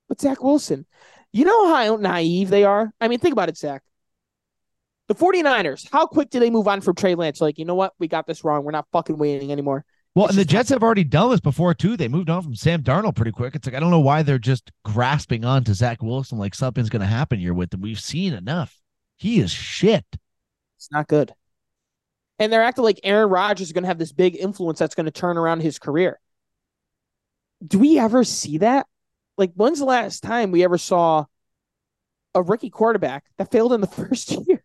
[0.09, 0.87] with Zach Wilson.
[1.33, 2.93] You know how naive they are?
[3.01, 3.83] I mean, think about it, Zach.
[5.09, 7.41] The 49ers, how quick do they move on from Trey Lance?
[7.41, 7.93] Like, you know what?
[7.99, 8.65] We got this wrong.
[8.65, 9.85] We're not fucking waiting anymore.
[10.15, 11.97] Well, It's and the Jets have already done this before too.
[11.97, 13.55] They moved on from Sam Darnold pretty quick.
[13.55, 16.91] It's like I don't know why they're just grasping on to Zach Wilson like something's
[16.91, 17.81] going to happen here with him.
[17.81, 18.79] We've seen enough.
[19.17, 20.05] He is shit.
[20.77, 21.33] It's not good.
[22.39, 25.07] And they're acting like Aaron Rodgers is going to have this big influence that's going
[25.07, 26.19] to turn around his career.
[27.65, 28.87] Do we ever see that?
[29.39, 31.27] Like, when's the last time we ever saw
[32.35, 34.62] a rookie quarterback that failed in the first year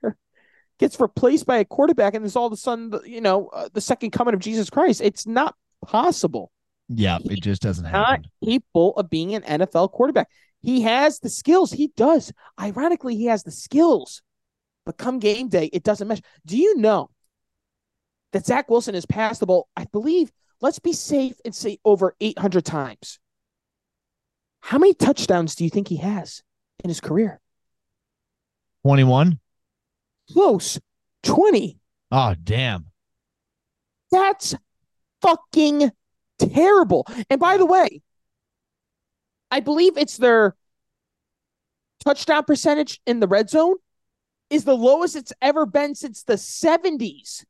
[0.79, 3.81] gets replaced by a quarterback and is all of a sudden, you know, uh, the
[3.81, 5.01] second coming of Jesus Christ?
[5.01, 5.55] It's not
[5.85, 6.51] possible.
[6.89, 8.25] Yeah, it just doesn't Not happen.
[8.43, 10.29] capable of being an NFL quarterback.
[10.61, 11.71] He has the skills.
[11.71, 12.31] He does.
[12.59, 14.21] Ironically, he has the skills.
[14.85, 16.21] But come game day, it doesn't mesh.
[16.45, 17.09] Do you know
[18.31, 22.15] that Zach Wilson has passed the ball, I believe, let's be safe and say over
[22.19, 23.19] 800 times.
[24.61, 26.43] How many touchdowns do you think he has
[26.83, 27.39] in his career?
[28.83, 29.39] 21.
[30.31, 30.79] Close.
[31.23, 31.79] 20.
[32.11, 32.85] Oh, damn.
[34.11, 34.55] That's
[35.21, 35.91] fucking
[36.39, 37.07] terrible.
[37.29, 38.01] And by the way,
[39.51, 40.55] I believe it's their
[42.03, 43.75] touchdown percentage in the red zone
[44.49, 47.43] is the lowest it's ever been since the 70s.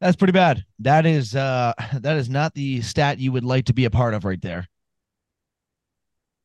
[0.00, 0.64] That's pretty bad.
[0.80, 4.12] That is uh that is not the stat you would like to be a part
[4.12, 4.68] of right there.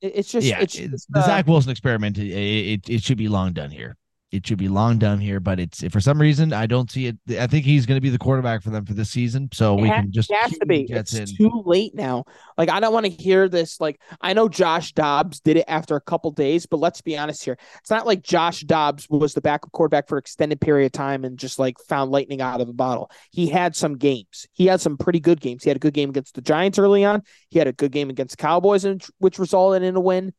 [0.02, 2.18] It- It's just, yeah, it's just, the uh, Zach Wilson experiment.
[2.18, 3.96] It, it it should be long done here.
[4.32, 7.18] It should be long done here, but it's for some reason I don't see it.
[7.40, 9.88] I think he's going to be the quarterback for them for this season, so we
[9.88, 10.86] It ha- can just has to be.
[10.88, 11.26] It's in.
[11.26, 12.26] too late now.
[12.56, 13.82] Like I don't want to hear this.
[13.82, 17.44] Like I know Josh Dobbs did it after a couple days, but let's be honest
[17.44, 17.58] here.
[17.80, 21.36] It's not like Josh Dobbs was the backup quarterback for extended period of time and
[21.38, 23.10] just like found lightning out of a bottle.
[23.32, 24.46] He had some games.
[24.54, 25.64] He had some pretty good games.
[25.64, 27.24] He had a good game against the Giants early on.
[27.50, 30.34] He had a good game against Cowboys, and which resulted in a win.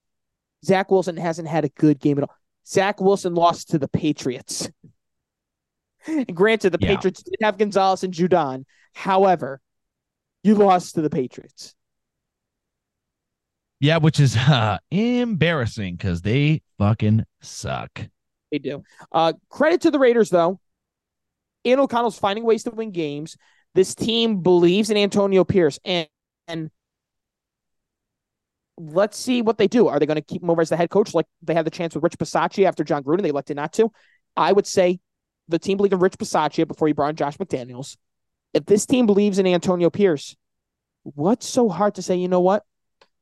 [0.64, 2.34] Zach Wilson hasn't had a good game at all.
[2.70, 4.70] Zach Wilson lost to the Patriots.
[6.06, 6.94] And granted, the Yeah.
[6.94, 8.64] Patriots did have Gonzalez and Judon.
[8.94, 9.60] However,
[10.42, 11.74] you lost to the Patriots.
[13.80, 18.08] Yeah, which is uh, embarrassing because they fucking suck.
[18.52, 18.82] They do.
[19.10, 20.60] Uh, credit to the Raiders, though.
[21.66, 23.36] Ian O'Connell's finding ways to win games.
[23.74, 26.08] This team believes in Antonio Pierce, and
[26.48, 26.70] and
[28.80, 29.88] let's see what they do.
[29.88, 31.70] Are they going to keep him over as the head coach, like they had the
[31.70, 33.22] chance with Rich Bisaccia after Jon Gruden?
[33.22, 33.92] They elected not to.
[34.36, 35.00] I would say
[35.48, 37.96] the team believed in Rich Bisaccia before he brought in Josh McDaniels.
[38.54, 40.36] If this team believes in Antonio Pierce,
[41.02, 42.16] what's so hard to say?
[42.16, 42.64] You know what?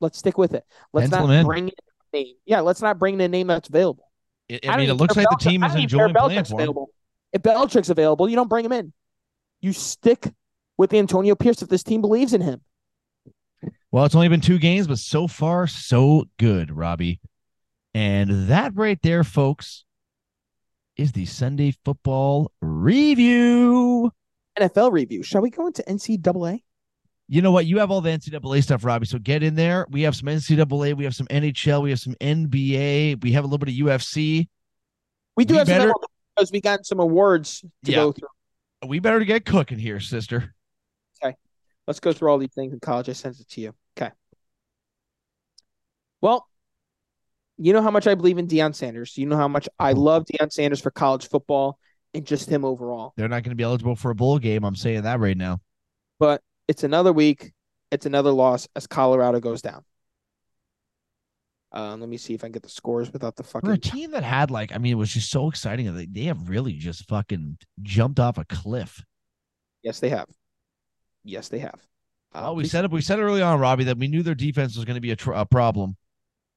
[0.00, 0.64] Let's stick with it.
[0.92, 1.74] Let's Pencil not bring in
[2.12, 2.34] a name.
[2.46, 4.04] Yeah, let's not bring in a name that's available.
[4.48, 6.74] It, I I mean, it looks like if the team is enjoying playing for him.
[7.32, 8.92] If Belichick's available, you don't bring him in.
[9.61, 10.32] You stick
[10.78, 12.62] with Antonio Pierce if this team believes in him.
[13.91, 17.20] Well, it's only been two games, but so far, so good, Robbie.
[17.95, 19.84] And that right there, folks,
[20.97, 24.11] is the Sunday football review.
[24.59, 25.22] NFL review.
[25.22, 26.62] Shall we go into NCAA?
[27.28, 27.66] You know what?
[27.66, 29.07] You have all the NCAA stuff, Robbie.
[29.07, 29.86] So get in there.
[29.91, 33.47] We have some NCAA, we have some NHL, we have some NBA, we have a
[33.47, 34.49] little bit of UFC.
[35.36, 35.95] We do We have better- some
[36.36, 37.97] because we got some awards to Yeah.
[37.97, 38.28] go through.
[38.86, 40.55] We better get cooking here, sister.
[41.89, 43.09] Let's go through all these things in college.
[43.09, 43.74] I sent it to you.
[43.97, 44.12] Okay.
[46.20, 46.47] Well,
[47.57, 49.16] you know how much I believe in Deion Sanders.
[49.16, 51.78] You know how much I love Deion Sanders for college football
[52.12, 53.14] and just him overall.
[53.16, 54.64] They're not going to be eligible for a bowl game.
[54.64, 55.61] I'm saying that right now.
[56.18, 57.53] But it's another week.
[57.91, 59.82] It's another loss as Colorado goes down.
[61.72, 64.11] Um, let me see if I can get the scores without the For a team
[64.11, 65.95] that had like, I mean, it was just so exciting.
[65.95, 69.03] They, they have really just fucking jumped off a cliff.
[69.82, 70.26] Yes, they have.
[71.29, 71.87] Yes, they have.
[72.35, 72.91] Uh, Oh, we said it.
[72.91, 75.16] We said early on, Robbie, that we knew their defense was going to be a,
[75.16, 75.97] tr- a problem,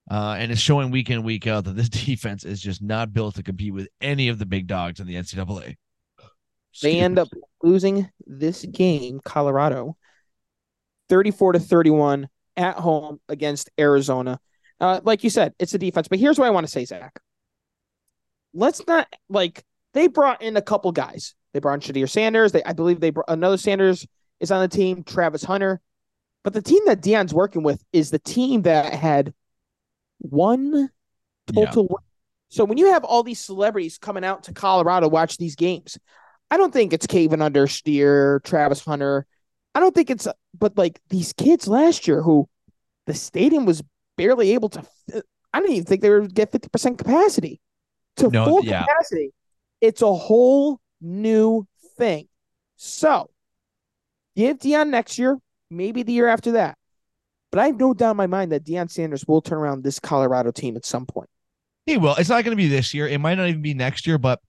[0.09, 3.35] uh, and it's showing week in week out that this defense is just not built
[3.35, 5.75] to compete with any of the big dogs in the NCAA.
[6.81, 7.21] They end me.
[7.21, 7.27] up
[7.61, 9.97] losing this game, Colorado,
[11.09, 14.39] 34 to 31 at home against Arizona.
[14.79, 16.07] Uh, like you said, it's a defense.
[16.07, 17.19] But here's what I want to say, Zach.
[18.53, 19.63] Let's not like
[19.93, 21.35] they brought in a couple guys.
[21.53, 22.53] They brought in Shedeur Sanders.
[22.53, 24.07] They, I believe they brought another Sanders
[24.41, 25.79] is on the team, Travis Hunter.
[26.43, 29.33] But the team that Deion's working with is the team that had
[30.17, 30.89] one
[31.53, 31.83] total.
[31.83, 31.97] win.
[32.49, 35.97] So when you have all these celebrities coming out to Colorado watch these games,
[36.49, 39.25] I don't think it's Caven Under Steer, Travis Hunter.
[39.73, 40.27] I don't think it's,
[40.57, 42.49] but like these kids last year who
[43.05, 43.81] the stadium was
[44.17, 44.83] barely able to,
[45.53, 47.61] I don't even think they would get 50% capacity
[48.17, 48.81] to No, full yeah.
[48.81, 49.31] capacity.
[49.79, 51.65] It's a whole new
[51.97, 52.27] thing.
[52.75, 53.30] So
[54.35, 55.37] give Deion next year,
[55.69, 56.77] maybe the year after that.
[57.51, 59.99] But I have no doubt in my mind that Deion Sanders will turn around this
[59.99, 61.29] Colorado team at some point.
[61.85, 62.15] He will.
[62.15, 63.07] It's not going to be this year.
[63.07, 64.39] It might not even be next year, but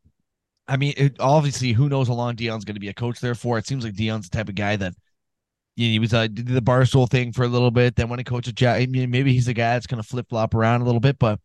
[0.68, 3.34] I mean, it, obviously, who knows how long Deion's going to be a coach there
[3.34, 3.58] for?
[3.58, 4.94] It seems like Deion's the type of guy that
[5.76, 7.96] you know, he was uh, did the Barstool thing for a little bit.
[7.96, 10.26] Then when he coaches Jack, I mean, maybe he's a guy that's going to flip
[10.28, 11.18] flop around a little bit.
[11.18, 11.40] But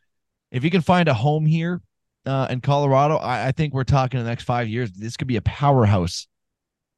[0.52, 1.82] if he can find a home here
[2.26, 4.92] uh, in Colorado, I, I think we're talking in the next five years.
[4.92, 6.28] This could be a powerhouse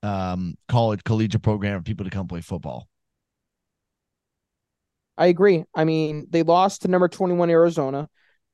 [0.04, 2.88] um, college collegiate program for people to come play football.
[5.18, 5.66] I agree.
[5.76, 8.08] I mean, they lost to number 21 Arizona.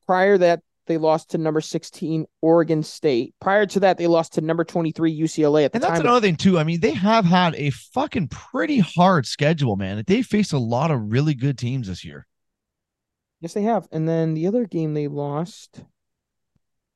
[0.08, 3.34] Prior to that, they lost to number 16 Oregon State.
[3.40, 6.02] Prior to that, they lost to number 23 UCLA at the And that's time.
[6.02, 6.58] another thing too.
[6.60, 10.04] I mean, they have had a fucking pretty hard schedule, man.
[10.06, 12.26] They faced a lot of really good teams this year.
[13.42, 13.88] Yes, they have.
[13.92, 15.84] And then the other game they lost,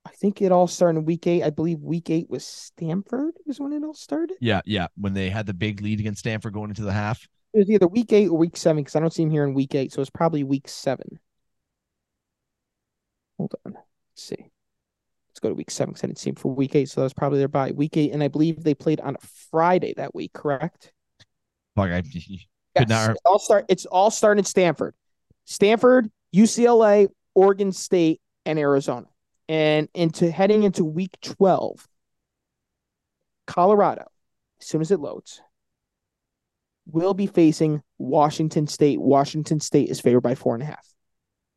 [0.09, 1.43] I think it all started in week eight.
[1.43, 4.37] I believe week eight was Stanford is when it all started.
[4.41, 4.87] Yeah, yeah.
[4.97, 7.27] When they had the big lead against Stanford going into the half.
[7.53, 9.53] It was either week eight or week seven because I don't see him here in
[9.53, 9.93] week eight.
[9.93, 11.19] So it's probably week seven.
[13.37, 13.73] Hold on.
[13.73, 13.83] Let's
[14.15, 14.49] see.
[15.29, 16.89] Let's go to week seven because I didn't see him for week eight.
[16.89, 17.71] So that was probably their bye.
[17.71, 18.11] Week eight.
[18.11, 20.91] And I believe they played on a Friday that week, correct?
[21.75, 22.47] Fuck, I Yes.
[22.77, 24.95] Could not- It all start it's all started in Stanford.
[25.45, 29.05] Stanford, UCLA, Oregon State, and Arizona.
[29.49, 31.87] And into heading into week 12,
[33.47, 34.05] Colorado,
[34.61, 35.41] as soon as it loads,
[36.85, 39.01] will be facing Washington State.
[39.01, 40.85] Washington State is favored by four and a half.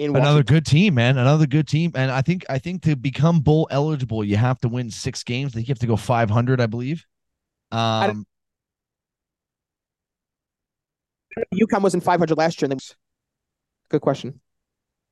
[0.01, 1.19] Another good team, man.
[1.19, 1.93] Another good team.
[1.95, 5.53] And I think I think to become bowl eligible, you have to win six games.
[5.53, 7.05] I think you have to go five hundred, I believe.
[7.71, 8.27] Um
[11.55, 12.71] UConn was in 500 last year.
[12.71, 12.85] And they,
[13.89, 14.41] good question.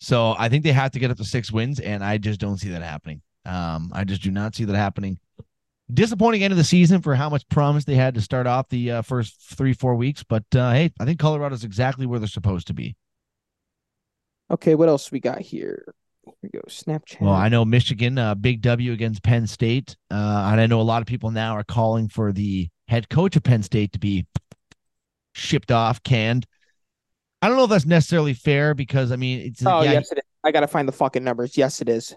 [0.00, 2.56] So I think they have to get up to six wins, and I just don't
[2.56, 3.20] see that happening.
[3.44, 5.18] Um, I just do not see that happening.
[5.92, 8.90] Disappointing end of the season for how much promise they had to start off the
[8.92, 10.22] uh, first three, four weeks.
[10.22, 12.96] But uh, hey, I think Colorado's exactly where they're supposed to be.
[14.50, 15.94] Okay, what else we got here?
[16.24, 16.60] Here we go.
[16.68, 17.20] Snapchat.
[17.20, 19.96] Well, I know Michigan, uh, big W against Penn State.
[20.10, 23.36] Uh, and I know a lot of people now are calling for the head coach
[23.36, 24.26] of Penn State to be
[25.34, 26.46] shipped off, canned.
[27.42, 30.18] I don't know if that's necessarily fair because I mean, it's oh, yeah, yes, it
[30.18, 30.24] is.
[30.44, 31.56] I got to find the fucking numbers.
[31.56, 32.14] Yes, it is.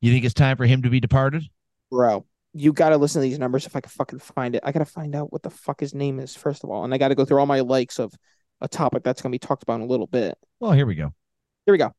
[0.00, 1.44] you think it's time for him to be departed?
[1.90, 4.62] Bro, you got to listen to these numbers if I can fucking find it.
[4.64, 6.84] I got to find out what the fuck his name is, first of all.
[6.84, 8.14] And I got to go through all my likes of
[8.60, 10.36] a topic that's going to be talked about in a little bit.
[10.60, 11.12] Well, here we go.
[11.64, 11.92] Here we go.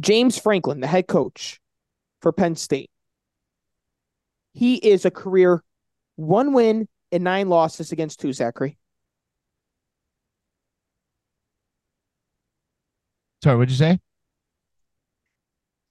[0.00, 1.60] James Franklin, the head coach
[2.20, 2.90] for Penn State.
[4.52, 5.62] He is a career
[6.16, 8.78] one win and nine losses against two, Zachary.
[13.44, 13.98] Sorry, what'd you say?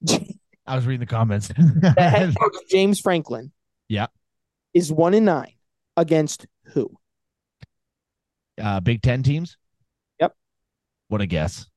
[0.66, 1.50] I was reading the comments.
[2.00, 3.52] head coach, James Franklin.
[3.88, 4.08] Yeah.
[4.74, 5.54] Is one in nine
[5.96, 6.90] against who?
[8.60, 9.56] uh, Big Ten teams.
[10.20, 10.34] Yep.
[11.10, 11.68] What a guess!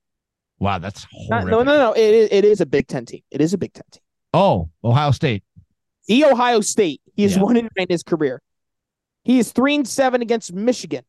[0.58, 1.50] Wow, that's horrific.
[1.50, 1.92] no, no, no.
[1.92, 3.20] It is, it is a Big Ten team.
[3.30, 4.00] It is a Big Ten team.
[4.32, 5.44] Oh, Ohio State.
[6.08, 7.02] The Ohio State.
[7.16, 7.42] He is Yeah.
[7.42, 8.40] one in nine in his career.
[9.24, 11.04] He is three and seven against Michigan.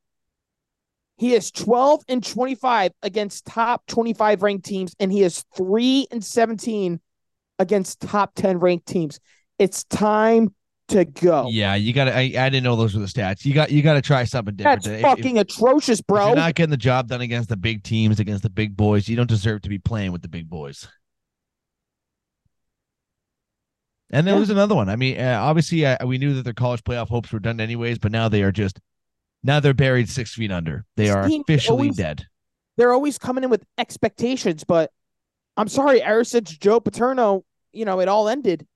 [1.18, 6.24] He is 12 and 25 against top 25 ranked teams, and he is 3 and
[6.24, 7.00] 17
[7.60, 9.20] against top 10 ranked teams.
[9.58, 10.54] It's time
[10.90, 11.50] to go.
[11.50, 12.16] Yeah, you got to.
[12.16, 13.44] I, I didn't know those were the stats.
[13.46, 14.84] You got you got to try something different.
[14.84, 16.28] That's If- fucking atrocious, if bro.
[16.28, 19.16] you're not getting the job done against the big teams, against the big boys, you
[19.16, 20.88] don't deserve to be playing with the big boys.
[24.10, 24.40] And there Yeah.
[24.40, 24.88] there's another one.
[24.88, 27.98] I mean, uh, obviously, uh, we knew that their college playoff hopes were done anyways,
[28.00, 28.80] but now they are just
[29.44, 30.86] now they're buried six feet under.
[30.96, 32.26] They are officially always- dead.
[32.78, 34.92] They're always coming in with expectations, but
[35.56, 38.68] I'm sorry, ever since Joe Paterno, you know, it all ended.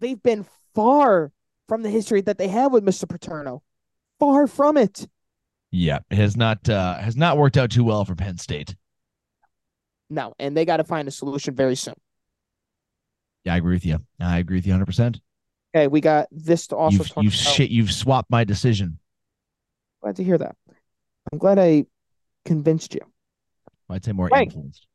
[0.00, 0.44] They've been
[0.74, 1.30] far
[1.68, 3.08] from the history that they have with Mr.
[3.08, 3.62] Paterno.
[4.18, 5.06] Far from it.
[5.70, 8.74] Yeah, it has not uh, has not worked out too well for Penn State.
[10.10, 11.94] No, and they got to find a solution very soon.
[13.44, 13.98] Yeah, I agree with you.
[14.18, 14.86] I agree with you 100.
[14.86, 15.20] percent
[15.74, 17.54] Okay, we got this to also You've talk you've about.
[17.54, 17.70] shit.
[17.70, 18.98] You've swapped my decision.
[20.06, 20.54] Glad to hear that.
[21.32, 21.84] I'm glad I
[22.44, 23.00] convinced you.
[23.90, 24.86] I'd say more influenced.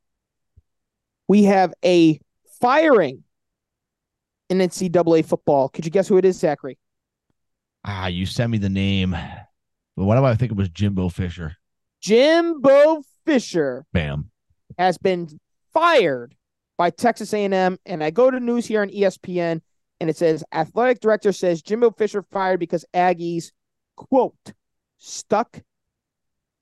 [1.28, 2.18] We have a
[2.62, 3.26] firing
[4.50, 5.68] in NCAA football.
[5.68, 6.80] Could you guess who it is, Zachary?
[7.84, 9.12] Ah, you sent me the name.
[9.98, 11.58] But what do I think it was Jimbo Fisher?
[12.00, 14.32] Jimbo Fisher Bam.
[14.78, 15.28] has been
[15.74, 16.36] fired
[16.78, 19.60] by Texas A&M, and I go to news here on ESPN,
[20.00, 23.52] and it says athletic director says Jimbo Fisher fired because Aggies
[23.98, 24.54] quote
[25.02, 25.60] stuck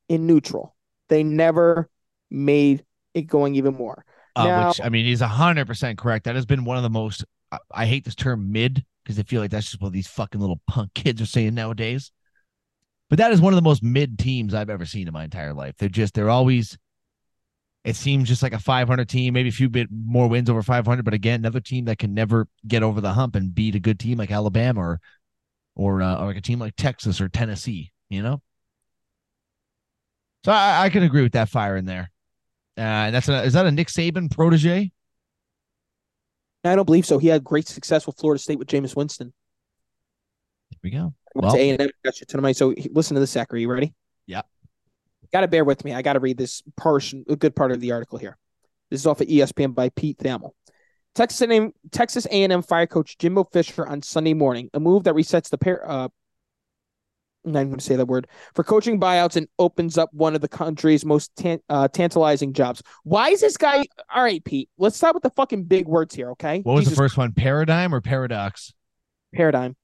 [0.07, 0.75] in neutral.
[1.09, 1.89] They never
[2.31, 4.05] made it going even more.
[4.35, 6.25] Uh, Now- which I mean, he's hundred percent correct.
[6.25, 7.25] That has been one of the most.
[7.51, 10.39] I, I hate this term mid because I feel like that's just what these fucking
[10.39, 12.11] little punk kids are saying nowadays.
[13.09, 15.53] But that is one of the most mid teams I've ever seen in my entire
[15.53, 15.75] life.
[15.77, 16.77] They're just they're always.
[17.85, 21.05] It seems just like a 500 team, maybe a few bit more wins over 500,
[21.05, 23.99] but again, another team that can never get over the hump and beat a good
[23.99, 24.99] team like Alabama or,
[25.75, 27.93] or, uh, or like a team like Texas or Tennessee.
[28.09, 28.41] You know.
[30.45, 32.11] So I, I can agree with that fire in there.
[32.77, 32.81] Uh,
[33.11, 34.91] and that's a, is that a Nick Saban protege?
[36.63, 37.17] I don't believe so.
[37.17, 39.33] He had great success with Florida State with Jameis Winston.
[40.69, 41.13] Here we go.
[41.35, 42.55] Went Well- to A&M, got you tonight.
[42.55, 43.61] So he- listen to this, Zachary.
[43.61, 43.93] You ready?
[44.27, 44.41] Yeah.
[45.31, 45.93] Got to bear with me.
[45.93, 48.37] I got to read this portion, a good part of the article here.
[48.89, 50.51] This is off of ESPN by Pete Thamel.
[51.15, 55.49] Texas A&M, Texas A&M fire coach Jimbo Fisher on Sunday morning, a move that resets
[55.49, 55.87] the pair.
[55.89, 56.07] Uh,
[57.45, 60.35] I'm not even going to say that word for coaching buyouts and opens up one
[60.35, 62.83] of the country's most tan- uh, tantalizing jobs.
[63.03, 63.85] Why is this guy?
[64.13, 64.69] All right, Pete.
[64.77, 66.59] Let's start with the fucking big words here, okay?
[66.61, 67.31] What was Jesus the first one?
[67.31, 68.73] Paradigm or paradox?
[69.33, 69.75] paradigm?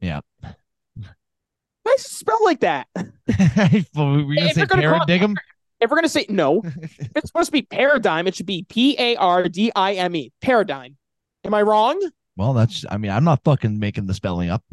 [0.00, 0.20] Yeah.
[0.42, 2.88] Why is it spelled like that?
[3.94, 5.34] Well, Were you gonna If say you're gonna call it- paradigm?
[5.80, 8.96] If we're gonna say no, if it's supposed to be paradigm, it should be P
[8.98, 10.32] A R D I M E.
[10.40, 10.96] Paradigm.
[11.44, 12.00] Am I wrong?
[12.36, 12.84] well, that's.
[12.90, 14.64] I mean, I'm not fucking making the spelling up.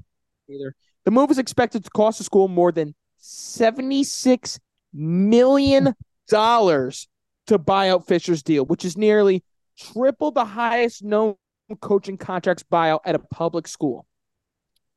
[0.50, 0.76] Either.
[1.06, 4.60] The move is expected to cost the school more than seventy-six
[4.94, 5.94] million
[6.28, 7.08] dollars
[7.48, 9.44] to buy out Fisher's deal, which is nearly
[9.78, 11.36] triple the highest known
[11.82, 14.06] coaching contracts buyout at a public school.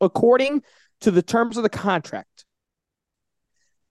[0.01, 0.63] According
[1.01, 2.45] to the terms of the contract,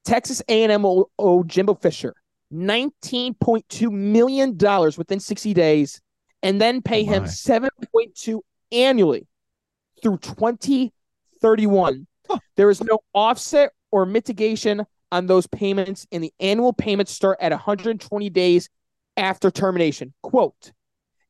[0.05, 2.15] Texas A&M will owe Jimbo Fisher
[2.53, 4.57] $19.2 million
[4.97, 6.01] within 60 days
[6.41, 7.29] and then pay Oh him my.
[7.29, 8.39] 7.2
[8.71, 9.27] annually
[10.01, 12.06] through 2031.
[12.55, 17.51] There is no offset or mitigation on those payments, and the annual payments start at
[17.51, 18.69] 120 days
[19.15, 20.13] after termination.
[20.21, 20.71] Quote,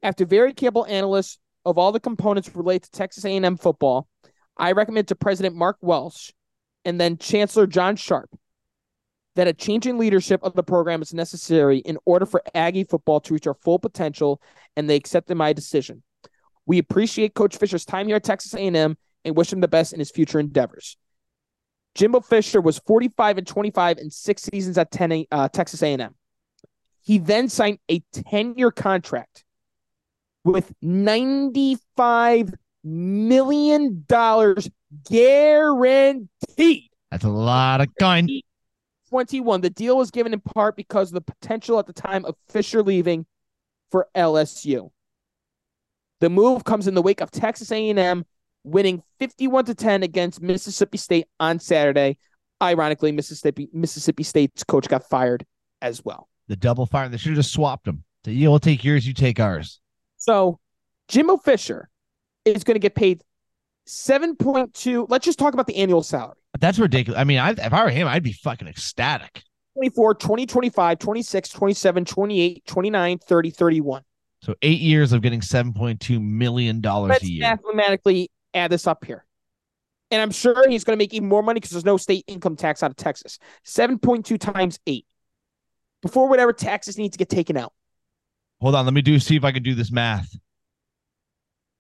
[0.02, 4.08] after very careful analysis of all the components related to Texas A&M football,
[4.58, 6.32] I recommend to President Mark Welsh
[6.86, 8.30] and then Chancellor John Sharp
[9.36, 13.20] that a change in leadership of the program is necessary in order for Aggie football
[13.20, 14.42] to reach our full potential,
[14.76, 16.02] and they accepted my decision.
[16.66, 18.98] We appreciate Coach Fisher's time here at Texas A&M
[19.28, 20.98] and wish him the best in his future endeavors.
[21.96, 26.16] Jimbo Fisher was 45 and 25 in six seasons at 10, uh, Texas A&M.
[27.02, 29.44] He then signed a 10-year contract
[30.44, 32.54] with 95
[32.84, 34.70] million dollars
[35.10, 36.90] guaranteed.
[37.12, 38.30] That's a lot of coin.
[39.10, 39.62] 21.
[39.62, 42.84] The deal was given in part because of the potential at the time of Fisher
[42.84, 43.26] leaving
[43.90, 44.92] for LSU.
[46.20, 48.26] The move comes in the wake of Texas A&M
[48.68, 52.18] winning 51 to 10 against Mississippi State on Saturday.
[52.62, 55.46] Ironically, Mississippi Mississippi State's coach got fired
[55.82, 56.28] as well.
[56.48, 57.08] The double fire.
[57.10, 58.04] They should have just swapped them.
[58.26, 59.80] So you'll take yours, you take ours.
[60.18, 60.60] So,
[61.08, 61.90] Jimbo Fisher
[62.46, 63.22] is going to get paid
[63.88, 65.06] 7.2.
[65.10, 66.36] Let's just talk about the annual salary.
[66.60, 67.20] That's ridiculous.
[67.20, 69.44] I mean, I, if I were him, I'd be fucking ecstatic.
[69.76, 74.02] 24, 20, 25, 26, 27, 28, 29, 30, 31.
[74.42, 77.42] So eight years of getting seven point two million dollars Let's a year.
[77.42, 79.26] mathematically add this up here.
[80.10, 82.56] And I'm sure he's going to make even more money because there's no state income
[82.56, 83.40] tax out of Texas.
[83.66, 85.06] 7.2 times eight.
[86.02, 87.74] Before whatever taxes need to get taken out.
[88.62, 90.36] Hold on, let me do see if I can do this math.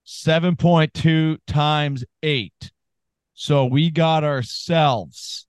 [0.05, 2.71] 7.2 times 8.
[3.33, 5.45] So we got ourselves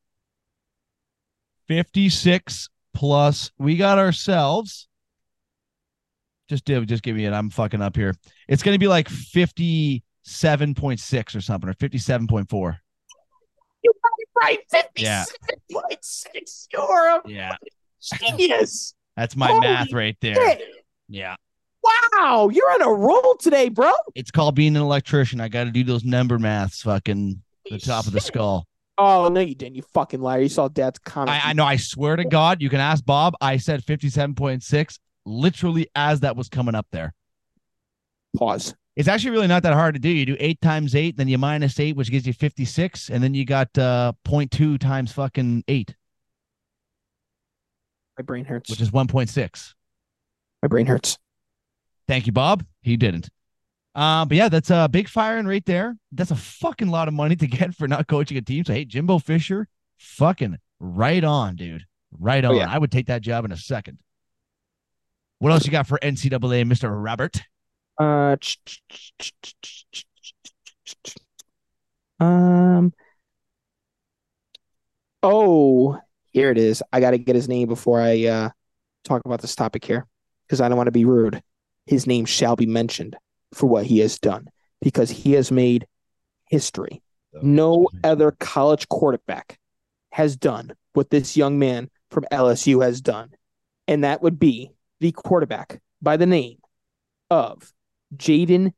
[1.68, 4.88] 56 plus we got ourselves
[6.48, 7.32] just do just give me it.
[7.32, 8.14] I'm fucking up here.
[8.48, 9.08] It's gonna be like
[10.28, 12.78] 57.6 or something or 57.4.
[13.82, 14.28] You got it
[14.72, 14.86] right.
[14.96, 15.24] Yeah.
[15.70, 16.66] 57.6.
[16.72, 17.56] You're a Yeah.
[18.00, 18.94] genius.
[19.16, 20.34] That's my Holy math right there.
[20.34, 20.62] Shit.
[21.08, 21.36] Yeah.
[21.82, 22.50] Wow.
[22.52, 23.92] You're on a roll today, bro.
[24.14, 25.40] It's called being an electrician.
[25.40, 28.66] I got to do those number maths fucking the top of the skull.
[29.00, 29.76] Oh, no, you didn't.
[29.76, 30.40] You fucking liar.
[30.40, 31.30] You saw dad's comment.
[31.30, 31.64] I, I know.
[31.64, 33.34] I swear to God, you can ask Bob.
[33.40, 37.14] I said 57.6 literally as that was coming up there.
[38.36, 38.74] Pause.
[38.98, 40.08] It's actually really not that hard to do.
[40.08, 43.32] You do eight times eight, then you minus eight, which gives you 56, and then
[43.32, 45.94] you got uh 0.2 times fucking eight,
[48.18, 48.68] My brain hurts.
[48.68, 49.74] which is 1.6.
[50.62, 51.16] My brain hurts.
[52.08, 52.64] Thank you, Bob.
[52.82, 53.28] He didn't.
[53.94, 55.96] Uh, but yeah, that's a uh, big firing right there.
[56.10, 58.64] That's a fucking lot of money to get for not coaching a team.
[58.64, 59.68] So hey, Jimbo Fisher,
[59.98, 61.84] fucking right on, dude.
[62.18, 62.52] Right on.
[62.52, 62.68] Oh, yeah.
[62.68, 63.98] I would take that job in a second.
[65.38, 66.90] What else you got for NCAA, Mr.
[66.92, 67.40] Robert?
[67.98, 68.36] Uh,
[72.20, 72.92] um.
[75.22, 75.98] Oh,
[76.30, 76.82] here it is.
[76.92, 78.50] I got to get his name before I uh
[79.04, 80.06] talk about this topic here
[80.46, 81.42] because I don't want to be rude.
[81.86, 83.16] His name shall be mentioned
[83.52, 84.48] for what he has done
[84.80, 85.86] because he has made
[86.48, 87.02] history.
[87.42, 89.58] No other college quarterback
[90.12, 93.30] has done what this young man from LSU has done,
[93.86, 94.70] and that would be
[95.00, 96.58] the quarterback by the name
[97.30, 97.72] of
[98.16, 98.72] Jayden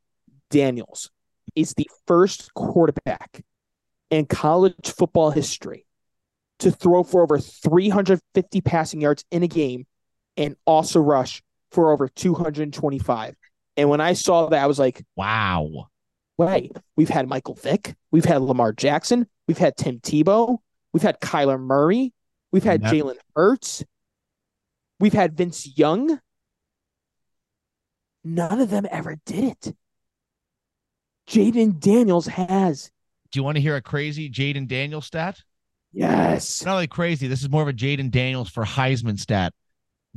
[0.51, 1.11] Daniels
[1.55, 3.43] is the first quarterback
[4.11, 5.87] in college football history
[6.59, 9.87] to throw for over 350 passing yards in a game
[10.37, 13.35] and also rush for over 225.
[13.77, 15.89] And when I saw that, I was like, Wow.
[16.37, 20.59] wait, we've had Michael Vick, we've had Lamar Jackson, we've had Tim Tebow,
[20.93, 22.13] we've had Kyler Murray,
[22.53, 22.93] we've had Yep.
[22.93, 23.85] Jalen Hurts,
[24.99, 26.21] we've had Vince Young.
[28.23, 29.77] None of them ever did it.
[31.27, 32.91] Jayden Daniels has.
[33.31, 35.41] Do you want to hear a crazy Jayden Daniels stat?
[35.93, 36.65] Yes.
[36.65, 37.27] not really crazy.
[37.27, 39.53] This is more of a Jayden Daniels for Heisman stat.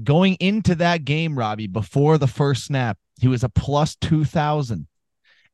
[0.04, 4.88] Going into that game, Robbie, before the first snap, he was a plus 2,000.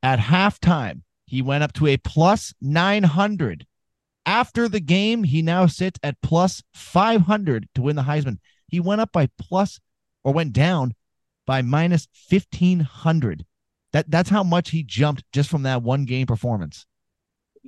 [0.01, 3.65] At halftime, he went up to a plus 900.
[4.25, 8.37] After the game, he now sits at plus 500 to win the Heisman.
[8.67, 9.79] He went up by plus
[10.23, 10.95] or went down
[11.49, 13.43] by minus 1,500.
[13.91, 16.85] That, that's how much he jumped just from that one game performance.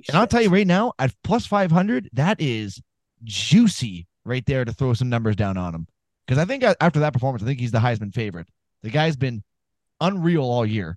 [0.06, 2.80] And I'll tell you right now, at plus 500, that is
[3.24, 5.88] juicy right there to throw some numbers down on him.
[6.24, 8.46] Because I think after that performance, I think he's the Heisman favorite.
[8.84, 9.42] The guy's been
[10.00, 10.96] unreal all year.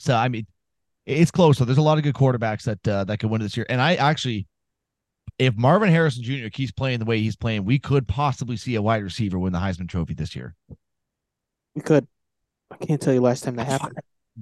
[0.00, 0.46] So, I mean,
[1.06, 1.56] it's close.
[1.56, 3.64] So, there's a lot of good quarterbacks that uh, that could win this year.
[3.70, 4.46] And I actually,
[5.38, 6.48] if Marvin Harrison Jr.
[6.52, 9.58] keeps playing the way he's playing, we could possibly see a wide receiver win the
[9.58, 10.54] Heisman Trophy this year.
[11.74, 12.06] We could.
[12.70, 13.98] I can't tell you last time that happened.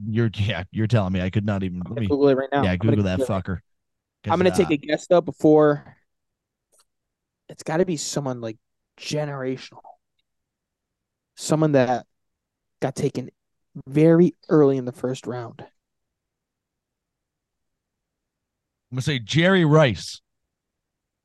[0.09, 1.83] You're, yeah, you're telling me I could not even.
[1.89, 2.63] Let me, Google it right now.
[2.65, 3.59] yeah, I'm Google that Google fucker.
[4.27, 5.97] I'm gonna 'Cause, take uh, a guess though before.
[7.49, 8.59] It's got to be someone like
[8.99, 9.81] generational,
[11.37, 12.07] someone that
[12.81, 13.31] got taken
[13.87, 15.65] very early in the first round.
[18.91, 20.21] I'm gonna say Jerry Rice.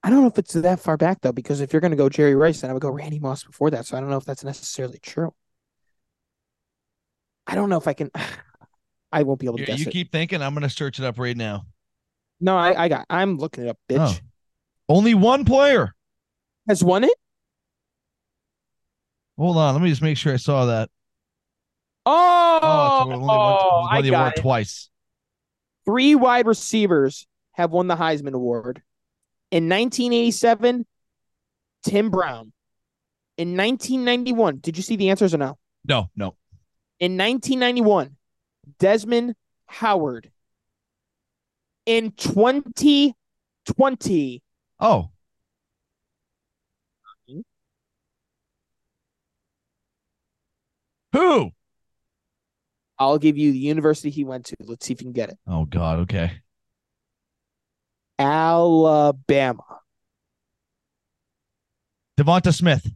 [0.04, 2.36] I don't know if it's that far back though, because if you're gonna go Jerry
[2.36, 3.86] Rice, then I would go Randy Moss before that.
[3.86, 5.34] So I don't know if that's necessarily true.
[7.48, 8.12] I don't know if I can.
[9.12, 10.42] I won't be able to You, guess you keep thinking.
[10.42, 11.66] I'm gonna search it up right now.
[12.42, 13.06] No, I, I got.
[13.10, 13.78] I'm looking it up.
[13.90, 14.18] Bitch Oh.
[14.90, 15.94] Only one player.
[16.68, 17.14] has won it.
[19.38, 19.74] Hold on.
[19.76, 20.90] Let me just make sure I saw that.
[22.06, 24.42] Oh, Oh, only one, won I got it.
[24.42, 24.90] twice.
[25.86, 28.82] Three wide receivers have won the Heisman Award.
[29.52, 30.86] In 1987,
[31.84, 32.52] Tim Brown.
[33.38, 35.58] In 1991, did you see the answers or no?
[35.86, 36.36] No, no.
[37.04, 38.16] In 1991,
[38.80, 39.36] Desmond
[39.66, 40.32] Howard.
[41.86, 44.42] In 2020,
[44.80, 45.10] Oh.
[51.12, 51.52] Who?
[52.98, 54.56] I'll give you the university he went to.
[54.62, 55.38] Let's see if you can get it.
[55.46, 56.00] Oh God.
[56.00, 56.32] Okay.
[58.18, 59.82] Alabama.
[62.18, 62.90] Devonta Smith.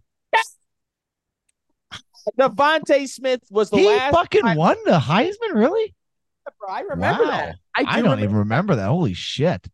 [2.40, 4.14] DeVonta Smith was the he last.
[4.14, 5.54] fucking Heisman- won the Heisman.
[5.54, 5.94] Really?
[6.70, 7.30] I remember Wow.
[7.30, 7.56] that.
[7.76, 8.88] I, do I, don't remember- even remember that.
[8.88, 9.68] Holy shit.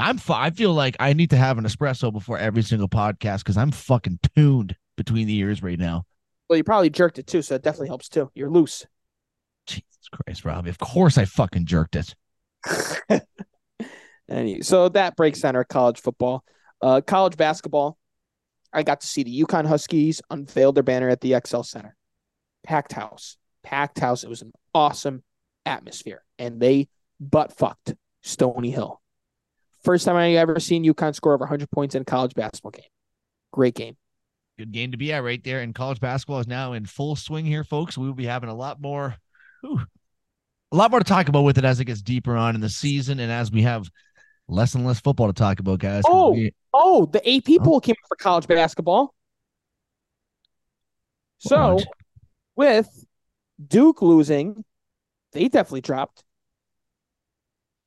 [0.00, 3.38] I'm fu- I feel like I need to have an espresso before every single podcast
[3.38, 6.04] because I'm fucking tuned between the ears right now.
[6.48, 8.30] Well, you probably jerked it too, so it definitely helps too.
[8.34, 8.86] You're loose.
[9.66, 10.70] Jesus Christ, Robbie.
[10.70, 12.14] Of course I fucking jerked it.
[14.30, 16.44] Any so that breaks down our college football.
[16.80, 17.98] Uh, college basketball.
[18.72, 21.96] I got to see the UConn Huskies unveil their banner at the XL Center.
[22.64, 24.24] Packed house, packed house.
[24.24, 25.22] It was an awesome
[25.64, 26.88] atmosphere, and they
[27.20, 27.94] butt fucked
[28.24, 28.96] Stonehill.
[29.84, 32.84] First time I ever seen UConn score over 100 points in a college basketball game.
[33.52, 33.96] Great game.
[34.58, 35.60] Good game to be at right there.
[35.60, 37.96] And college basketball is now in full swing here, folks.
[37.96, 39.16] We will be having a lot more,
[39.60, 39.80] whew,
[40.72, 42.68] a lot more to talk about with it as it gets deeper on in the
[42.68, 43.88] season and as we have
[44.48, 46.02] less and less football to talk about, guys.
[46.06, 46.30] Oh.
[46.32, 49.14] we- Oh, the AP poll came out for college basketball.
[51.38, 51.88] So What?
[52.56, 53.04] with
[53.66, 54.64] Duke losing,
[55.32, 56.24] they definitely dropped.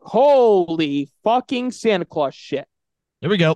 [0.01, 2.68] Holy fucking Santa Claus shit.
[3.22, 3.55] Here we go.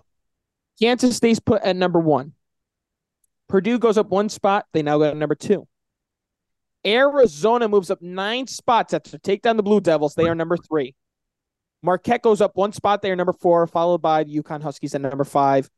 [0.80, 2.34] Kansas State's put at number one.
[3.48, 4.68] Purdue goes up one spot.
[4.74, 5.68] They now go to number two.
[6.86, 10.14] Arizona moves up nine spots after take down the Blue Devils.
[10.14, 10.94] They are number three.
[11.86, 13.02] Marquette goes up one spot.
[13.02, 15.70] there, number four, followed by the UConn Huskies at number five.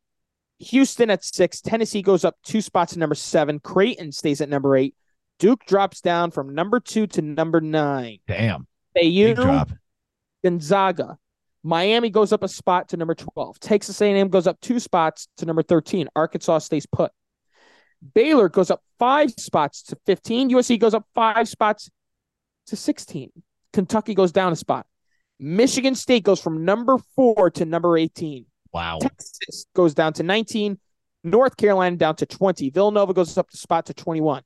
[0.60, 1.62] Houston at six.
[1.62, 3.60] Tennessee goes up two spots to number seven.
[3.60, 4.96] Creighton stays at number eight.
[5.38, 8.20] Duke drops down from number two to number nine.
[8.28, 8.68] Damn.
[8.96, 9.70] Big drop.
[10.44, 11.18] Gonzaga.
[11.62, 13.60] Miami goes up a spot to number 12.
[13.60, 16.08] Texas A&M goes up two spots to number 13.
[16.16, 17.12] Arkansas stays put.
[18.14, 20.52] Baylor goes up five spots to 15.
[20.52, 21.90] USC goes up five spots
[22.68, 23.32] to 16.
[23.74, 24.88] Kentucky goes down a spot.
[25.40, 28.46] Michigan State goes from number four to number 18.
[28.74, 29.00] Wow.
[29.00, 30.80] Texas goes down to 19.
[31.24, 32.70] North Carolina down to 20.
[32.70, 34.44] Villanova goes up the spot to 21.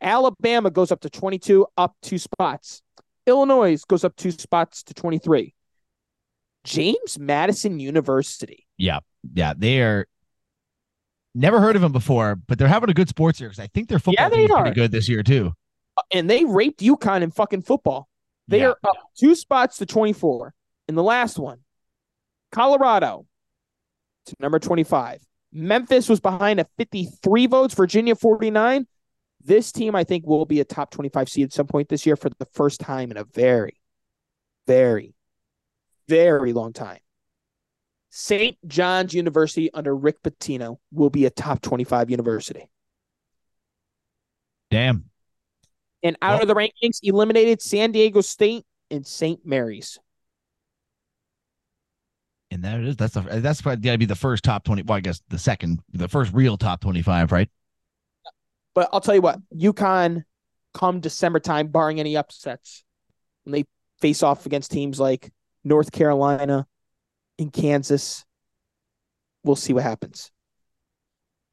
[0.00, 2.82] Alabama goes up to 22, up two spots.
[3.26, 5.54] Illinois goes up two spots to 23.
[6.64, 8.66] James Madison University.
[8.76, 9.00] Yeah.
[9.32, 9.54] Yeah.
[9.56, 10.06] They are
[11.34, 13.88] never heard of them before, but they're having a good sports year because I think
[13.88, 15.52] their football Yeah, they is pretty good this year, too.
[16.12, 18.08] And they raped UConn in fucking football.
[18.48, 18.68] They Yeah.
[18.70, 20.54] are up two spots to 24.
[20.88, 21.64] In the last one,
[22.50, 23.26] Colorado
[24.26, 25.24] to number 25.
[25.52, 28.86] Memphis was behind at 53 votes, Virginia 49.
[29.44, 32.16] This team, I think, will be a top 25 seed at some point this year
[32.16, 33.80] for the first time in a very,
[34.66, 35.14] very,
[36.08, 37.00] very long time.
[38.10, 38.56] St.
[38.66, 42.68] John's University under Rick Pitino will be a top 25 university.
[44.70, 45.10] Damn.
[46.02, 49.44] And out Well- of the rankings, eliminated San Diego State and St.
[49.46, 49.98] Mary's.
[52.50, 52.96] And there it is.
[52.96, 54.82] That's the that's probably gotta be the first top twenty.
[54.82, 57.48] Well, I guess the second, the first real top twenty-five, right?
[58.74, 60.24] But I'll tell you what, UConn
[60.74, 62.84] come December time, barring any upsets,
[63.44, 63.64] when they
[64.00, 65.30] face off against teams like
[65.64, 66.66] North Carolina
[67.38, 68.24] and Kansas,
[69.44, 70.31] we'll see what happens.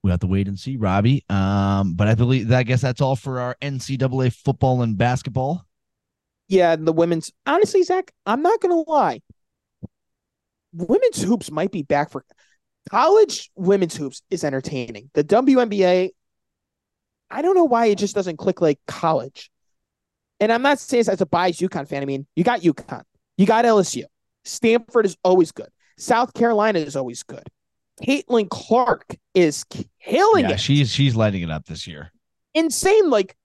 [0.03, 1.25] We have to wait and see, Robbie.
[1.29, 5.65] Um, but I believe I guess that's all for our NCAA football and basketball.
[6.47, 9.21] Yeah, and the women's honestly, Zach, I'm not gonna lie.
[10.73, 12.23] Women's hoops might be back for
[12.89, 15.09] college women's hoops is entertaining.
[15.13, 16.09] The WNBA,
[17.29, 19.51] I don't know why it just doesn't click like college.
[20.39, 22.01] And I'm not saying this as a biased UConn fan.
[22.01, 23.03] I mean, you got UConn,
[23.37, 24.03] you got LSU.
[24.45, 25.69] Stanford is always good.
[25.97, 27.43] South Carolina is always good.
[28.05, 29.65] Caitlin Clark is
[30.03, 32.11] killing Yeah, it she's she's lighting it up this year.
[32.53, 33.09] insane.
[33.09, 33.35] Like,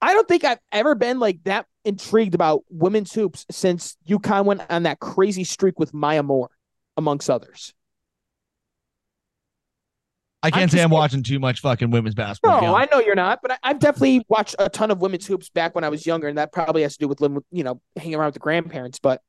[0.00, 4.62] I don't think I've ever been like that intrigued about women's hoops since UConn went
[4.70, 6.50] on that crazy streak with Maya Moore,
[6.96, 7.72] amongst others.
[10.42, 12.62] I can't I'm say I'm watching too much fucking women's basketball.
[12.62, 15.50] No, I know you're not, but I, I've definitely watched a ton of women's hoops
[15.50, 17.80] back when I was younger, and that probably has to do with with, you know,
[17.96, 18.98] hanging around with the grandparents.
[18.98, 19.20] But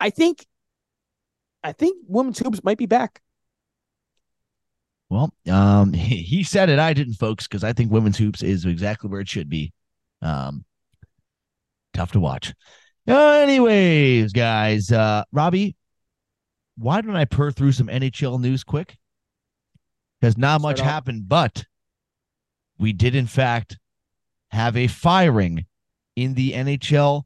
[0.00, 0.44] I think,
[1.66, 3.20] I think women's hoops might be back.
[5.10, 6.78] Well, um, he, he said it.
[6.78, 9.72] I didn't, folks, because I think women's hoops is exactly where it should be.
[10.22, 10.64] Um,
[11.92, 12.54] tough to watch.
[13.08, 15.76] Anyways, guys, uh, Robbie,
[16.78, 18.96] why don't I purr through some NHL news quick?
[20.20, 20.86] Because not much off.
[20.86, 21.64] happened, but
[22.78, 23.76] we did in fact
[24.50, 25.66] have a firing
[26.14, 27.24] in the NHL.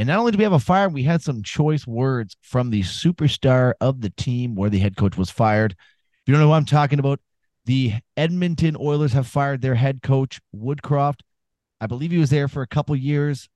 [0.00, 2.80] And not only did we have a fire, we had some choice words from the
[2.80, 5.72] superstar of the team where the head coach was fired.
[5.72, 7.20] If you don't know what I'm talking about,
[7.66, 11.20] the Edmonton Oilers have fired their head coach, Woodcroft.
[11.82, 13.50] I believe he was there for a couple years.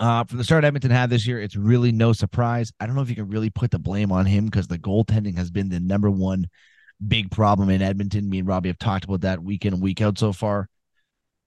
[0.00, 2.72] Uh, from the start Edmonton had this year, it's really no surprise.
[2.80, 5.36] I don't know if you can really put the blame on him because the goaltending
[5.36, 6.48] has been the number one
[7.06, 8.28] big problem in Edmonton.
[8.28, 10.68] Me and Robbie have talked about that week in week out so far.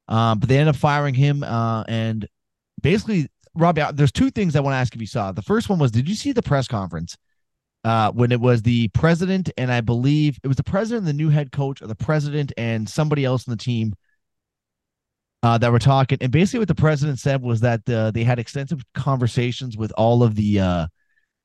[0.08, 2.26] Um, but they end up firing him, uh, and
[2.82, 5.32] basically, Robbie, there's two things I want to ask if you saw.
[5.32, 7.18] The first one was, did you see the press conference
[7.86, 11.24] uh, when it was the president and I believe it was the president, and the
[11.24, 13.94] new head coach, or the president and somebody else on the team
[15.44, 16.18] uh, that were talking.
[16.22, 20.24] And basically, what the president said was that uh, they had extensive conversations with all
[20.24, 20.88] of the uh,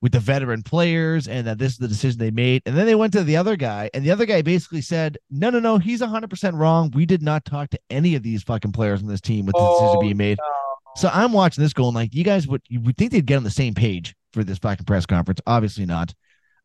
[0.01, 2.63] with the veteran players, and that this is the decision they made.
[2.65, 5.51] And then they went to the other guy, and the other guy basically said, "No,
[5.51, 6.91] no, no, he's 100 percent wrong.
[6.95, 9.61] We did not talk to any of these fucking players on this team with the
[9.61, 10.70] oh, decision being made." No.
[10.97, 13.45] So I'm watching this going like, you guys would you would think they'd get on
[13.45, 15.41] the same page for this fucking press conference.
[15.47, 16.13] Obviously not.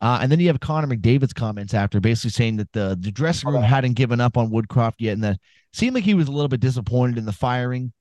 [0.01, 3.49] Uh, and then you have Connor McDavid's comments after basically saying that the, the dressing
[3.49, 5.39] room hadn't given up on Woodcroft yet and that
[5.73, 7.93] seemed like he was a little bit disappointed in the firing.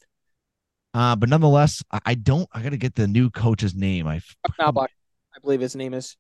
[0.93, 4.07] Uh, but nonetheless, I, I don't, I got to get the new coach's name.
[4.07, 4.21] I,
[4.61, 4.89] Knoblauch,
[5.35, 6.17] I believe his name is.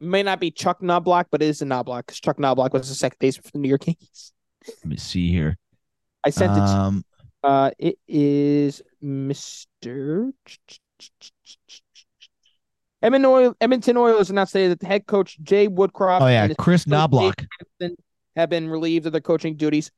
[0.00, 2.94] may not be Chuck Knoblauch, but it is a Knoblauch because Chuck Knoblauch was the
[2.94, 4.32] second baseman for the New York Yankees.
[4.66, 5.56] Let me see here.
[6.24, 7.17] I sent um, it.
[7.42, 10.32] Uh, it is Mr.
[13.00, 16.56] Edmonton, Oil, Edmonton Oilers announced today that the head coach Jay Woodcroft oh, yeah, and
[16.56, 17.46] Kris Knoblauch
[18.34, 19.92] have been relieved of their coaching duties.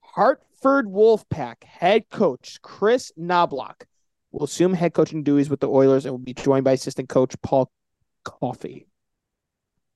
[0.00, 3.82] Hartford Wolfpack head coach Kris Knoblauch
[4.32, 7.34] will assume head coaching duties with the Oilers and will be joined by assistant coach
[7.42, 7.70] Paul
[8.24, 8.86] Coffey.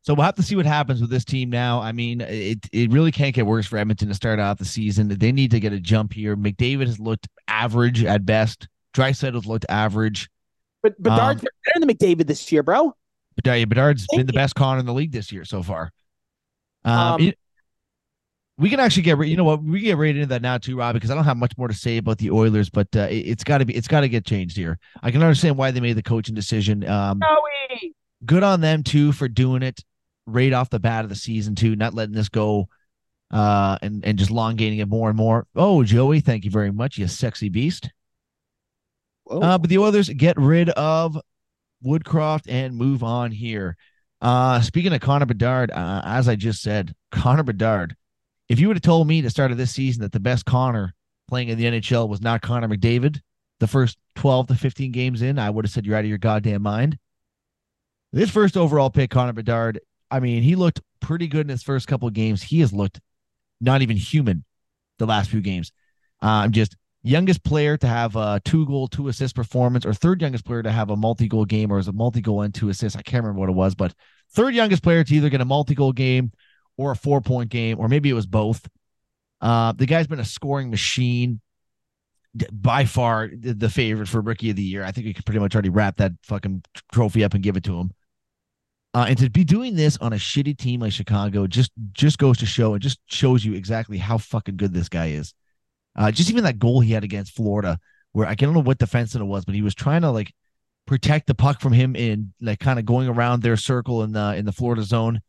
[0.03, 1.81] So we'll have to see what happens with this team now.
[1.81, 5.09] I mean, it it really can't get worse for Edmonton to start out the season.
[5.09, 6.37] They need to get a jump here.
[6.37, 8.67] McDavid has looked average at best.
[8.95, 10.31] Draisaitl has looked average.
[10.83, 12.95] But Bedard's um, better than McDavid this year, bro.
[13.37, 15.93] Bedard, yeah, Bedard's Thank been the best con in the league this year so far.
[16.85, 17.39] Um, um it,
[18.57, 20.95] we can actually get you know what we get right into that now too, Rob,
[20.95, 23.45] because I don't have much more to say about the Oilers, but uh, it, has
[23.45, 24.79] got to be it's got to get changed here.
[25.03, 26.89] I can understand why they made the coaching decision.
[26.89, 27.95] Um, Joey.
[28.25, 29.83] good on them too for doing it
[30.33, 32.69] right off the bat of the season too, not letting this go
[33.33, 35.47] uh and and just elongating it more and more.
[35.55, 37.91] Oh, Joey, thank you very much, you sexy beast.
[39.31, 41.17] Uh, but the Oilers get rid of
[41.85, 43.77] Woodcroft and move on here.
[44.21, 47.97] Uh, speaking of Connor Bedard, uh, as I just said, Connor Bedard.
[48.49, 50.45] If you would have told me at the start of this season that the best
[50.45, 50.95] Connor
[51.29, 53.21] playing in the NHL was not Connor McDavid,
[53.61, 56.19] the first 12 to 15 games in, I would have said you're out of your
[56.19, 56.99] goddamn mind.
[58.13, 59.81] This first overall pick, Connor Bedard,
[60.11, 62.43] I mean, he looked pretty good in his first couple of games.
[62.43, 63.01] He has looked
[63.61, 64.45] not even human
[64.99, 65.73] the last few games.
[66.23, 70.21] Uh, I'm just youngest player to have a two goal, two assist performance, or third
[70.21, 72.69] youngest player to have a multi goal game, or as a multi goal and two
[72.69, 72.97] assists.
[72.97, 73.95] I can't remember what it was, but
[74.33, 76.33] third youngest player to either get a multi goal game
[76.77, 78.69] or a four point game, or maybe it was both.
[79.41, 81.41] Uh, the guy's been a scoring machine,
[82.53, 84.85] by far the favorite for rookie of the year.
[84.85, 86.63] I think we could pretty much already wrap that fucking
[86.93, 87.93] trophy up and give it to him.
[88.93, 92.39] Uh, and to be doing this on a shitty team like Chicago just just goes
[92.39, 95.33] to show it just shows you exactly how fucking good this guy is.
[95.97, 97.79] Uh, just even that goal he had against Florida,
[98.13, 100.33] where I don't know what defenseman it was, but he was trying to like
[100.87, 104.35] protect the puck from him in like kind of going around their circle in the
[104.37, 105.21] in the Florida zone.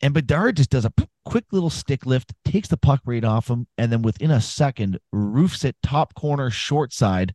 [0.00, 3.48] And Bedard just does a p- quick little stick lift, takes the puck right off
[3.48, 7.34] him, and then within a second, roofs it top corner, short side.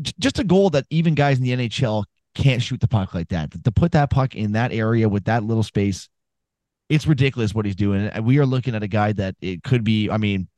[0.00, 2.04] J- just a goal that even guys in the NHL
[2.40, 3.52] can't shoot the puck like that.
[3.64, 6.08] To put that puck in that area with that little space,
[6.88, 8.06] it's ridiculous what he's doing.
[8.06, 10.48] And we are looking at a guy that it could be, I mean,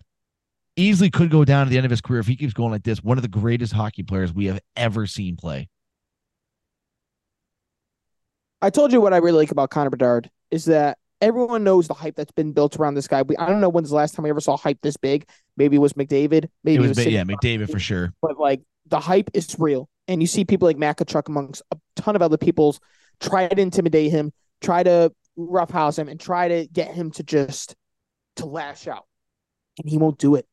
[0.77, 2.85] easily could go down to the end of his career if he keeps going like
[2.85, 3.03] this.
[3.03, 5.69] One of the greatest hockey players we have ever seen play.
[8.63, 11.95] I told you what I really like about Connor Bedard is that everyone knows the
[11.95, 13.23] hype that's been built around this guy.
[13.23, 15.29] We, I don't know when's the last time we ever saw hype this big.
[15.57, 16.49] Maybe it was McDavid.
[16.63, 18.13] Maybe it was, it was yeah, McDavid for sure.
[18.23, 21.79] But like the hype is real, and you see people like Matt Tkachuk amongst a
[21.97, 22.81] ton of other people's
[23.21, 27.75] try to intimidate him, try to roughhouse him, and try to get him to just
[28.37, 29.07] to lash out,
[29.79, 30.47] and he won't do it.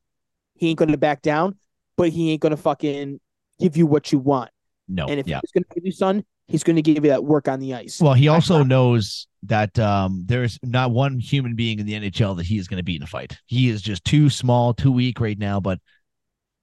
[0.55, 1.57] He ain't going to back down,
[1.97, 3.19] but he ain't going to fucking
[3.59, 4.51] give you what you want.
[4.87, 5.07] No.
[5.07, 5.39] And if yeah.
[5.41, 7.75] he's going to give you son, he's going to give you that work on the
[7.75, 8.01] ice.
[8.01, 12.45] Well, he also knows that um, there's not one human being in the NHL that
[12.45, 13.37] he is going to beat in a fight.
[13.45, 15.59] He is just too small, too weak right now.
[15.59, 15.79] But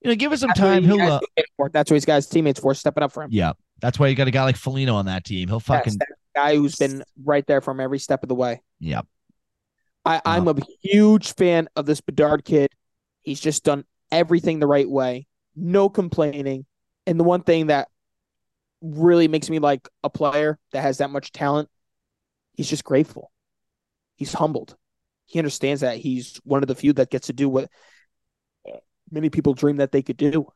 [0.03, 0.85] you know, give us some that's time.
[0.85, 1.01] He'll.
[1.01, 1.21] Uh,
[1.73, 3.31] that's what he's got his teammates for, stepping up for him.
[3.33, 5.49] Yeah, that's why you got a guy like Foligno on that team.
[5.49, 5.99] He'll fucking
[6.35, 8.63] guy who's been right there from every step of the way.
[8.79, 9.03] Yeah.
[10.05, 12.71] I, I'm uh, a huge fan of this Bedard kid.
[13.23, 16.65] He's just done everything the right way, no complaining.
[17.07, 17.89] And the one thing that
[18.81, 21.69] really makes me like a player that has that much talent,
[22.55, 23.33] he's just grateful.
[24.15, 24.77] He's humbled.
[25.25, 27.69] He understands that he's one of the few that gets to do what
[29.11, 30.47] many people dream that they could do.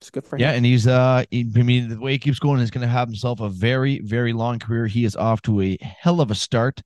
[0.00, 0.42] It's good for him.
[0.42, 3.08] Yeah, and he's uh he, I mean the way he keeps going, he's gonna have
[3.08, 4.86] himself a very, very long career.
[4.86, 6.82] He is off to a hell of a start.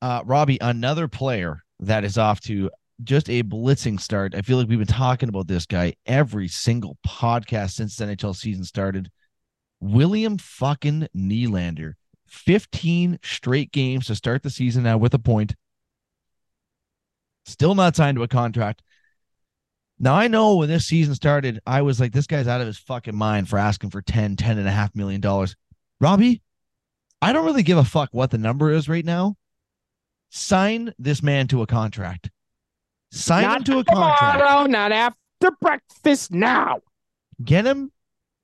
[0.00, 2.70] Uh Robbie, another player that is off to
[3.02, 4.34] just a blitzing start.
[4.34, 8.36] I feel like we've been talking about this guy every single podcast since the NHL
[8.36, 9.10] season started.
[9.80, 11.94] William fucking Nylander.
[12.28, 15.56] 15 straight games to start the season now with a point.
[17.44, 18.82] Still not signed to a contract.
[20.02, 22.78] Now I know when this season started, I was like, this guy's out of his
[22.78, 25.54] fucking mind for asking for 10, 10 and a half million dollars.
[26.00, 26.40] Robbie,
[27.20, 29.36] I don't really give a fuck what the number is right now.
[30.30, 32.30] Sign this man to a contract.
[33.12, 34.38] Sign not him to a contract.
[34.38, 36.32] tomorrow, not after breakfast.
[36.32, 36.80] Now.
[37.44, 37.92] Get him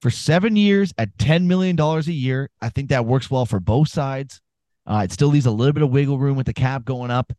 [0.03, 2.51] for seven years at $10 million a year.
[2.61, 4.43] I think that works well for both sides.
[4.87, 7.33] Uh, it still leaves a little bit of wiggle room with the cap going up.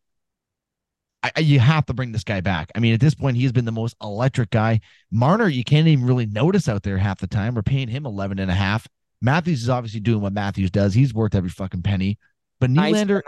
[1.36, 2.72] I, you have to bring this guy back.
[2.76, 4.82] I mean, at this point, he's been the most electric guy.
[5.12, 7.56] Marner, you can't even really notice out there half the time.
[7.56, 8.88] We're paying him 11 and a half.
[9.22, 10.94] Matthews is obviously doing what Matthews does.
[10.94, 12.18] He's worth every fucking penny.
[12.60, 12.94] But Nice.
[12.94, 13.22] Nylander,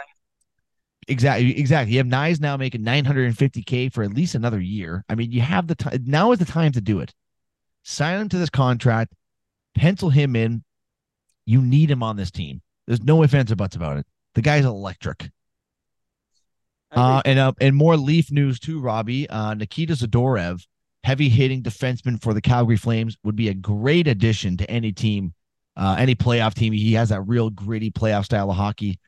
[1.07, 1.93] exactly, exactly.
[1.93, 5.03] You have Knies now making 950k for at least another year.
[5.09, 6.03] I mean, you have the time.
[6.05, 7.13] Now is the time to do it.
[7.83, 9.13] Sign him to this contract.
[9.75, 10.63] Pencil him in.
[11.45, 12.61] You need him on this team.
[12.85, 14.05] There's no ifs ands or buts about it.
[14.35, 15.31] The guy's electric.
[16.91, 19.29] Uh, and uh, and more Leaf news too, Robbie.
[19.29, 20.65] Uh, Nikita Zadorov,
[21.03, 25.33] heavy hitting defenseman for the Calgary Flames, would be a great addition to any team,
[25.77, 26.73] uh, any playoff team.
[26.73, 28.99] He has that real gritty playoff style of hockey.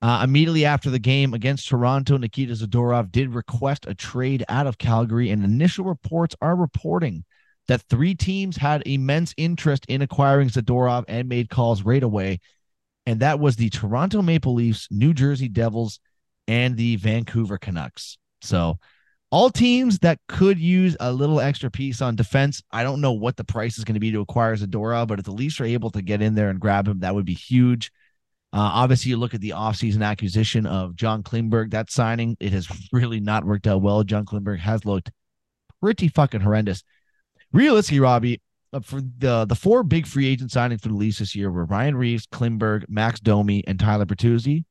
[0.00, 4.78] Uh, immediately after the game against Toronto, Nikita Zadorov did request a trade out of
[4.78, 7.24] Calgary, and initial reports are reporting
[7.66, 12.38] that three teams had immense interest in acquiring Zadorov and made calls right away.
[13.06, 15.98] And that was the Toronto Maple Leafs, New Jersey Devils,
[16.48, 18.18] and the Vancouver Canucks.
[18.40, 18.78] So,
[19.30, 22.62] all teams that could use a little extra piece on defense.
[22.72, 25.26] I don't know what the price is going to be to acquire Zadora, but if
[25.26, 27.92] the Leafs are able to get in there and grab him, that would be huge.
[28.54, 32.66] Uh, obviously, you look at the offseason acquisition of John Klingberg, that signing, it has
[32.92, 34.02] really not worked out well.
[34.02, 35.10] John Klingberg has looked
[35.82, 36.82] pretty fucking horrendous.
[37.52, 38.40] Realistically, Robbie,
[38.72, 41.66] uh, for the the four big free agent signings for the Leafs this year were
[41.66, 44.64] Ryan Reaves, Klingberg, Max Domi, and Tyler Bertuzzi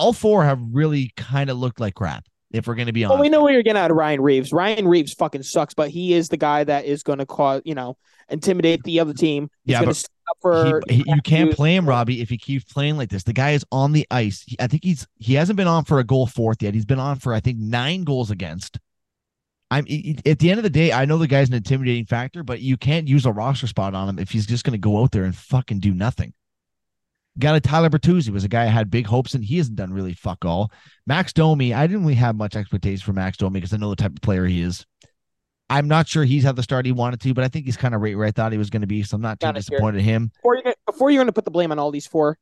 [0.00, 2.24] all four have really kind of looked like crap.
[2.52, 4.20] If we're going to be honest, Well, we know what you're getting out of Ryan
[4.20, 4.52] Reaves.
[4.52, 7.76] Ryan Reaves fucking sucks, but he is the guy that is going to cause, you
[7.76, 7.96] know,
[8.28, 9.48] intimidate the other team.
[9.64, 10.80] He's Yeah, but up for.
[10.88, 13.22] He- he- you can't play him, Robbie, if he keeps playing like this.
[13.22, 14.42] The guy is on the ice.
[14.44, 16.74] He- I think he's he hasn't been on for a goal fourth yet.
[16.74, 18.80] He's been on for I think nine goals against.
[19.70, 19.86] I'm
[20.26, 22.76] at the end of the day, I know the guy's an intimidating factor, but you
[22.76, 25.22] can't use a roster spot on him if he's just going to go out there
[25.22, 26.32] and fucking do nothing.
[27.40, 29.92] Got a Tyler Bertuzzi was a guy I had big hopes and He hasn't done
[29.92, 30.70] really fuck all.
[31.06, 33.96] Max Domi, I didn't really have much expectation for Max Domi because I know the
[33.96, 34.84] type of player he is.
[35.68, 37.94] I'm not sure he's had the start he wanted to, but I think he's kind
[37.94, 39.02] of right where I thought he was going to be.
[39.04, 40.32] So I'm not too disappointed in him.
[40.36, 42.38] Before you're, gonna- before you're going to put the blame on all these four,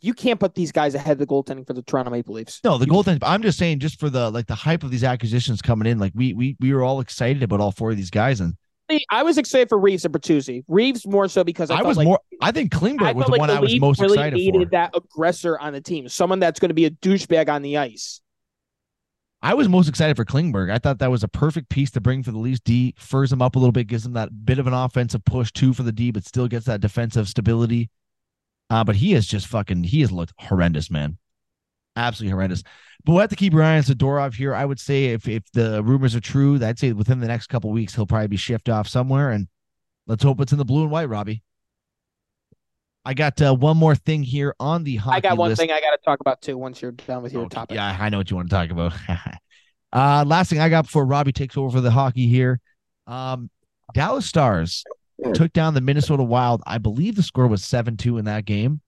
[0.00, 2.60] you can't put these guys ahead of the goaltending for the Toronto Maple Leafs.
[2.64, 3.18] No, the You- goaltending.
[3.22, 6.12] I'm just saying, just for the like the hype of these acquisitions coming in, like
[6.14, 8.54] we we we were all excited about all four of these guys, and
[9.10, 10.64] I was excited for Reaves and Bertuzzi.
[10.68, 12.20] Reaves more so because I, I, was like, more.
[12.40, 14.70] I think Klingberg was the like one the I was most really excited needed for.
[14.70, 18.20] that aggressor on the team, someone that's going to be a douchebag on the ice.
[19.42, 20.70] I was most excited for Klingberg.
[20.70, 22.60] I thought that was a perfect piece to bring for the Leafs.
[22.60, 25.50] D furs him up a little bit, gives him that bit of an offensive push
[25.50, 27.88] too for the D, but still gets that defensive stability.
[28.68, 29.84] Uh, but he is just fucking.
[29.84, 31.16] He has looked horrendous, man.
[31.96, 32.62] Absolutely horrendous.
[33.04, 34.54] But we'll have to keep Ryan Zadorov here.
[34.54, 37.70] I would say if if the rumors are true, I'd say within the next couple
[37.70, 39.48] weeks he'll probably be shipped off somewhere, and
[40.06, 41.42] let's hope it's in the blue and white, Robbie.
[43.04, 45.60] I got uh, one more thing here on the hockey I got one list.
[45.60, 46.58] thing I got to talk about too.
[46.58, 48.70] Once you're done with your Okay, topic, Yeah, I know what you want to talk
[48.70, 48.92] about.
[49.92, 52.60] uh, last thing I got before Robbie takes over for the hockey here.
[53.06, 53.48] Um,
[53.94, 54.84] Dallas Stars
[55.34, 56.62] took down the Minnesota Wild.
[56.66, 58.82] I believe the score was 7 2 in that game.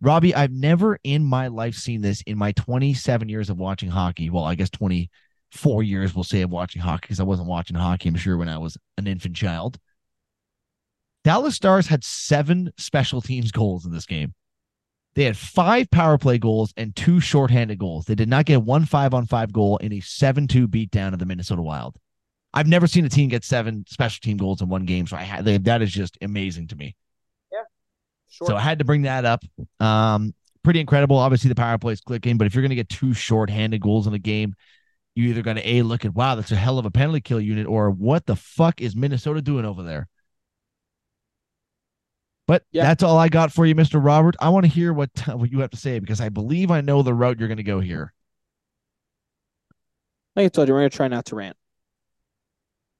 [0.00, 4.30] Robbie, I've never in my life seen this in my 27 years of watching hockey.
[4.30, 8.08] Well, I guess 24 years, we'll say, of watching hockey because I wasn't watching hockey,
[8.08, 9.78] I'm sure, when I was an infant child.
[11.22, 14.32] Dallas Stars had seven special teams goals in this game.
[15.14, 18.06] They had five power play goals and two shorthanded goals.
[18.06, 21.18] They did not get one five on five goal in a 7 2 beatdown of
[21.18, 21.96] the Minnesota Wild.
[22.54, 25.06] I've never seen a team get seven special team goals in one game.
[25.06, 26.96] So I had that is just amazing to me.
[28.30, 28.46] Sure.
[28.46, 29.44] So I had to bring that up.
[29.80, 31.16] Um, pretty incredible.
[31.16, 34.06] Obviously, the power play is clicking, but if you're going to get two shorthanded goals
[34.06, 34.54] in a game,
[35.14, 37.40] you either got to a look at wow, that's a hell of a penalty kill
[37.40, 40.08] unit, or what the fuck is Minnesota doing over there?
[42.46, 42.82] But Yeah.
[42.82, 44.36] that's all I got for you, Mister Robert.
[44.40, 47.02] I want to hear what what you have to say because I believe I know
[47.02, 48.12] the route you're going to go here.
[50.36, 51.56] like I told you, we're going to try not to rant.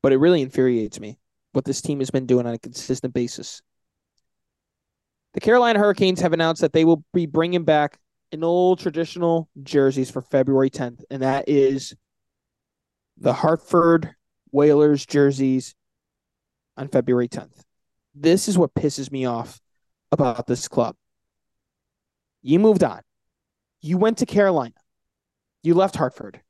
[0.03, 1.19] But it really infuriates me
[1.53, 3.63] what this team has been doing on a consistent basis.
[5.35, 7.99] The Carolina Hurricanes have announced that they will be bringing back
[8.33, 11.95] an old traditional jerseys for February 10th, and that is
[13.17, 14.15] the Hartford
[14.51, 15.75] Whalers jerseys
[16.77, 17.63] on February 10th.
[18.15, 19.61] This is what pisses me off
[20.11, 20.97] about this club.
[22.43, 23.01] You moved on.
[23.81, 24.75] You went to Carolina.
[25.63, 26.41] You left Hartford.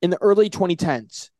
[0.00, 1.30] In the early 2010s,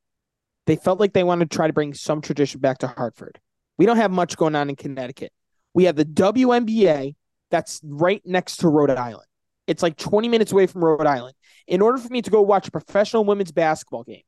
[0.67, 3.39] they felt like they wanted to try to bring some tradition back to Hartford.
[3.79, 5.33] We don't have much going on in Connecticut.
[5.73, 7.15] We have the WNBA
[7.51, 9.27] that's right next to Rhode Island.
[9.67, 11.35] It's like 20 minutes away from Rhode Island.
[11.67, 14.23] In order for me to go watch a professional women's basketball game,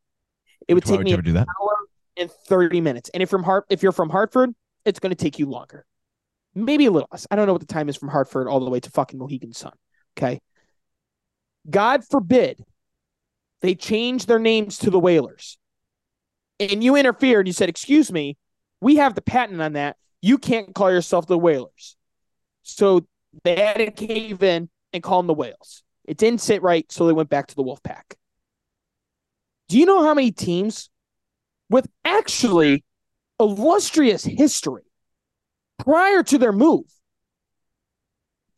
[0.69, 1.77] it would Why take would me an hour
[2.17, 3.11] and 30 minutes.
[3.13, 4.51] And if from Hart if you're from Hartford,
[4.85, 5.85] it's going to take you longer.
[6.55, 7.27] Maybe a little less.
[7.31, 9.53] I don't know what the time is from Hartford all the way to fucking Mohegan
[9.53, 9.73] Sun.
[10.17, 10.41] Okay.
[11.69, 12.63] God forbid
[13.63, 15.59] they change their names to the Whalers.
[16.59, 17.47] And you interfered.
[17.47, 18.37] You said, Excuse me,
[18.81, 19.97] we have the patent on that.
[20.23, 21.97] You can't call yourself the Whalers.
[22.63, 23.07] So
[23.45, 25.83] they had to cave in and call them the Whales.
[26.05, 28.15] It didn't sit right, so they went back to the Wolfpack.
[29.69, 30.91] Do you know how many teams
[31.69, 32.85] with actually
[33.39, 34.83] illustrious history
[35.79, 36.85] prior to their move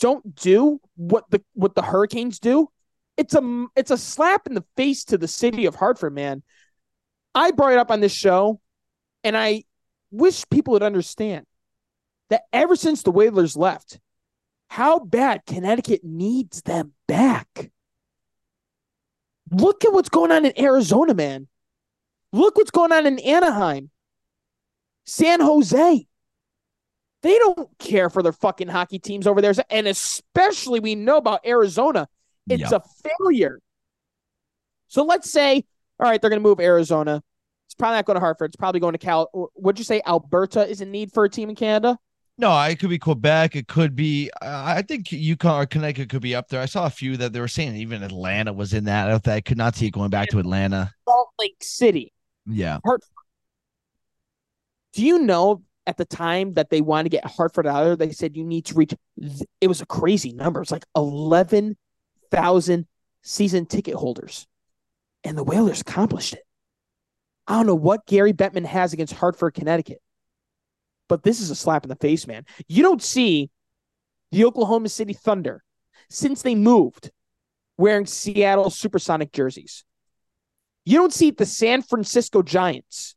[0.00, 2.68] don't do what the what the Hurricanes do?
[3.16, 6.42] It's a it's a slap in the face to the city of Hartford, man.
[7.34, 8.60] I brought it up on this show,
[9.22, 9.64] and I
[10.12, 11.46] wish people would understand
[12.30, 13.98] that ever since the Whalers left,
[14.68, 17.70] how bad Connecticut needs them back.
[19.50, 21.48] Look at what's going on in Arizona, man.
[22.32, 23.90] Look what's going on in Anaheim,
[25.04, 26.06] San Jose.
[27.22, 29.52] They don't care for their fucking hockey teams over there.
[29.68, 32.08] And especially we know about Arizona.
[32.48, 32.72] It's Yep.
[32.72, 33.60] a failure.
[34.88, 35.64] So let's say,
[36.00, 37.22] all right, they're going to move Arizona.
[37.72, 38.50] It's probably not going to Hartford.
[38.50, 39.50] It's probably going to Cal.
[39.56, 41.98] Would you say Alberta is in need for a team in Canada?
[42.36, 43.56] No, it could be Quebec.
[43.56, 44.30] It could be.
[44.42, 46.60] Uh, I think Yukon or Connecticut could be up there.
[46.60, 49.26] I saw a few that they were saying even Atlanta was in that.
[49.26, 50.92] I, I could not see it going back to Atlanta.
[51.08, 52.12] Salt Lake City.
[52.44, 52.78] Yeah.
[52.84, 53.08] Hartford.
[54.92, 57.96] Do you know at the time that they wanted to get Hartford out of there,
[57.96, 58.94] they said you need to reach,
[59.62, 60.60] it was a crazy number.
[60.60, 62.86] It's like 11,000
[63.22, 64.46] season ticket holders.
[65.24, 66.42] And the Whalers accomplished it.
[67.46, 70.00] I don't know what Gary Bettman has against Hartford, Connecticut,
[71.08, 72.44] but this is a slap in the face, man.
[72.68, 73.50] You don't see
[74.30, 75.62] the Oklahoma City Thunder
[76.08, 77.10] since they moved
[77.76, 79.84] wearing Seattle Supersonic jerseys.
[80.84, 83.14] You don't see the San Francisco Giants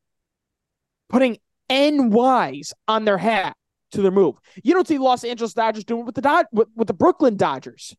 [1.10, 1.38] putting
[1.70, 3.56] NYs on their hat
[3.92, 4.36] to their move.
[4.64, 7.38] You don't see Los Angeles Dodgers doing it with the Dod- with, with the Brooklyn
[7.38, 7.96] Dodgers.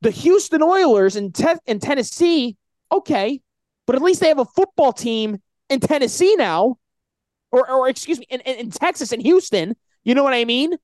[0.00, 2.56] The Houston Oilers in, te- in Tennessee,
[2.90, 3.40] okay,
[3.86, 6.76] but at least they have a football team in Tennessee now,
[7.50, 9.74] or, or excuse me, in, in, in Texas and Houston.
[10.04, 10.76] You know what I mean?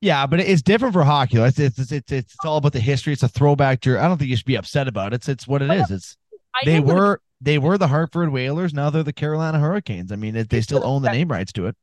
[0.00, 1.38] Yeah, but it's different for hockey.
[1.38, 3.12] It's it's it's it's, all about the history.
[3.14, 3.90] It's a throwback to.
[3.90, 5.16] your- I don't think you should be upset about it.
[5.16, 5.90] It's it's what it is.
[5.90, 6.16] It's
[6.64, 8.74] they were they were the Hartford Whalers.
[8.74, 10.12] Now they're the Carolina Hurricanes.
[10.12, 11.76] I mean, they still own the name rights to it.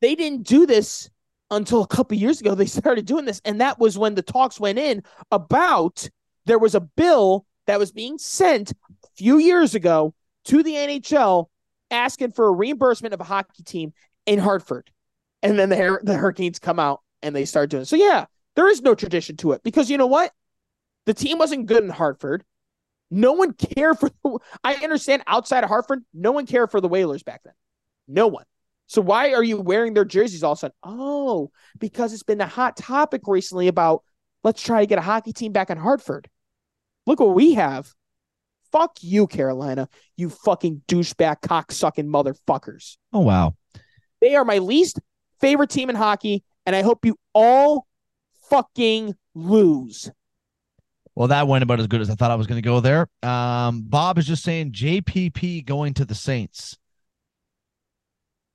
[0.00, 1.10] they didn't do this
[1.50, 2.54] until a couple years ago.
[2.54, 5.02] They started doing this, and that was when the talks went in
[5.32, 6.08] about
[6.46, 8.72] there was a bill that was being sent
[9.16, 10.14] few years ago
[10.46, 11.46] to the NHL
[11.90, 13.92] asking for a reimbursement of a hockey team
[14.26, 14.90] in Hartford,
[15.42, 17.86] and then the the Hurricanes come out and they start doing it.
[17.86, 20.32] So yeah, there is no tradition to it because you know what,
[21.06, 22.44] the team wasn't good in Hartford.
[23.10, 24.10] No one cared for.
[24.62, 27.54] I understand outside of Hartford, no one cared for the Whalers back then.
[28.06, 28.44] No one.
[28.86, 30.76] So why are you wearing their jerseys all of a sudden?
[30.82, 34.02] Oh, because it's been a hot topic recently about
[34.42, 36.28] let's try to get a hockey team back in Hartford.
[37.06, 37.94] Look what we have.
[38.72, 39.88] Fuck you, Carolina.
[40.16, 42.96] You fucking douchebag cocksucking motherfuckers.
[43.12, 43.54] Oh wow.
[44.20, 45.00] They are my least
[45.40, 47.86] favorite team in hockey, and I hope you all
[48.48, 50.10] fucking lose.
[51.14, 53.08] Well, that went about as good as I thought I was going to go there.
[53.22, 56.78] Um, Bob is just saying JPP going to the Saints.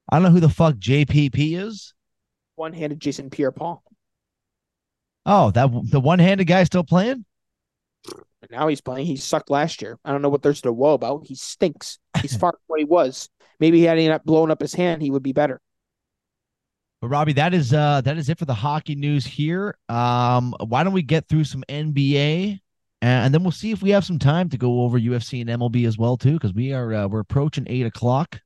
[0.10, 1.94] I don't know who the fuck JPP is.
[2.56, 3.84] One-handed Jason Pierre-Paul.
[5.26, 7.26] Oh, that the one-handed guy still playing?
[8.50, 9.08] And now he's playing.
[9.08, 9.98] He sucked last year.
[10.06, 11.26] I don't know what there's to woe about.
[11.26, 12.00] He stinks.
[12.22, 13.30] He's far from what he was.
[13.60, 15.62] Maybe he had he not blown up his hand, he would be better.
[17.02, 19.78] But Robbie, that is uh that is it for the hockey news here.
[19.90, 22.60] Um, why don't we get through some NBA,
[23.02, 25.88] and then we'll see if we have some time to go over UFC and MLB
[25.88, 28.42] as well too, because we are uh, we're approaching eight o'clock.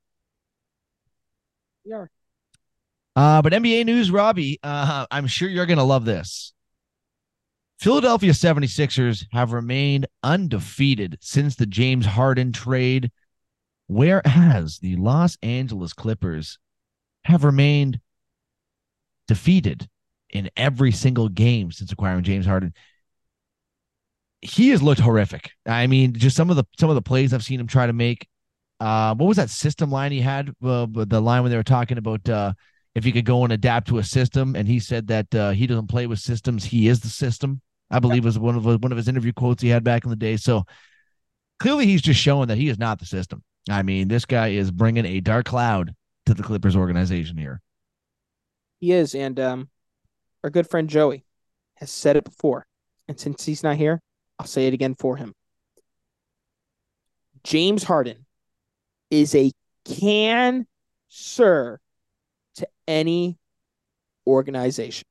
[1.84, 2.10] We are.
[3.16, 6.52] Uh, but NBA news, Robbie, uh, I'm sure you're going to love this.
[7.80, 13.10] Philadelphia 76ers have remained undefeated since the James Harden trade,
[13.86, 16.58] whereas the Los Angeles Clippers
[17.24, 17.98] have remained
[19.26, 19.88] defeated
[20.28, 22.74] in every single game since acquiring James Harden.
[24.42, 25.52] He has looked horrific.
[25.64, 27.94] I mean, just some of the some of the plays I've seen him try to
[27.94, 28.28] make.
[28.78, 30.50] Uh, what was that system line he had?
[30.62, 32.52] Uh, the line when they were talking about uh,
[32.94, 35.66] if he could go and adapt to a system, and he said that uh, he
[35.66, 37.62] doesn't play with systems; he is the system.
[37.90, 40.16] I believe was one of one of his interview quotes he had back in the
[40.16, 40.36] day.
[40.36, 40.64] So
[41.58, 43.42] clearly, he's just showing that he is not the system.
[43.68, 45.94] I mean, this guy is bringing a dark cloud
[46.26, 47.60] to the Clippers organization here.
[48.80, 49.68] He is, and um,
[50.42, 51.24] our good friend Joey
[51.76, 52.66] has said it before,
[53.08, 54.00] and since he's not here,
[54.38, 55.34] I'll say it again for him.
[57.42, 58.26] James Harden
[59.10, 59.50] is a
[59.84, 60.66] can
[61.08, 61.78] sir
[62.54, 63.38] to any
[64.26, 65.04] organization.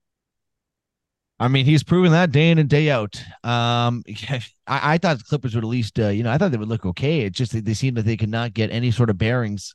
[1.40, 3.22] I mean, he's proven that day in and day out.
[3.44, 6.58] Um, I, I thought the Clippers would at least, uh, you know, I thought they
[6.58, 7.22] would look okay.
[7.22, 9.74] It's just they seem that they could not get any sort of bearings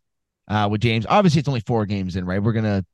[0.49, 1.07] uh, with James.
[1.09, 2.43] Obviously, it's only four games in, right?
[2.43, 2.85] We're gonna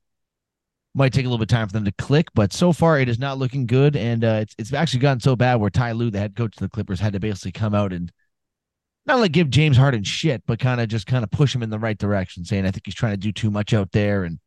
[0.95, 3.09] might take a little bit of time for them to click, but so far it
[3.09, 6.11] is not looking good, and uh, it's it's actually gotten so bad where Ty Lue,
[6.11, 8.13] the head coach of the Clippers, had to basically come out and
[9.07, 11.71] not only give James Harden shit, but kind of just kind of push him in
[11.71, 14.39] the right direction, saying I think he's trying to do too much out there, and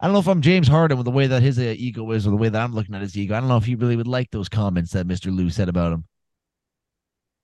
[0.00, 2.26] I don't know if I'm James Harden with the way that his uh, ego is,
[2.26, 3.34] or the way that I'm looking at his ego.
[3.34, 5.92] I don't know if he really would like those comments that Mister Lue said about
[5.92, 6.04] him.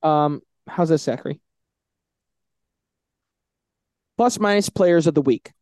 [0.02, 1.40] Um, how's that, Zachary?
[4.16, 5.52] Plus minus players of the week.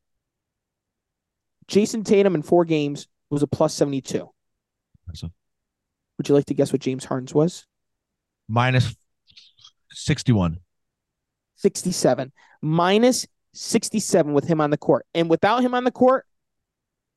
[1.69, 4.29] Jayson Tatum in four games was a plus 72.
[5.09, 5.33] Awesome.
[6.17, 7.67] Would you like to guess what James Harden's was?
[8.49, 8.97] Minus
[9.93, 10.59] 61.
[11.57, 12.33] 67.
[12.63, 15.07] Minus 67 with him on the court.
[15.15, 16.27] And without him on the court,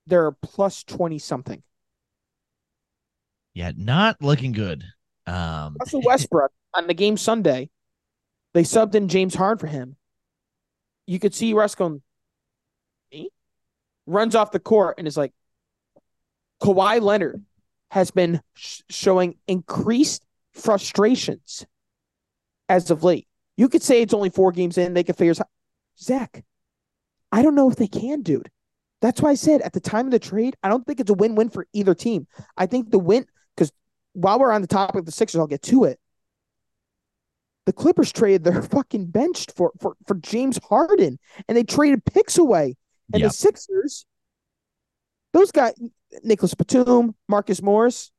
[0.07, 1.63] they're plus 20 something.
[3.53, 4.83] Yeah, not looking good.
[5.27, 7.69] Um, Russell Westbrook on the game Sunday,
[8.53, 9.95] they subbed in James Harden for him.
[11.05, 12.01] You could see Russ going,
[13.11, 13.29] me?
[14.05, 15.33] Runs off the court and is like,
[16.61, 17.43] Kawhi Leonard
[17.89, 21.65] has been sh- showing increased frustrations
[22.69, 23.27] as of late.
[23.57, 25.47] You could say it's only four games in, they could figure out.
[25.99, 26.43] Zach,
[27.31, 28.49] I don't know if they can, dude.
[29.01, 31.15] That's why I said at the time of the trade, I don't think it's a
[31.15, 32.27] win win for either team.
[32.55, 33.25] I think the win,
[33.55, 33.71] because
[34.13, 35.99] while we're on the topic of the Sixers, I'll get to it.
[37.65, 42.37] The Clippers traded their fucking benched for, for, for James Harden and they traded picks
[42.37, 42.75] away.
[43.13, 43.31] And yep.
[43.31, 44.05] the Sixers,
[45.33, 45.73] those guys,
[46.23, 48.11] Nicolas Batum, Marcus Morris,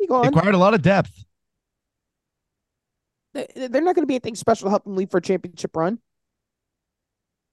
[0.00, 1.24] acquired a lot of depth.
[3.34, 5.98] They're not going to be anything special to help them lead for a championship run.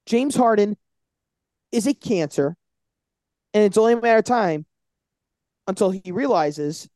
[0.06, 0.76] James Harden
[1.74, 2.56] is a cancer,
[3.52, 4.64] and it's only a matter of time
[5.66, 6.88] until he realizes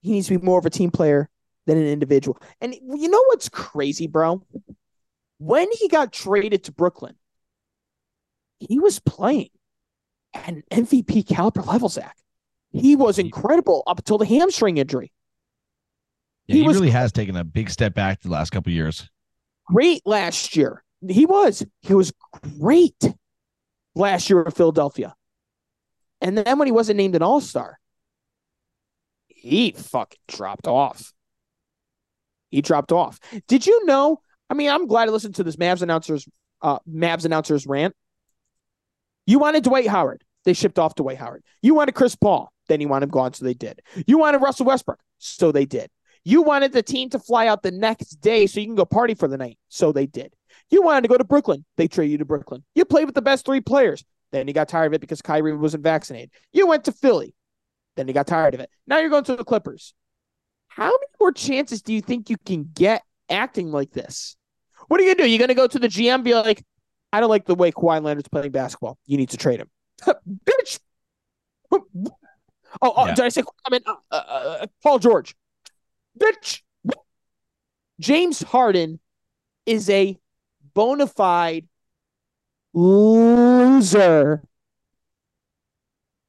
[0.00, 1.28] he needs to be more of a team player
[1.66, 2.38] than an individual.
[2.60, 4.42] And you know what's crazy, bro?
[5.38, 7.16] When he got traded to Brooklyn,
[8.58, 9.50] he was playing
[10.32, 12.16] at an MVP caliber level, Zach.
[12.72, 15.12] He was incredible up until the hamstring injury.
[16.46, 19.10] Yeah, he, he was, really has taken a big step back the last couple years.
[19.66, 20.82] Great last year.
[21.06, 21.66] He was.
[21.82, 22.12] He was
[22.58, 23.12] great
[23.96, 25.14] last year in Philadelphia.
[26.20, 27.78] And then when he wasn't named an all star,
[29.26, 31.12] he fucking dropped off.
[32.50, 33.18] He dropped off.
[33.48, 34.20] Did you know?
[34.48, 36.28] I mean, I'm glad I listened to this Mavs announcers,
[36.62, 37.94] uh, Mavs announcers rant.
[39.26, 40.22] You wanted Dwight Howard.
[40.44, 41.42] They shipped off Dwight Howard.
[41.60, 42.52] You wanted Chris Paul.
[42.68, 43.80] Then you wanted him gone, so they did.
[44.06, 45.00] You wanted Russell Westbrook.
[45.18, 45.90] So they did.
[46.24, 49.14] You wanted the team to fly out the next day so you can go party
[49.14, 49.58] for the night.
[49.68, 50.34] So they did.
[50.70, 51.64] You wanted to go to Brooklyn.
[51.76, 52.64] They traded you to Brooklyn.
[52.74, 54.04] You played with the best three players.
[54.32, 56.30] Then you got tired of it because Kyrie wasn't vaccinated.
[56.52, 57.34] You went to Philly.
[57.96, 58.70] Then you got tired of it.
[58.86, 59.94] Now you're going to the Clippers.
[60.68, 64.36] How many more chances do you think you can get acting like this?
[64.88, 65.30] What are you going to do?
[65.30, 66.62] You're going to go to the GM be like,
[67.12, 68.98] I don't like the way Kawhi Leonard's playing basketball.
[69.06, 69.70] You need to trade him.
[70.44, 70.80] Bitch.
[71.72, 71.82] Oh,
[72.82, 73.14] oh yeah.
[73.14, 75.34] did I say I mean uh, uh, uh, Paul George?
[76.18, 76.60] Bitch.
[77.98, 79.00] James Harden
[79.64, 80.18] is a
[80.76, 81.66] bona fide
[82.74, 84.44] loser.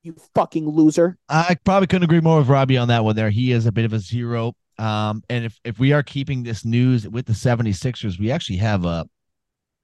[0.02, 1.18] You fucking loser.
[1.28, 3.30] I probably couldn't agree more with Robbie on that one there.
[3.30, 4.54] He is a bit of a zero.
[4.80, 8.86] Um, and if, if we are keeping this news with the 76ers, we actually have
[8.86, 9.06] a.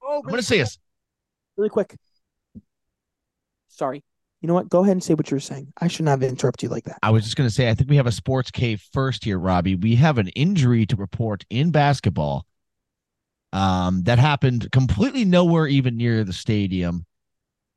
[0.01, 0.79] Oh, really I'm going to say this
[1.57, 1.97] really quick.
[3.67, 4.01] Sorry.
[4.41, 4.69] You know what?
[4.69, 5.73] Go ahead and say what you're saying.
[5.79, 6.99] I should not have interrupted you like that.
[7.01, 9.39] I was just going to say, I think we have a sports cave first here,
[9.39, 9.75] Robbie.
[9.75, 12.45] We have an injury to report in basketball
[13.53, 17.05] um, that happened completely nowhere even near the stadium.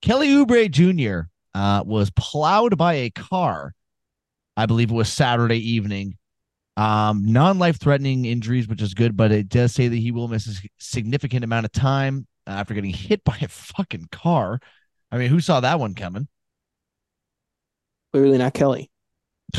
[0.00, 1.28] Kelly Oubre Jr.
[1.54, 3.74] Uh, was plowed by a car.
[4.56, 6.16] I believe it was Saturday evening.
[6.78, 10.46] Um, non-life threatening injuries, which is good, but it does say that he will miss
[10.46, 14.60] a significant amount of time after getting hit by a fucking car.
[15.12, 16.26] I mean, who saw that one coming?
[18.12, 18.90] Clearly not Kelly.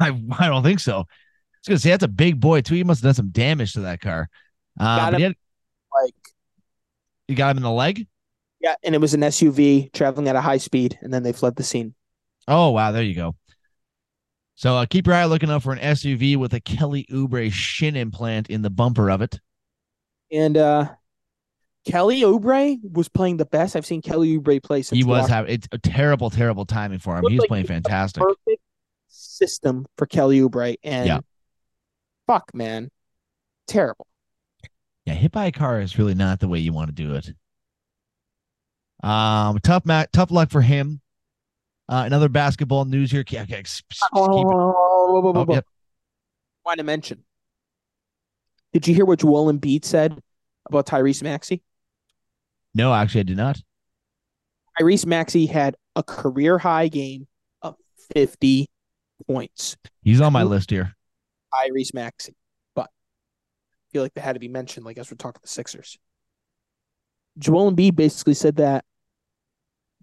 [0.00, 0.98] I I don't think so.
[0.98, 2.74] I was gonna say that's a big boy too.
[2.74, 4.28] He must have done some damage to that car.
[4.80, 5.20] Uh, Got him.
[5.22, 5.34] had,
[6.04, 6.14] Like
[7.28, 8.06] you got him in the leg.
[8.60, 11.56] yeah, and it was an SUV traveling at a high speed, and then they fled
[11.56, 11.94] the scene.
[12.48, 13.36] Oh wow, there you go.
[14.54, 17.96] So uh, keep your eye looking out for an SUV with a Kelly Oubre shin
[17.96, 19.38] implant in the bumper of it.
[20.32, 20.88] And uh
[21.86, 25.34] Kelly Oubre was playing the best I've seen Kelly Oubre play since He was Washington.
[25.34, 27.24] having it's a terrible, terrible timing for him.
[27.26, 28.22] He was like playing fantastic.
[28.22, 28.62] perfect
[29.08, 31.20] system for Kelly Oubre, and Yeah.
[32.26, 32.90] fuck, man,
[33.66, 34.06] terrible.
[35.10, 37.32] Yeah, hit by a car is really not the way you want to do it.
[39.02, 41.00] Um, tough ma- tough luck for him.
[41.88, 43.22] Uh, another basketball news here.
[43.22, 44.54] Okay, okay, s- s- keep it-
[45.36, 45.66] Oh, yep.
[46.64, 47.24] Want to mention?
[48.72, 50.22] Did you hear what Joel Embiid said
[50.68, 51.62] about Tyrese Maxey?
[52.72, 53.60] No, actually, I did not.
[54.78, 57.26] Tyrese Maxey had a career high game
[57.62, 57.74] of
[58.14, 58.68] 50
[59.26, 59.76] points.
[60.02, 60.94] He's on my list here.
[61.52, 62.36] Tyrese Maxey,
[63.92, 65.98] feel like they had to be mentioned, like as we're talking the Sixers.
[67.38, 68.84] Joel Embiid basically said that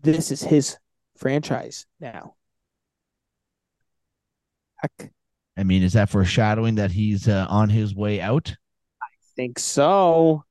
[0.01, 0.77] this is his
[1.17, 2.35] franchise now.
[4.77, 5.11] Heck,
[5.57, 8.55] I mean, is that foreshadowing that he's uh, on his way out?
[9.01, 10.43] I think so.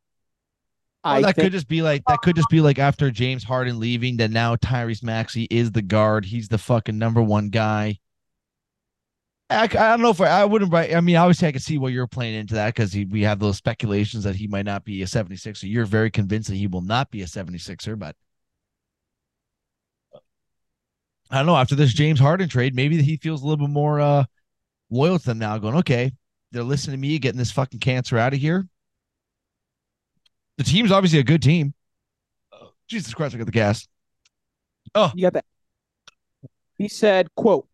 [1.05, 2.21] I that think could just be like that.
[2.23, 6.25] Could just be like after James Harden leaving, that now Tyrese Maxey is the guard.
[6.25, 7.99] He's the fucking number one guy.
[9.49, 10.95] I, don't know if I, I wouldn't write.
[10.95, 13.57] I mean, obviously, I could see what you're playing into that because we have those
[13.57, 15.71] speculations that he might not be a 76er.
[15.71, 18.17] You're very convinced that he will not be a 76er, but
[21.31, 21.57] I don't know.
[21.57, 24.25] After this James Harden trade, maybe he feels a little bit more uh,
[24.91, 26.13] loyal to them now, going, okay,
[26.53, 28.67] they're listening to me, getting this fucking cancer out of here.
[30.59, 31.75] The team's obviously a good team.
[32.53, 33.87] Oh, Jesus Christ, I got the gas.
[34.95, 35.45] Oh, you got that.
[36.79, 37.69] He said, quote,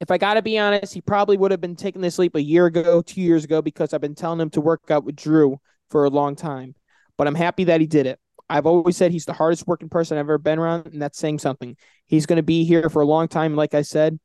[0.00, 2.42] if I got to be honest, he probably would have been taking this leap a
[2.42, 5.58] year ago, two years ago, because I've been telling him to work out with Drew
[5.90, 6.74] for a long time.
[7.16, 8.20] But I'm happy that he did it.
[8.48, 11.38] I've always said he's the hardest working person I've ever been around, and that's saying
[11.38, 11.76] something.
[12.04, 13.56] He's going to be here for a long time.
[13.56, 14.20] Like I said,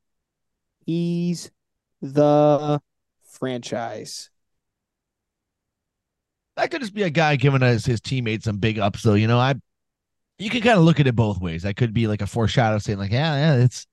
[0.86, 1.50] he's
[2.02, 2.82] the
[3.24, 4.30] franchise.
[6.58, 9.14] That could just be a guy giving us his teammates some big ups, though.
[9.14, 9.56] You know, I
[10.38, 11.64] you can kind of look at it both ways.
[11.64, 13.88] That could be like a foreshadow saying, like, yeah, yeah, it's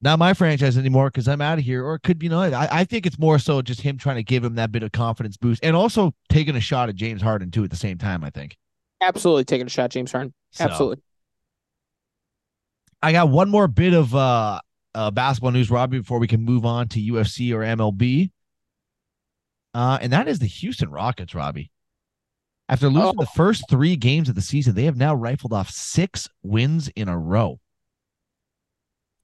[0.00, 1.84] not my franchise anymore because I'm out of here.
[1.84, 4.22] Or it could be, know, I, I think it's more so just him trying to
[4.22, 7.50] give him that bit of confidence boost and also taking a shot at James Harden
[7.50, 8.56] too at the same time, I think.
[9.00, 10.32] Absolutely taking a shot, James Harden.
[10.52, 11.02] So, Absolutely.
[13.02, 14.60] I got one more bit of uh,
[14.94, 18.30] uh basketball news, Robbie, before we can move on to UFC or MLB.
[19.74, 21.70] Uh, and that is the Houston Rockets, Robbie.
[22.68, 23.20] After losing Oh.
[23.20, 27.08] the first three games of the season, they have now rifled off six wins in
[27.08, 27.60] a row.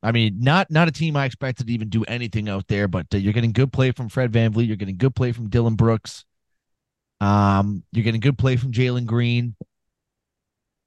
[0.05, 3.07] I mean, not not a team I expected to even do anything out there, but
[3.15, 4.67] uh, you're getting good play from Fred VanVleet.
[4.67, 6.27] You're getting good play from Dillon Brooks.
[7.23, 9.57] Um, you're getting good play from Jalen Green.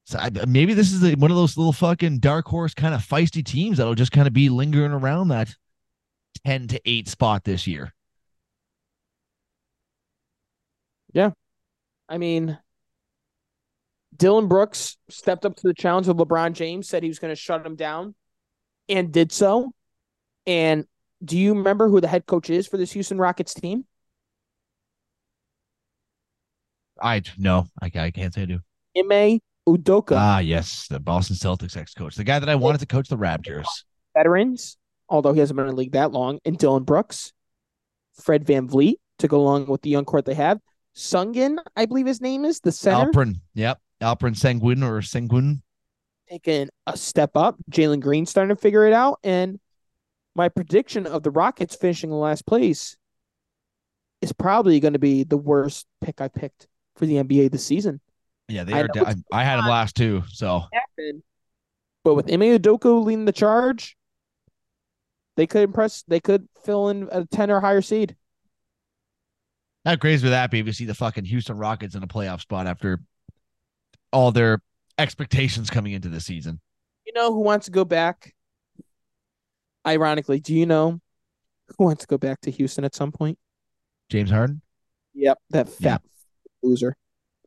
[0.06, 3.04] So I, maybe this is a, one of those little fucking dark horse kind of
[3.04, 5.52] feisty teams that'll just kind of be lingering around that
[6.46, 7.92] ten to eight spot this year.
[11.12, 11.30] Yeah.
[12.08, 12.56] I mean,
[14.16, 17.40] Dillon Brooks stepped up to the challenge of LeBron James, said he was going to
[17.40, 18.14] shut him down,
[18.88, 19.72] and did so.
[20.46, 20.86] And
[21.24, 23.84] do you remember who the head coach is for this Houston Rockets team?
[27.00, 28.60] I no, I, I can't say I do.
[28.96, 32.86] Ime Udoka, Ah, yes, the Boston Celtics ex coach, the guy that I wanted to
[32.86, 33.66] coach the Raptors.
[34.16, 34.76] veterans,
[35.08, 37.32] although he hasn't been in the league that long, and Dillon Brooks,
[38.20, 40.58] Fred VanVleet to go along with the young court they have.
[40.96, 45.60] Sungin, I believe his name is the center, Alperen, yep, Alperen Sengun or Sengun.
[46.28, 47.56] Taking a step up.
[47.70, 49.18] Jalen Green starting to figure it out.
[49.22, 49.58] And
[50.34, 52.96] my prediction of the Rockets finishing in last place
[54.20, 58.00] is probably going to be the worst pick I picked for the NBA this season.
[58.48, 58.88] Yeah, they I are.
[58.96, 60.22] I, I had them last too.
[60.28, 60.64] So.
[62.04, 63.96] But with Ime Udoka leading the charge,
[65.36, 66.02] they could impress.
[66.08, 68.16] They could fill in a 10 or higher seed.
[69.84, 72.40] how crazy would that be if you see the fucking Houston Rockets in a playoff
[72.40, 73.00] spot after
[74.12, 74.62] all their
[74.98, 76.60] expectations coming into the season?
[77.06, 78.34] You know who wants to go back?
[79.86, 81.00] Ironically, do you know
[81.76, 83.38] who wants to go back to Houston at some point?
[84.10, 84.60] James Harden.
[85.14, 86.02] Yep, that fat
[86.62, 86.96] loser.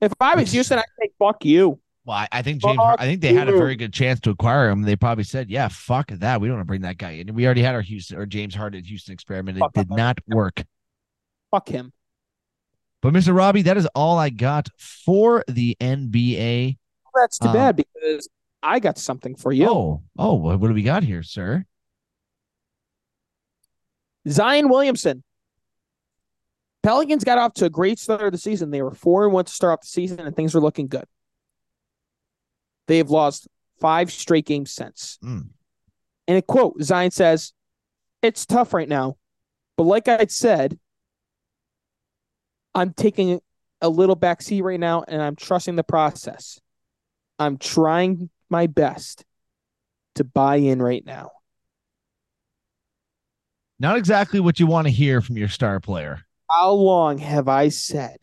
[0.01, 1.79] If I was Houston, I'd say fuck you.
[2.03, 2.77] Well, I, I think James.
[2.77, 4.81] Fuck I think they had a very good chance to acquire him.
[4.81, 6.41] They probably said, "Yeah, fuck that.
[6.41, 8.55] We don't want to bring that guy in." We already had our Houston or James
[8.55, 9.57] Harden Houston experiment.
[9.57, 9.97] It Fuck did him.
[9.97, 10.63] not work.
[11.51, 11.93] Fuck him.
[13.01, 13.35] But Mr.
[13.35, 16.77] Robbie, that is all I got for the NBA.
[17.15, 18.29] That's too Um, bad because
[18.63, 19.67] I got something for you.
[19.67, 21.65] Oh, oh, what what do we got here, sir?
[24.27, 25.23] Zion Williamson.
[26.83, 28.71] Pelicans got off to a great start of the season.
[28.71, 31.05] They were four and one to start off the season, and things were looking good.
[32.87, 33.47] They have lost
[33.79, 35.19] five straight games since.
[35.23, 35.49] Mm.
[36.27, 37.53] And a quote Zion says,
[38.21, 39.17] It's tough right now.
[39.77, 40.79] But like I said,
[42.73, 43.41] I'm taking
[43.81, 46.59] a little backseat right now and I'm trusting the process.
[47.41, 49.25] I'm trying my best
[50.15, 51.31] to buy in right now.
[53.79, 56.21] Not exactly what you want to hear from your star player.
[56.49, 58.17] How long have I said?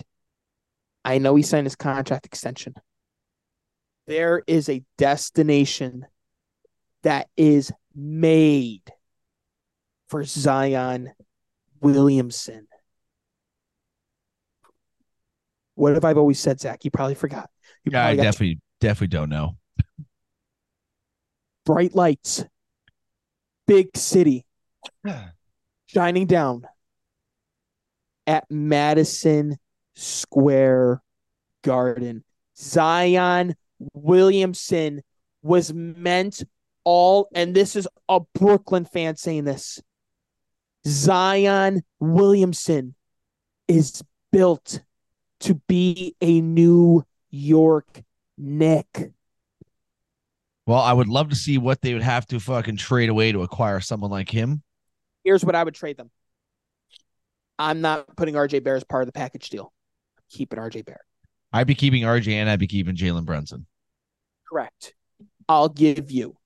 [1.05, 2.75] I know he signed his contract extension.
[4.07, 6.07] There is a destination
[7.03, 8.83] that is made
[10.09, 11.11] for Zion
[11.81, 12.69] Williamson.
[15.75, 16.85] What have I always said, Zach?
[16.85, 17.51] You probably forgot.
[17.85, 19.57] You Yeah, I probably got definitely definitely don't know.
[21.65, 22.45] bright lights,
[23.67, 24.45] big city,
[25.87, 26.67] shining down
[28.27, 29.59] at Madison
[29.95, 31.03] Square
[31.63, 32.25] Garden.
[32.57, 33.55] Zion
[33.95, 35.03] Williamson
[35.43, 36.43] was meant
[36.85, 39.81] all, and this is a Brooklyn fan saying this.
[40.87, 42.95] Zion Williamson
[43.67, 44.03] is
[44.33, 44.81] built
[45.41, 48.03] to be a New York
[48.39, 49.13] Knick.
[50.67, 53.43] Well, I would love to see what they would have to fucking trade away to
[53.43, 54.63] acquire someone like him.
[55.25, 56.11] Here's what I would trade them.
[57.59, 59.73] I'm not putting RJ Bear as part of the package deal.
[60.19, 61.01] I'm keeping RJ Bear.
[61.53, 63.67] I'd be keeping RJ and I'd be keeping Jalen Brunson.
[64.49, 64.95] Correct.
[65.49, 66.37] I'll give you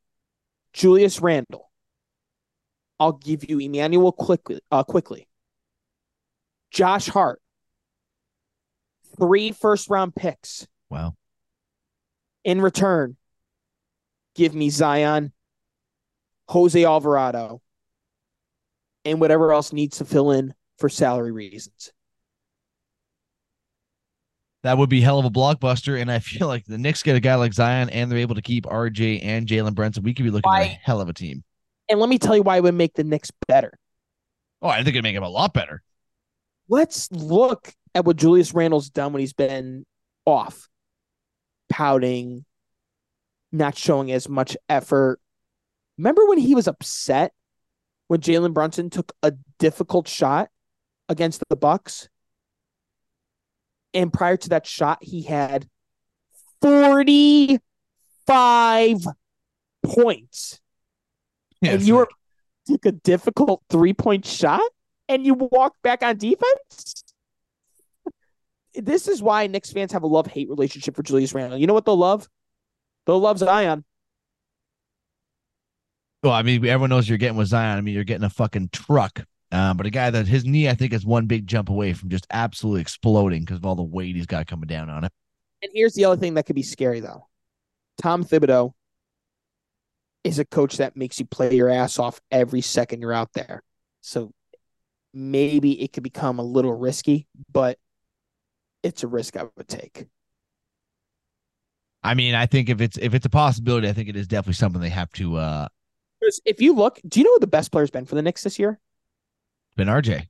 [0.73, 1.70] Julius Randle.
[3.01, 4.60] I'll give you Immanuel Quickley.
[4.70, 5.27] Uh, Quickley.
[6.70, 7.43] Josh Hart.
[9.19, 11.14] Three first round picks Wow.
[12.44, 13.16] In return.
[14.35, 15.32] Give me Zion,
[16.48, 17.60] Jose Alvarado,
[19.05, 21.93] and whatever else needs to fill in for salary reasons.
[24.62, 26.01] That would be hell of a blockbuster.
[26.01, 28.43] And I feel like the Knicks get a guy like Zion and they're able to
[28.43, 30.05] keep RJ and Jalen Brunson.
[30.05, 31.43] We could be looking at a hell of a team.
[31.89, 33.73] And let me tell you why it would make the Knicks better.
[34.62, 35.82] Oh, I think it'd make him a lot better.
[36.69, 39.85] let's look at what Julius Randle's done when he's been
[40.24, 40.69] off,
[41.73, 42.44] pouting,
[43.51, 45.19] not showing as much effort.
[45.97, 47.32] Remember when he was upset
[48.09, 50.51] when Jalen Brunson took a difficult shot
[51.09, 52.11] against the Bucks?
[53.94, 55.66] And prior to that shot, he had
[56.61, 58.99] 45
[59.82, 60.61] points.
[61.62, 62.09] Yeah, and you were
[62.66, 64.61] took a difficult three point shot
[65.09, 67.05] and you walked back on defense.
[68.74, 71.59] This is why Knicks fans have a love hate relationship for Julius Randle.
[71.59, 72.28] You know what they'll love?
[73.07, 73.85] They'll love Zion.
[76.23, 77.77] well, I mean, everyone knows you're getting with Zion.
[77.77, 79.24] I mean, you're getting a fucking truck.
[79.51, 82.09] Um, but a guy that his knee, I think, is one big jump away from
[82.09, 85.12] just absolutely exploding because of all the weight he's got coming down on it.
[85.62, 87.28] And here's the other thing that could be scary though.
[88.01, 88.73] Tom Thibodeau
[90.24, 93.62] is a coach that makes you play your ass off every second you're out there.
[94.01, 94.32] So
[95.12, 97.78] maybe it could become a little risky, but
[98.83, 100.07] it's a risk I would take.
[102.03, 104.55] I mean, I think if it's if it's a possibility, I think it is definitely
[104.55, 105.69] something they have to uh
[106.45, 108.59] if you look, do you know who the best player's been for the Knicks this
[108.59, 108.79] year?
[109.77, 110.27] been RJ.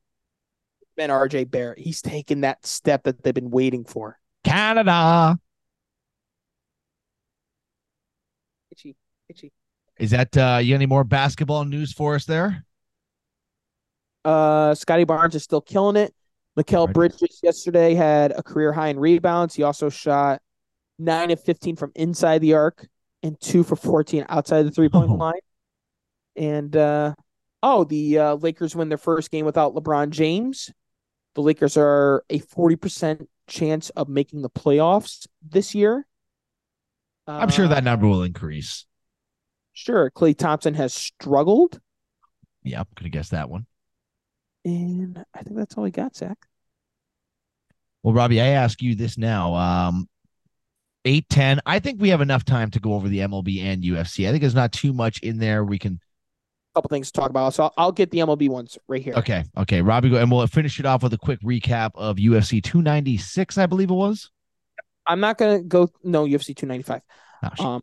[0.97, 1.79] been RJ Barrett.
[1.79, 4.19] He's taken that step that they've been waiting for.
[4.45, 5.39] Canada.
[8.71, 8.97] Itchy,
[9.29, 9.53] itchy.
[9.99, 12.65] Is that uh you got any more basketball news for us there?
[14.25, 16.15] Uh, Scottie Barnes is still killing it.
[16.57, 16.93] Right.
[16.93, 19.55] Bridges yesterday had a career high in rebounds.
[19.55, 20.41] He also shot
[20.99, 22.87] nine of fifteen from inside the arc
[23.23, 25.15] and two for fourteen outside the three point Oh.
[25.15, 25.41] line.
[26.37, 27.15] And uh,
[27.63, 30.71] oh, the uh, Lakers win their first game without LeBron James.
[31.35, 36.07] The Lakers are a forty percent chance of making the playoffs this year.
[37.27, 38.85] I'm sure that Uh, number will increase.
[39.73, 41.81] Sure, Klay Thompson has struggled,
[42.63, 43.65] Yeah, could have guessed that one.
[44.65, 46.39] And I think that's all we got, Zach.
[48.03, 49.55] Well, Robbie, I ask you this now.
[49.55, 50.09] Um,
[51.05, 51.61] eight ten.
[51.67, 54.27] I think we have enough time to go over the MLB and UFC.
[54.27, 55.65] I think there's not too much in there.
[55.65, 56.01] We can.
[56.75, 57.55] A couple things to talk about.
[57.55, 59.15] So I'll, I'll get the MLB ones right here.
[59.15, 62.63] Okay, okay, Robbie, go and we'll finish it off with a quick recap of UFC
[62.63, 63.59] 296.
[63.59, 64.31] I believe it was.
[65.07, 67.03] I'm not gonna go no UFC 295.
[67.59, 67.67] Oh.
[67.67, 67.83] Um,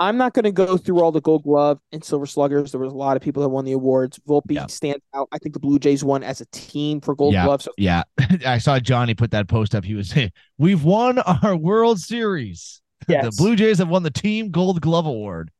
[0.00, 2.72] I'm not gonna go through all the Gold Glove and Silver Sluggers.
[2.72, 4.18] There was a lot of people that won the awards.
[4.26, 4.66] Volpe Yeah.
[4.66, 5.28] stands out.
[5.30, 7.44] I think the Blue Jays won as a team for Gold Yeah.
[7.44, 7.62] Glove.
[7.62, 8.02] So yeah,
[8.46, 9.84] I saw Johnny put that post up.
[9.84, 12.80] He was saying, "We've won our World Series.
[13.06, 13.32] The.
[13.36, 15.50] Blue Jays have won the Team Gold Glove Award."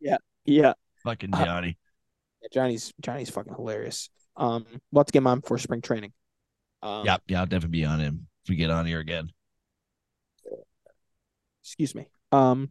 [0.00, 0.72] yeah, yeah.
[1.04, 1.78] Fucking Uh, Johnny.
[2.52, 4.08] Johnny's Johnny's fucking hilarious.
[4.36, 6.12] Um, we'll have to get him on for spring training.
[6.82, 9.30] Um, yeah, yeah, I'll definitely be on him if we get on here again.
[11.62, 12.06] Excuse me.
[12.32, 12.70] Um,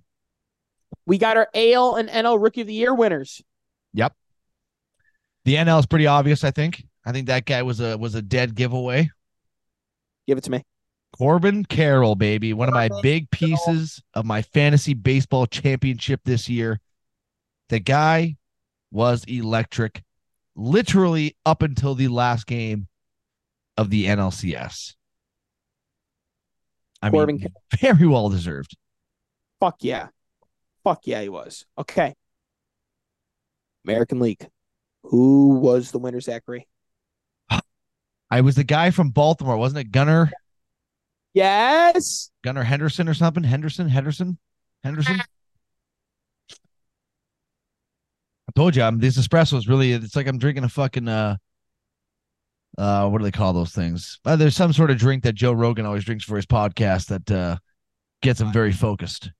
[1.06, 3.41] we got our AL and NL Rookie of the Year winners.
[3.94, 4.14] Yep.
[5.45, 6.44] The NL is pretty obvious.
[6.44, 6.86] I think.
[7.06, 9.10] I think that guy was a was a dead giveaway.
[10.28, 10.64] Give it to me.
[11.18, 16.80] Corbin Carroll, baby, one of my big pieces of my fantasy baseball championship this year.
[17.70, 18.38] The guy
[18.91, 20.03] was electric,
[20.56, 22.88] literally up until the last game
[23.76, 24.95] of the NLCS.
[27.02, 27.48] I Corbin mean,
[27.80, 28.78] very well deserved.
[29.60, 30.07] Fuck yeah.
[30.84, 31.66] Fuck yeah, he was.
[31.78, 32.14] Okay.
[33.86, 34.48] American League.
[35.04, 36.68] Who was the winner, Zachary?
[38.32, 39.92] I was the guy from Baltimore, wasn't it?
[39.92, 40.32] Gunnar.
[41.34, 42.32] Yes.
[42.44, 43.44] Gunnar Henderson or something.
[43.44, 43.90] Henderson.
[43.90, 44.38] Henderson.
[44.84, 45.20] Henderson.
[48.48, 49.92] I told you, I'm, this espresso is really.
[49.94, 51.08] It's like I'm drinking a fucking.
[51.08, 51.38] uh
[52.78, 54.20] uh What do they call those things?
[54.26, 57.32] Uh, there's some sort of drink that Joe Rogan always drinks for his podcast that
[57.32, 57.58] uh
[58.22, 59.32] gets him very focused.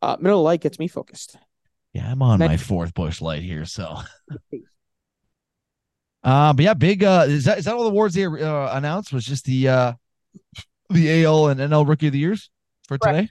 [0.00, 1.36] Uh, Miller Lite gets me focused.
[1.92, 2.50] Yeah, I'm on Next.
[2.50, 3.98] my fourth Busch Light here, so.
[6.24, 7.04] Uh, but yeah, big.
[7.04, 9.12] Uh, is that is that all the awards they uh, announced?
[9.12, 9.92] Was just the uh,
[10.90, 12.50] the AL and NL Rookie of the Years
[12.86, 13.16] for Correct.
[13.16, 13.30] today?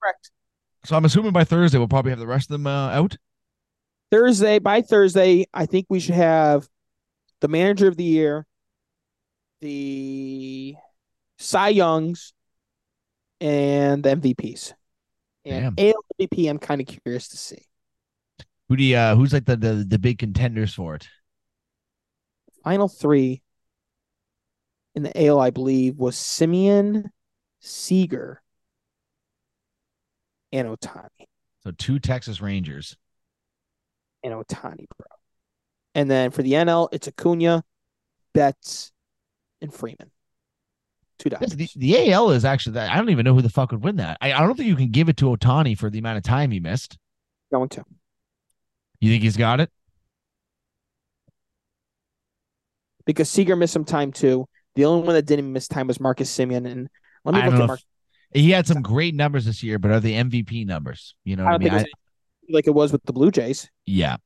[0.00, 0.30] Correct.
[0.84, 3.16] So I'm assuming by Thursday we'll probably have the rest of them uh, out.
[4.10, 6.68] Thursday by Thursday, I think we should have
[7.40, 8.46] the Manager of the Year,
[9.60, 10.76] the
[11.38, 12.34] Cy Youngs,
[13.40, 14.74] and the MVPs.
[15.48, 15.86] And Damn.
[15.86, 17.62] AL MVP, I'm kind of curious to see.
[18.68, 21.08] Who do you, uh, who's like the, the the big contenders for it?
[22.68, 23.40] final three
[24.94, 27.04] in the AL, I believe, was Semien,
[27.60, 28.42] Seager,
[30.52, 31.08] and Ohtani.
[31.62, 32.96] So two Texas Rangers.
[34.22, 35.06] And Ohtani, bro.
[35.94, 37.64] And then for the NL, it's Acuna,
[38.34, 38.92] Betts,
[39.62, 40.10] and Freeman.
[41.18, 41.50] Two dollars.
[41.50, 42.90] The, the, AL is actually that.
[42.90, 44.18] I don't even know who the fuck would win that.
[44.20, 46.50] I, I don't think you can give it to Ohtani for the amount of time
[46.50, 46.96] he missed.
[47.52, 47.84] Going to.
[49.00, 49.70] You think he's got it?
[53.08, 54.46] because Seager missed some time too.
[54.74, 56.70] The only one that didn't miss time was Marcus Semien.
[56.70, 56.88] And
[57.24, 57.86] let me I look at Marcus.
[58.34, 61.14] He had some great numbers this year, but are the MVP numbers?
[61.24, 61.72] You know, I, I mean?
[61.72, 61.86] I,
[62.50, 63.70] like it was with the Blue Jays.
[63.86, 64.18] Yeah.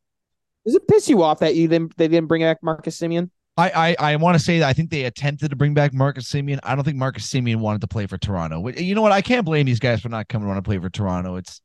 [0.66, 3.31] Does it piss you off that you didn't they didn't bring back Marcus Semien?
[3.57, 6.31] I I, I want to say that I think they attempted to bring back Marcus
[6.31, 6.59] Semien.
[6.62, 8.66] I don't think Marcus Semien wanted to play for Toronto.
[8.69, 9.12] You know what?
[9.12, 11.37] I can't blame these guys for not coming want to play for Toronto.
[11.37, 11.61] It's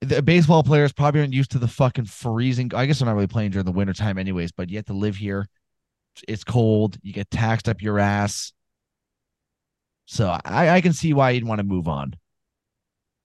[0.00, 2.72] the baseball players probably aren't used to the fucking freezing.
[2.74, 5.16] I guess they're not really playing during the wintertime anyways, but you have to live
[5.16, 5.46] here
[6.28, 6.98] it's cold.
[7.02, 8.52] You get taxed up your ass.
[10.06, 12.14] So I, I can see why you'd want to move on.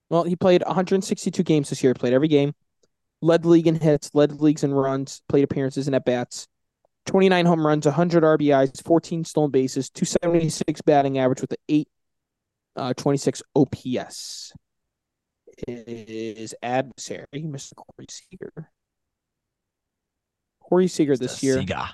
[0.09, 1.93] Well, he played 162 games this year.
[1.93, 2.53] Played every game.
[3.21, 4.11] Led league in hits.
[4.13, 5.21] Led leagues in runs.
[5.27, 6.47] Played appearances and at bats.
[7.07, 11.87] 29 home runs, 100 RBIs, 14 stolen bases, 276 batting average with the 8
[12.75, 14.53] uh, 26 OPS.
[15.67, 17.73] Is adversary Mr.
[17.75, 18.69] Corey Seager.
[20.61, 21.59] Corey Seager this year.
[21.59, 21.87] Seager.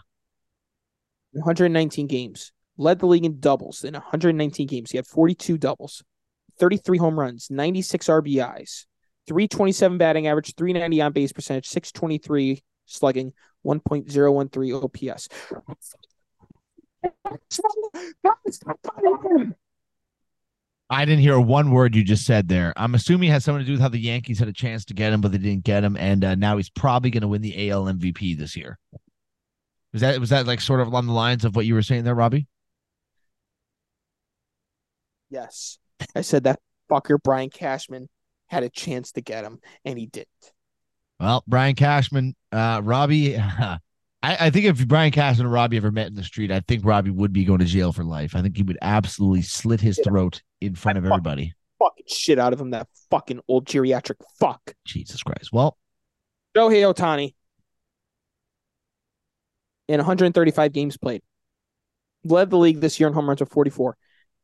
[1.32, 2.52] 119 games.
[2.78, 4.92] Led the league in doubles in 119 games.
[4.92, 6.04] He had 42 doubles,
[6.60, 8.86] 33 home runs, 96 RBIs,
[9.28, 13.32] 327 batting average, 390 on base percentage, 623 slugging,
[13.66, 15.30] 1.013 OPS.
[20.90, 22.74] I didn't hear one word you just said there.
[22.78, 24.94] I'm assuming it has something to do with how the Yankees had a chance to
[24.94, 27.42] get him, but they didn't get him, and uh, now he's probably going to win
[27.42, 28.78] the AL MVP this year.
[29.92, 32.04] Was that was that like sort of along the lines of what you were saying
[32.04, 32.48] there, Robbie?
[35.30, 35.78] Yes.
[36.16, 36.60] I said that
[36.90, 38.10] fucker Brian Cashman
[38.48, 40.53] had a chance to get him and he didn't.
[41.20, 43.80] Well, Brian Cashman, uh, Robbie, I,
[44.24, 47.12] I think if Brian Cashman and Robbie ever met in the street, I think Robbie
[47.12, 48.36] would be going to jail for life.
[48.36, 51.54] I think he would absolutely slit his throat in front of everybody.
[51.80, 54.74] Fucking shit out of him, that fucking old geriatric fuck.
[54.86, 55.52] Jesus Christ.
[55.52, 55.78] Well,
[56.56, 57.34] Shohei Ohtani,
[59.88, 61.22] in 135 games played.
[62.24, 63.98] Led the league this year in home runs with 44.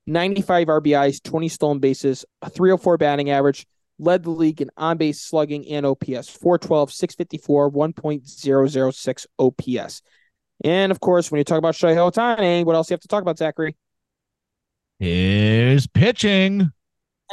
[0.07, 3.65] 95 RBIs, 20 stolen bases, a 304 batting average.
[3.99, 10.01] Led the league in on base slugging and OPS 412, 654, 1.006 OPS.
[10.63, 13.07] And of course, when you talk about Shohei Ohtani, what else do you have to
[13.07, 13.75] talk about, Zachary?
[14.99, 16.59] Is pitching.
[16.59, 16.71] 10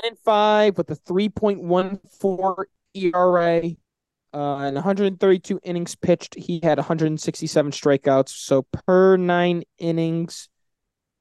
[0.05, 2.65] and 5 with a 3.14
[2.95, 3.77] ERA,
[4.37, 8.29] uh, in 132 innings pitched, he had 167 strikeouts.
[8.29, 10.51] So per nine innings,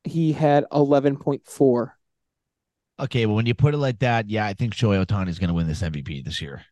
[0.04, 1.92] he had 11.4.
[3.00, 5.50] Okay, well, when you put it like that, yeah, I think Shohei Ohtani is going
[5.50, 6.64] to win this MVP this year.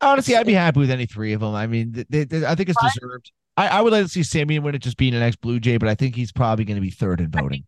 [0.00, 1.54] Honestly, I'd be happy with any three of them.
[1.54, 3.32] I mean, they, they, I think it's deserved.
[3.56, 5.76] I, I would like to see Semien win it just being an ex Blue Jay,
[5.76, 7.64] but I think he's probably going to be third in voting.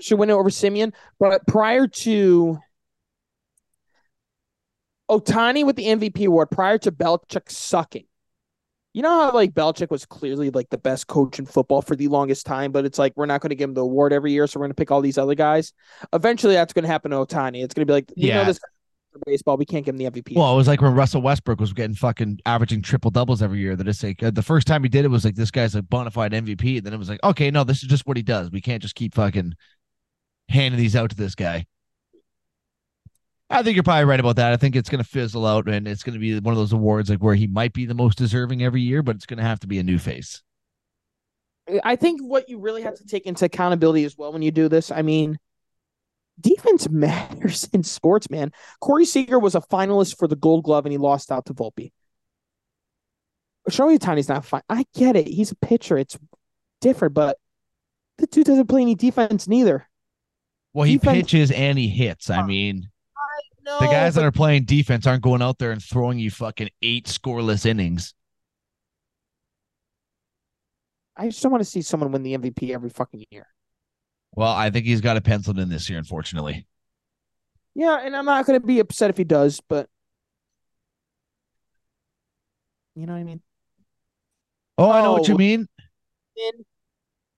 [0.00, 2.58] Should win it over Semien, but prior to
[5.08, 8.06] Ohtani with the MVP award, prior to Belichick sucking,
[8.94, 12.08] you know how like Belichick was clearly like the best coach in football for the
[12.08, 14.46] longest time, but it's like we're not going to give him the award every year,
[14.46, 15.72] so we're going to pick all these other guys.
[16.12, 17.64] Eventually, that's going to happen to Ohtani.
[17.64, 18.38] It's going to be like, you Yeah.
[18.38, 18.60] know, this
[19.26, 20.34] baseball, we can't give him the MVP.
[20.36, 23.76] Well, it was like when Russell Westbrook was getting fucking averaging triple doubles every year.
[23.76, 25.82] That it's like uh, the first time he did it was like this guy's a
[25.82, 26.78] bona fide MVP.
[26.78, 28.50] And then it was like, okay, no, this is just what he does.
[28.50, 29.54] We can't just keep fucking
[30.48, 31.66] handing these out to this guy.
[33.50, 34.52] I think you're probably right about that.
[34.52, 36.72] I think it's going to fizzle out and it's going to be one of those
[36.72, 39.44] awards like where he might be the most deserving every year, but it's going to
[39.44, 40.42] have to be a new face.
[41.84, 44.68] I think what you really have to take into accountability as well when you do
[44.68, 44.90] this.
[44.90, 45.38] I mean,
[46.40, 48.52] defense matters in sports, man.
[48.80, 51.92] Corey Seager was a finalist for the Gold Glove and he lost out to Volpe.
[53.70, 54.62] Shohei Ohtani's not fine.
[54.68, 55.28] I get it.
[55.28, 55.96] He's a pitcher.
[55.98, 56.18] It's
[56.80, 57.38] different, but
[58.18, 59.88] the dude doesn't play any defense neither.
[60.74, 62.30] Well, he Defense- pitches and he hits.
[62.30, 62.88] I mean,
[63.64, 66.68] No, the guys that are playing defense aren't going out there and throwing you fucking
[66.82, 68.14] eight scoreless innings.
[71.16, 73.46] I just don't want to see someone win the MVP every fucking year.
[74.34, 76.66] Well, I think he's got it penciled in this year, unfortunately.
[77.74, 79.88] Yeah, and I'm not going to be upset if he does, but
[82.94, 83.42] you know what I mean.
[84.78, 85.38] Oh, I know what you Oh.
[85.38, 85.68] mean.
[86.34, 86.64] in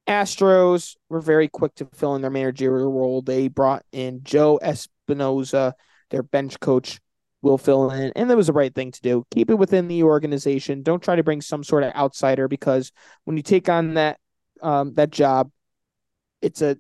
[0.08, 3.22] Astros were very quick to fill in their managerial role.
[3.22, 5.72] They brought in Joe Espinoza,
[6.10, 7.00] their bench coach,
[7.42, 9.24] will fill in, and that was the right thing to do.
[9.30, 10.82] Keep it within the organization.
[10.82, 12.90] Don't try to bring some sort of outsider because
[13.24, 14.18] when you take on that
[14.62, 15.50] um, that job,
[16.40, 16.78] it's a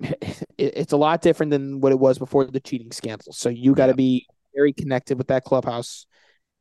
[0.58, 3.32] it's a lot different than what it was before the cheating scandal.
[3.32, 3.96] So you got to Yeah.
[3.96, 6.06] be very connected with that clubhouse,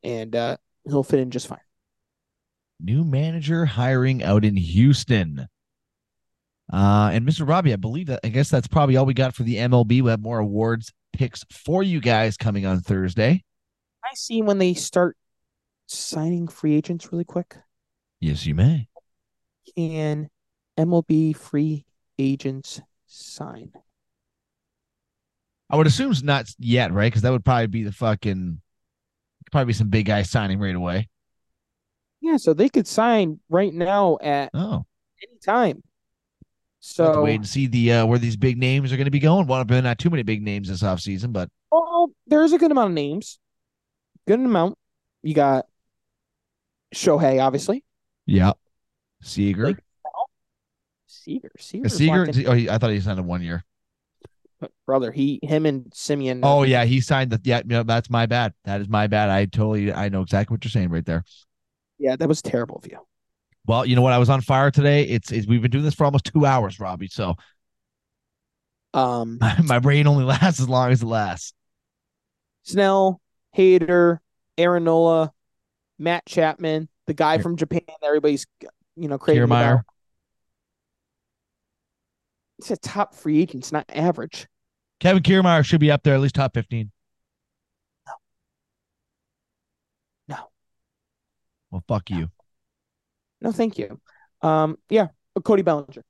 [0.03, 1.59] and uh, he'll fit in just fine.
[2.79, 5.47] New manager hiring out in Houston.
[6.71, 7.47] Uh, and Mr.
[7.47, 10.01] Robbie, I believe that I guess that's probably all we got for the MLB.
[10.01, 13.43] We have more awards picks for you guys coming on Thursday.
[14.03, 15.17] I see when they start
[15.87, 17.55] signing free agents really quick.
[18.19, 18.87] Yes, you may.
[19.75, 20.29] Can
[20.77, 21.85] MLB free
[22.17, 23.71] agents sign?
[25.69, 27.07] I would assume it's not yet, right?
[27.07, 28.61] Because that would probably be the fucking
[29.51, 31.09] probably be some big guys signing right away.
[32.21, 34.85] Yeah, so they could sign right now at Oh,
[35.21, 35.83] any time.
[36.83, 39.45] So wait and see the uh, where these big names are going to be going.
[39.45, 42.89] Well, there not too many big names this offseason, but oh, there's a good amount
[42.89, 43.37] of names.
[44.27, 44.79] Good amount.
[45.21, 45.67] You got
[46.93, 47.83] Shohei, obviously.
[48.25, 48.53] yeah,
[49.21, 49.83] Seager, Like,
[51.05, 51.51] Seager.
[51.59, 52.27] Seager's Seager.
[52.47, 53.63] Oh, he, I thought he signed a one year.
[54.87, 55.11] brother.
[55.11, 56.39] He, him, and Semien.
[56.41, 58.53] Oh yeah, he signed the yeah, yeah, that's my bad.
[58.65, 59.29] That is my bad.
[59.29, 61.23] I totally I know exactly what you're saying right there.
[61.99, 62.97] yeah, that was terrible of you.
[63.71, 64.11] Well, you know what?
[64.11, 65.03] I was on fire today.
[65.03, 67.07] It's, it's we've been doing this for almost two hours, Robbie.
[67.07, 67.35] So
[68.93, 71.53] Um, my brain only lasts as long as it lasts.
[72.63, 73.21] Snell,
[73.57, 74.19] Hader,
[74.57, 75.31] Aaron Nola,
[75.97, 77.79] Matt Chapman, the guy from Japan.
[78.03, 78.45] Everybody's
[78.97, 79.77] you know crazy about.
[79.77, 79.83] Kiermaier.
[82.59, 83.63] It's a top free agent.
[83.63, 84.47] It's not average.
[84.99, 86.91] Kevin Kiermaier should be up there, at least top 15.
[90.27, 90.49] No.
[91.71, 92.29] Well, fuck you.
[93.41, 93.99] No, thank you.
[94.41, 95.07] Um, yeah,
[95.43, 96.03] Cody Bellinger.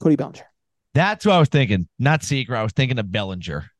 [0.00, 0.44] Cody Bellinger.
[0.94, 1.88] That's what I was thinking.
[1.98, 2.56] Not Seager.
[2.56, 3.70] I was thinking of Bellinger.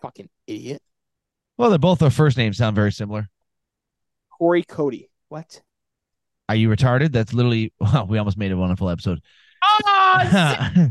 [0.00, 0.82] Fucking idiot.
[1.56, 3.28] Well, they're both their first names sound very similar.
[4.30, 5.10] Corey Cody.
[5.28, 5.62] What?
[6.48, 7.12] Are you retarded?
[7.12, 9.20] That's literally wow, we almost made a wonderful episode.
[9.84, 10.88] Oh,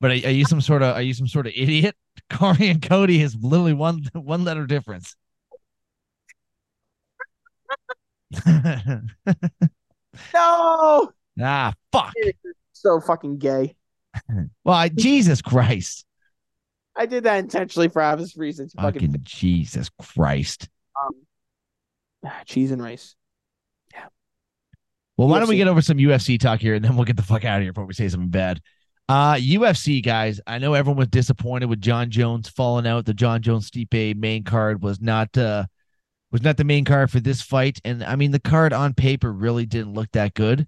[0.00, 1.94] but are, are you some sort of are you some sort of idiot?
[2.30, 5.14] Corey and Cody is literally one one letter difference.
[10.34, 11.12] no.
[11.42, 12.12] ah, fuck.
[12.72, 13.74] So fucking gay.
[14.64, 16.04] Well, I, Jesus Christ.
[16.96, 18.72] I did that intentionally for obvious reasons.
[18.74, 20.68] Fucking, Fucking Jesus Christ.
[21.00, 21.12] um,
[22.26, 23.14] ah, cheese and rice.
[23.94, 24.06] Yeah.
[25.16, 27.22] Well, why don't we get over some UFC talk here and then we'll get the
[27.22, 28.60] fuck out of here before we say something bad.
[29.08, 33.06] Uh UFC guys, I know everyone was disappointed with Jon Jones falling out.
[33.06, 35.64] The Jon Jones Stipe main card was not uh
[36.30, 37.80] was not the main card for this fight.
[37.84, 40.66] And I mean the card on paper really didn't look that good.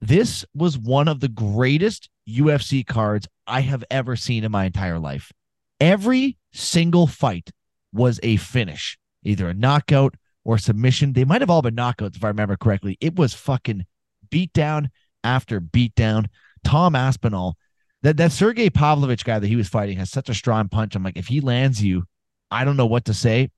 [0.00, 4.98] This was one of the greatest UFC cards I have ever seen in my entire
[4.98, 5.32] life.
[5.80, 7.50] Every single fight
[7.92, 11.12] was a finish, either a knockout or submission.
[11.12, 12.96] They might have all been knockouts if I remember correctly.
[13.00, 13.86] It was fucking
[14.30, 14.88] beatdown
[15.24, 16.26] after beatdown.
[16.64, 17.56] Tom Aspinall,
[18.02, 20.94] that that Sergey Pavlovich guy that he was fighting has such a strong punch.
[20.94, 22.04] I'm like, if he lands you,
[22.50, 23.50] I don't know what to say.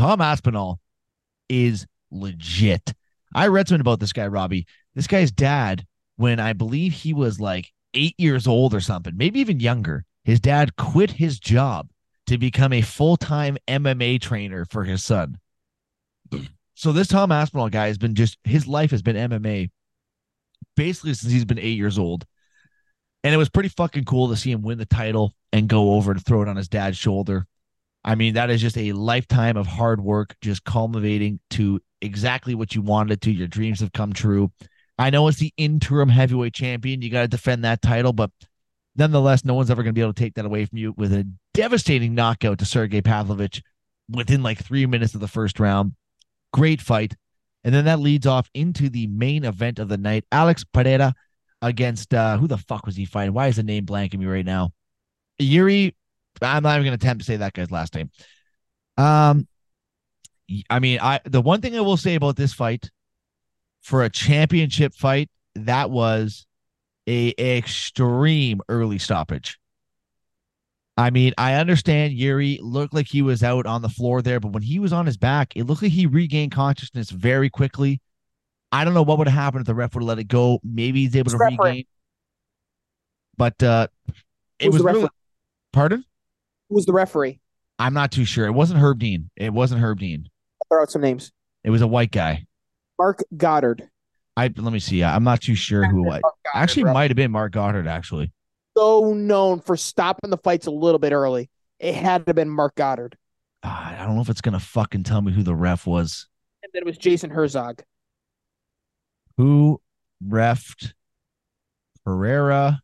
[0.00, 0.80] Tom Aspinall
[1.50, 2.94] is legit.
[3.34, 4.66] I read something about this guy, Robbie.
[4.94, 5.84] This guy's dad,
[6.16, 10.40] when I believe he was like eight years old or something, maybe even younger, his
[10.40, 11.90] dad quit his job
[12.28, 15.38] to become a full time MMA trainer for his son.
[16.72, 19.68] So this Tom Aspinall guy has been just his life has been MMA
[20.76, 22.24] basically since he's been eight years old.
[23.22, 26.14] And it was pretty fucking cool to see him win the title and go over
[26.14, 27.46] to throw it on his dad's shoulder.
[28.04, 32.74] I mean, that is just a lifetime of hard work, just culminating to exactly what
[32.74, 33.30] you wanted to.
[33.30, 34.50] Your dreams have come true.
[34.98, 37.02] I know it's the interim heavyweight champion.
[37.02, 38.30] You got to defend that title, but
[38.96, 41.12] nonetheless, no one's ever going to be able to take that away from you with
[41.12, 43.62] a devastating knockout to Sergey Pavlovich
[44.10, 45.94] within like three minutes of the first round.
[46.52, 47.14] Great fight.
[47.64, 50.24] And then that leads off into the main event of the night.
[50.32, 51.14] Alex Pereira
[51.62, 53.34] against uh who the fuck was he fighting?
[53.34, 54.72] Why is the name blanking me right now?
[55.38, 55.94] Yuri.
[56.42, 58.10] I'm not even gonna attempt to say that guy's last name.
[58.96, 59.46] Um
[60.68, 62.90] I mean, I the one thing I will say about this fight
[63.82, 66.46] for a championship fight, that was
[67.06, 69.58] a extreme early stoppage.
[70.96, 74.52] I mean, I understand Yuri looked like he was out on the floor there, but
[74.52, 78.00] when he was on his back, it looked like he regained consciousness very quickly.
[78.70, 80.60] I don't know what would have happened if the ref would have let it go.
[80.62, 81.84] Maybe he's able to regain.
[83.36, 83.88] But uh
[84.58, 85.08] it Who's was really
[85.72, 86.04] pardon?
[86.70, 87.40] Who was the referee?
[87.78, 88.46] I'm not too sure.
[88.46, 89.28] It wasn't Herb Dean.
[89.36, 90.28] It wasn't Herb Dean.
[90.68, 91.32] Throw out some names.
[91.64, 92.46] It was a white guy.
[92.98, 93.88] Marc Goddard.
[94.36, 95.02] I let me see.
[95.02, 96.20] I'm not too sure who it was.
[96.54, 96.92] Actually, bro.
[96.94, 97.88] might have been Marc Goddard.
[97.88, 98.32] Actually,
[98.76, 101.50] so known for stopping the fights a little bit early.
[101.80, 103.16] It had to have been Marc Goddard.
[103.64, 106.28] Ah, I don't know if it's gonna fucking tell me who the ref was.
[106.62, 107.82] And then it was Jason Herzog.
[109.36, 109.80] Who
[110.24, 110.92] refed
[112.04, 112.80] Pereira?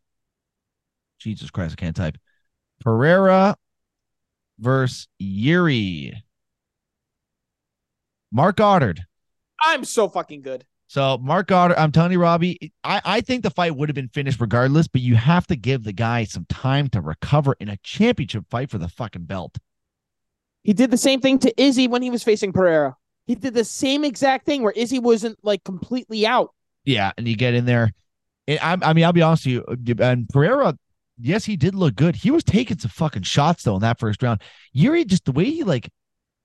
[1.21, 2.17] Jesus Christ, I can't type.
[2.81, 3.57] Pereira
[4.59, 6.23] versus Yuri.
[8.33, 9.05] Marc Goddard.
[9.61, 10.65] I'm so fucking good.
[10.89, 14.09] So Marc Goddard, I'm telling you, Robbie, I, I think the fight would have been
[14.09, 17.77] finished regardless, but you have to give the guy some time to recover in a
[17.79, 19.57] championship fight for the fucking belt.
[20.63, 22.97] He did the same thing to Izzy when he was facing Pereira.
[23.27, 26.55] He did the same exact thing where Izzy wasn't like completely out.
[26.85, 27.93] Yeah, and you get in there.
[28.47, 29.97] And I, I mean, I'll be honest with you.
[29.99, 30.77] And Pereira,
[31.19, 32.17] yes, he did look good.
[32.17, 34.43] He was taking some fucking shots though in that first round.
[34.73, 35.89] Yuri, just the way he like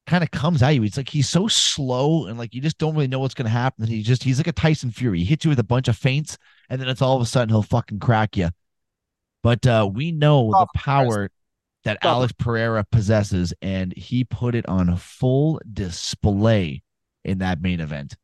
[0.08, 2.94] kind of comes at you, it's like he's so slow and like you just don't
[2.96, 3.84] really know what's gonna happen.
[3.84, 5.20] And he just he's like a Tyson Fury.
[5.20, 6.38] He hits you with a bunch of feints,
[6.70, 8.50] and then it's all of a sudden he'll fucking crack you.
[9.44, 11.30] But uh we know Oh, the power
[11.84, 12.12] that Stop.
[12.18, 16.84] Alex Pereira possesses, and he put it on full display
[17.24, 18.16] in that main event.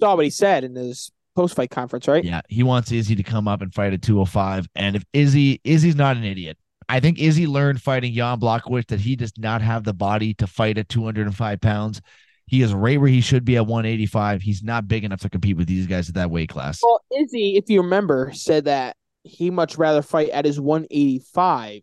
[0.00, 2.24] Saw what he said in his post fight conference, right?
[2.24, 4.66] Yeah, he wants Izzy to come up and fight at 205.
[4.74, 6.58] And if Izzy, Izzy's not an idiot.
[6.88, 10.46] I think Izzy learned fighting Jan Blachowicz that he does not have the body to
[10.46, 12.00] fight at 205 pounds.
[12.46, 14.42] He is right where he should be at 185.
[14.42, 16.80] He's not big enough to compete with these guys at that weight class.
[16.82, 21.82] Well, Izzy, if you remember, said that he much rather fight at his 185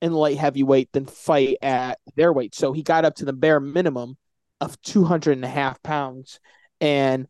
[0.00, 2.54] in light heavyweight than fight at their weight.
[2.54, 4.16] So he got up to the bare minimum
[4.60, 6.38] of 200 and a half pounds.
[6.80, 7.26] And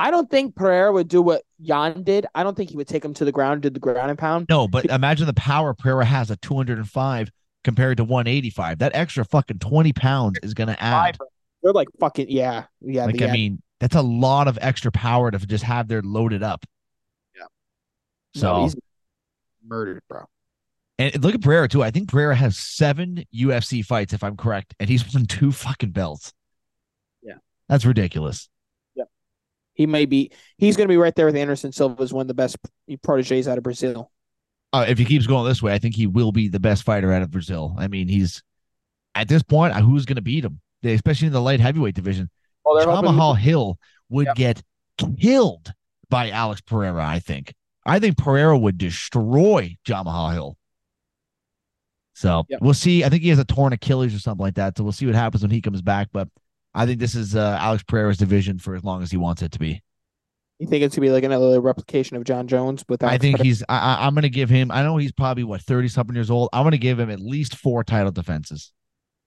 [0.00, 2.26] I don't think Pereira would do what Jan did.
[2.34, 4.46] I don't think he would take him to the ground, did the ground and pound.
[4.48, 7.30] No, but imagine the power Pereira has at 205
[7.64, 8.78] compared to 185.
[8.78, 11.18] That extra fucking 20 pounds is going to add.
[11.62, 13.04] They're like fucking yeah, yeah.
[13.04, 16.42] Like, the- I mean, that's a lot of extra power to just have there loaded
[16.42, 16.64] up.
[17.36, 17.44] Yeah.
[18.34, 18.76] So, no, he's
[19.66, 20.24] murdered, bro.
[20.98, 21.82] and look at Pereira too.
[21.82, 25.90] I think Pereira has seven UFC fights, if I'm correct, and he's won two fucking
[25.90, 26.32] belts.
[27.22, 27.34] Yeah.
[27.68, 28.48] That's ridiculous.
[29.80, 30.30] He may be.
[30.58, 32.58] He's going to be right there with Anderson Silva as one of the best
[33.02, 34.10] proteges out of Brazil.
[34.74, 37.10] Uh, if he keeps going this way, I think he will be the best fighter
[37.14, 37.74] out of Brazil.
[37.78, 38.42] I mean, he's
[39.14, 40.60] at this point, uh, who's going to beat him?
[40.84, 42.28] Especially in the light heavyweight division.
[42.62, 43.78] Well, they're Jamahal Hill
[44.10, 44.36] would Yep.
[44.36, 44.62] get
[45.18, 45.72] killed
[46.10, 47.54] by Alex Pereira, I think.
[47.86, 50.58] I think Pereira would destroy Jamahal Hill.
[52.12, 52.60] So Yep.
[52.60, 53.02] we'll see.
[53.02, 54.76] I think he has a torn Achilles or something like that.
[54.76, 56.08] So we'll see what happens when he comes back.
[56.12, 56.28] But
[56.74, 59.52] I think this is uh, Alex Pereira's division for as long as he wants it
[59.52, 59.82] to be.
[60.58, 63.10] You think it's gonna be like another replication of Jon Jones without?
[63.10, 63.44] I think Pereira?
[63.44, 63.62] he's.
[63.68, 64.70] I, I, I'm going to give him.
[64.70, 66.50] I know he's probably what thirty something years old.
[66.52, 68.72] I'm going to give him at least four title defenses.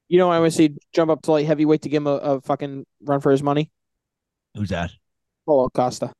[0.07, 2.17] You know, I want to see jump up to light heavyweight to give him a,
[2.17, 3.71] a fucking run for his money.
[4.55, 4.91] Who's that?
[5.47, 6.13] Paulo Costa.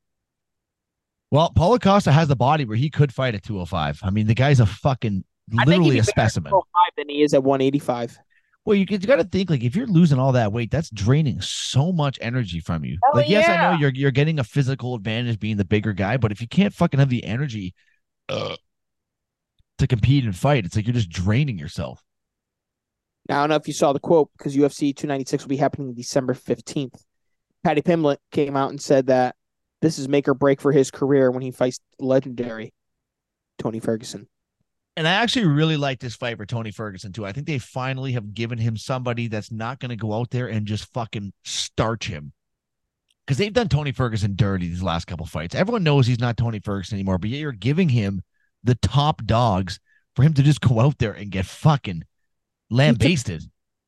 [1.29, 3.99] Well, Paulo Costa has the body where he could fight at 205.
[4.03, 6.51] I mean, the guy's a fucking I think literally he's a specimen.
[6.51, 8.17] 205 than he is at 185.
[8.65, 11.41] Well, you, you got to think like if you're losing all that weight, that's draining
[11.41, 12.97] so much energy from you.
[13.03, 16.15] Hell like, yes, I know you're you're getting a physical advantage being the bigger guy,
[16.17, 17.73] but if you can't fucking have the energy
[18.29, 18.55] uh,
[19.79, 22.01] to compete and fight, it's like you're just draining yourself.
[23.27, 25.93] Now, I don't know if you saw the quote because UFC 296 will be happening
[25.93, 27.01] December 15th.
[27.63, 29.35] Paddy Pimblett came out and said that
[29.81, 32.73] this is make or break for his career when he fights legendary
[33.59, 34.27] Tony Ferguson.
[34.95, 37.25] And I actually really like this fight for Tony Ferguson too.
[37.25, 40.47] I think they finally have given him somebody that's not going to go out there
[40.47, 42.31] and just fucking starch him.
[43.25, 45.55] Because they've done Tony Ferguson dirty these last couple fights.
[45.55, 48.21] Everyone knows he's not Tony Ferguson anymore, but yet you're giving him
[48.63, 49.79] the top dogs
[50.15, 52.03] for him to just go out there and get fucking
[52.69, 53.43] lambasted.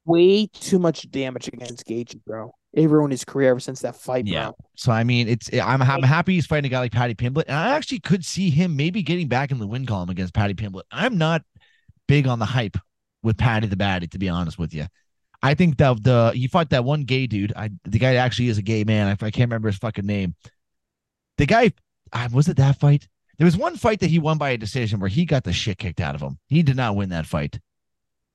[0.05, 2.53] Way too much damage against Gaethje, bro.
[2.73, 4.45] It ruined his career ever since that fight, Yeah.
[4.45, 4.57] bro.
[4.75, 7.55] So I mean, it's I'm I'm happy he's fighting a guy like Paddy Pimblett, and
[7.57, 10.83] I actually could see him maybe getting back in the win column against Paddy Pimblett.
[10.91, 11.41] I'm not
[12.07, 12.77] big on the hype
[13.23, 14.85] with Paddy the Baddy, to be honest with you.
[15.41, 17.53] I think that the he fought that one gay dude.
[17.55, 19.07] I the guy actually is a gay man.
[19.07, 20.35] I, I can't remember his fucking name.
[21.37, 21.71] The guy
[22.13, 23.07] I, was it that fight?
[23.37, 25.77] There was one fight that he won by a decision where he got the shit
[25.77, 26.39] kicked out of him.
[26.47, 27.59] He did not win that fight.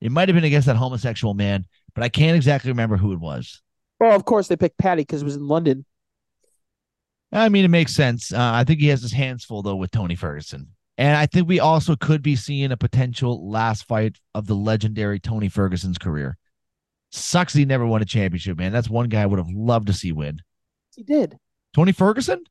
[0.01, 3.19] It might have been against that homosexual man, but I can't exactly remember who it
[3.19, 3.61] was.
[3.99, 5.85] Well, of course they picked Paddy because it was in London.
[7.31, 8.33] I mean, it makes sense.
[8.33, 11.47] Uh, I think he has his hands full though with Tony Ferguson, and I think
[11.47, 16.37] we also could be seeing a potential last fight of the legendary Tony Ferguson's career.
[17.11, 18.71] Sucks he never won a championship, man.
[18.71, 20.41] That's one guy I would have loved to see win.
[20.95, 21.37] He did.
[21.73, 22.43] Tony Ferguson?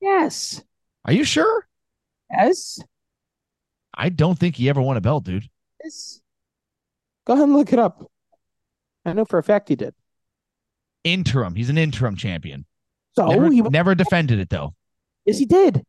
[0.00, 0.62] Yes.
[1.04, 1.66] Are you sure?
[2.30, 2.80] Yes.
[3.94, 5.48] I don't think he ever won a belt, dude.
[5.82, 6.20] Yes.
[7.30, 8.10] Go ahead and look it up.
[9.04, 9.94] I know for a fact he did.
[11.04, 11.54] Interim.
[11.54, 12.66] He's an interim champion.
[13.14, 14.74] So Never, he never defended it though.
[15.26, 15.84] yes he did.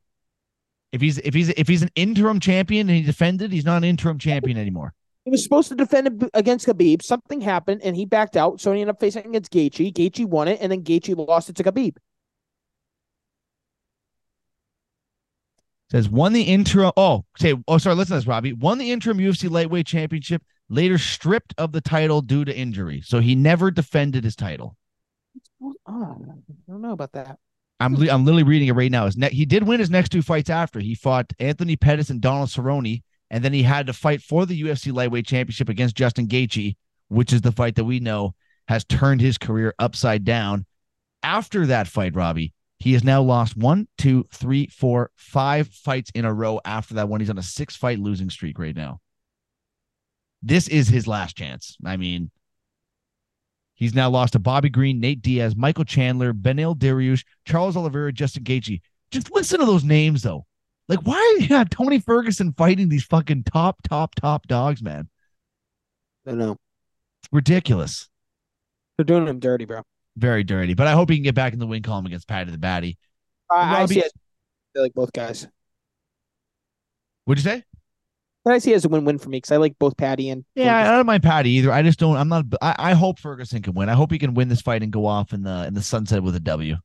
[0.91, 3.85] If he's if he's if he's an interim champion and he defended, he's not an
[3.85, 4.93] interim champion anymore.
[5.25, 7.01] He was supposed to defend against Khabib.
[7.01, 8.61] Something happened and he backed out.
[8.61, 9.93] So he ended up facing against Gaethje.
[9.95, 11.95] Gaethje won it, and then Gaethje lost it to Khabib.
[15.89, 16.91] Says won the interim.
[16.95, 17.95] Oh, say, oh, sorry.
[17.95, 18.53] Listen to this, Robbie.
[18.53, 20.43] Won the interim UFC lightweight championship.
[20.71, 24.77] Later stripped of the title due to injury, so he never defended his title.
[25.61, 27.39] Oh, I don't know about that.
[27.81, 29.05] I'm li- I'm literally reading it right now.
[29.05, 32.21] His ne- he did win his next two fights after he fought Anthony Pettis and
[32.21, 36.27] Donald Cerrone, and then he had to fight for the UFC lightweight championship against Justin
[36.29, 36.77] Gaethje,
[37.09, 38.33] which is the fight that we know
[38.69, 40.65] has turned his career upside down.
[41.21, 46.23] After that fight, Robbie, he has now lost one, two, three, four, five fights in
[46.23, 46.61] a row.
[46.63, 49.01] After that one, he's on a six fight losing streak right now.
[50.43, 51.77] This is his last chance.
[51.85, 52.31] I mean,
[53.75, 58.43] he's now lost to Bobby Green, Nate Diaz, Michael Chandler, Beneil Dariush, Charles Oliveira, Justin
[58.43, 58.81] Gaethje.
[59.11, 60.45] Just listen to those names, though.
[60.87, 65.07] Like, why are you have Tony Ferguson fighting these fucking top, top, top dogs, man?
[66.25, 66.51] I know.
[66.51, 68.09] It's ridiculous.
[68.97, 69.81] They're doing him dirty, bro.
[70.17, 70.73] Very dirty.
[70.73, 72.97] But I hope he can get back in the win column against Paddy the Baddy.
[73.49, 74.11] I, I Robbie- see it.
[74.75, 75.47] I like both guys.
[77.25, 77.63] What'd you say?
[78.43, 80.75] But I see as a win-win for me because I like both Paddy and Yeah,
[80.75, 81.71] I don't mind Paddy either.
[81.71, 82.17] I just don't.
[82.17, 82.45] I'm not.
[82.61, 83.87] I, I hope Ferguson can win.
[83.89, 86.23] I hope he can win this fight and go off in the in the sunset
[86.23, 86.77] with a W.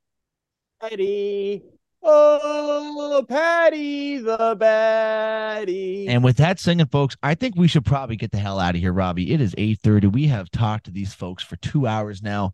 [0.81, 1.63] Paddy.
[2.09, 6.07] Oh, Paddy the baddie.
[6.09, 8.81] And with that singing, folks, I think we should probably get the hell out of
[8.81, 9.33] here, Robbie.
[9.33, 10.13] It is 8:30.
[10.13, 12.53] We have talked to these folks for two hours now,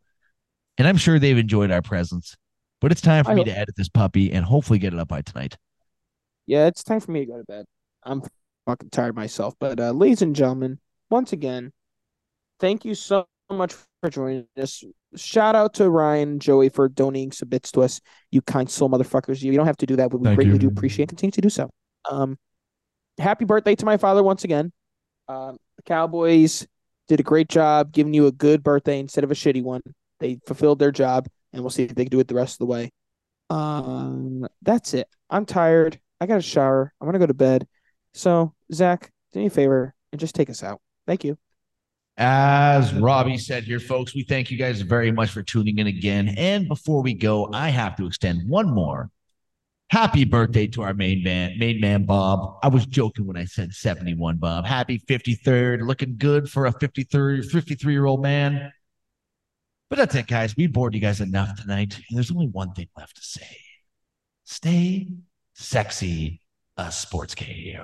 [0.79, 2.37] and I'm sure they've enjoyed our presence.
[2.81, 4.99] But it's time for I me hope- to edit this puppy and hopefully get it
[4.99, 5.57] up by tonight.
[6.47, 7.65] yeah, it's time for me to go to bed.
[8.05, 8.23] I'm
[8.67, 9.55] fucking tired myself.
[9.59, 10.79] But uh, ladies and gentlemen,
[11.11, 11.73] once again,
[12.61, 14.83] thank you so much for joining us.
[15.17, 18.01] Shout out to Ryan and Joey for donating some bits to us.
[18.31, 19.43] You kind soul motherfuckers.
[19.43, 20.59] You don't have to do that, but we Thank greatly you.
[20.61, 21.71] do appreciate and continue to do so.
[22.11, 22.39] Um,
[23.19, 24.73] happy birthday to my father once again.
[25.29, 26.67] Um, the Cowboys
[27.09, 29.83] did a great job giving you a good birthday instead of a shitty one.
[30.19, 32.59] They fulfilled their job, and we'll see if they can do it the rest of
[32.59, 32.91] the way.
[33.51, 35.09] Um, that's it.
[35.29, 36.01] I'm tired.
[36.21, 36.93] I got a shower.
[37.01, 37.67] I'm gonna go to bed.
[38.15, 40.81] So, Zach, do me a favor and just take us out.
[41.07, 41.39] Thank you.
[42.19, 46.35] As Robbie said here, folks, we thank you guys very much for tuning in again.
[46.37, 49.11] And before we go, I have to extend one more
[49.93, 52.59] happy birthday to our main man, main man Bob.
[52.63, 54.67] I was joking when I said 71, Bob.
[54.67, 58.73] Happy 53rd, looking good for a 53, 53 year old man.
[59.89, 60.55] But that's it, guys.
[60.57, 61.95] We bored you guys enough tonight.
[62.09, 63.57] And there's only one thing left to say
[64.45, 65.09] stay
[65.55, 66.42] sexy,
[66.77, 67.79] a sports cave.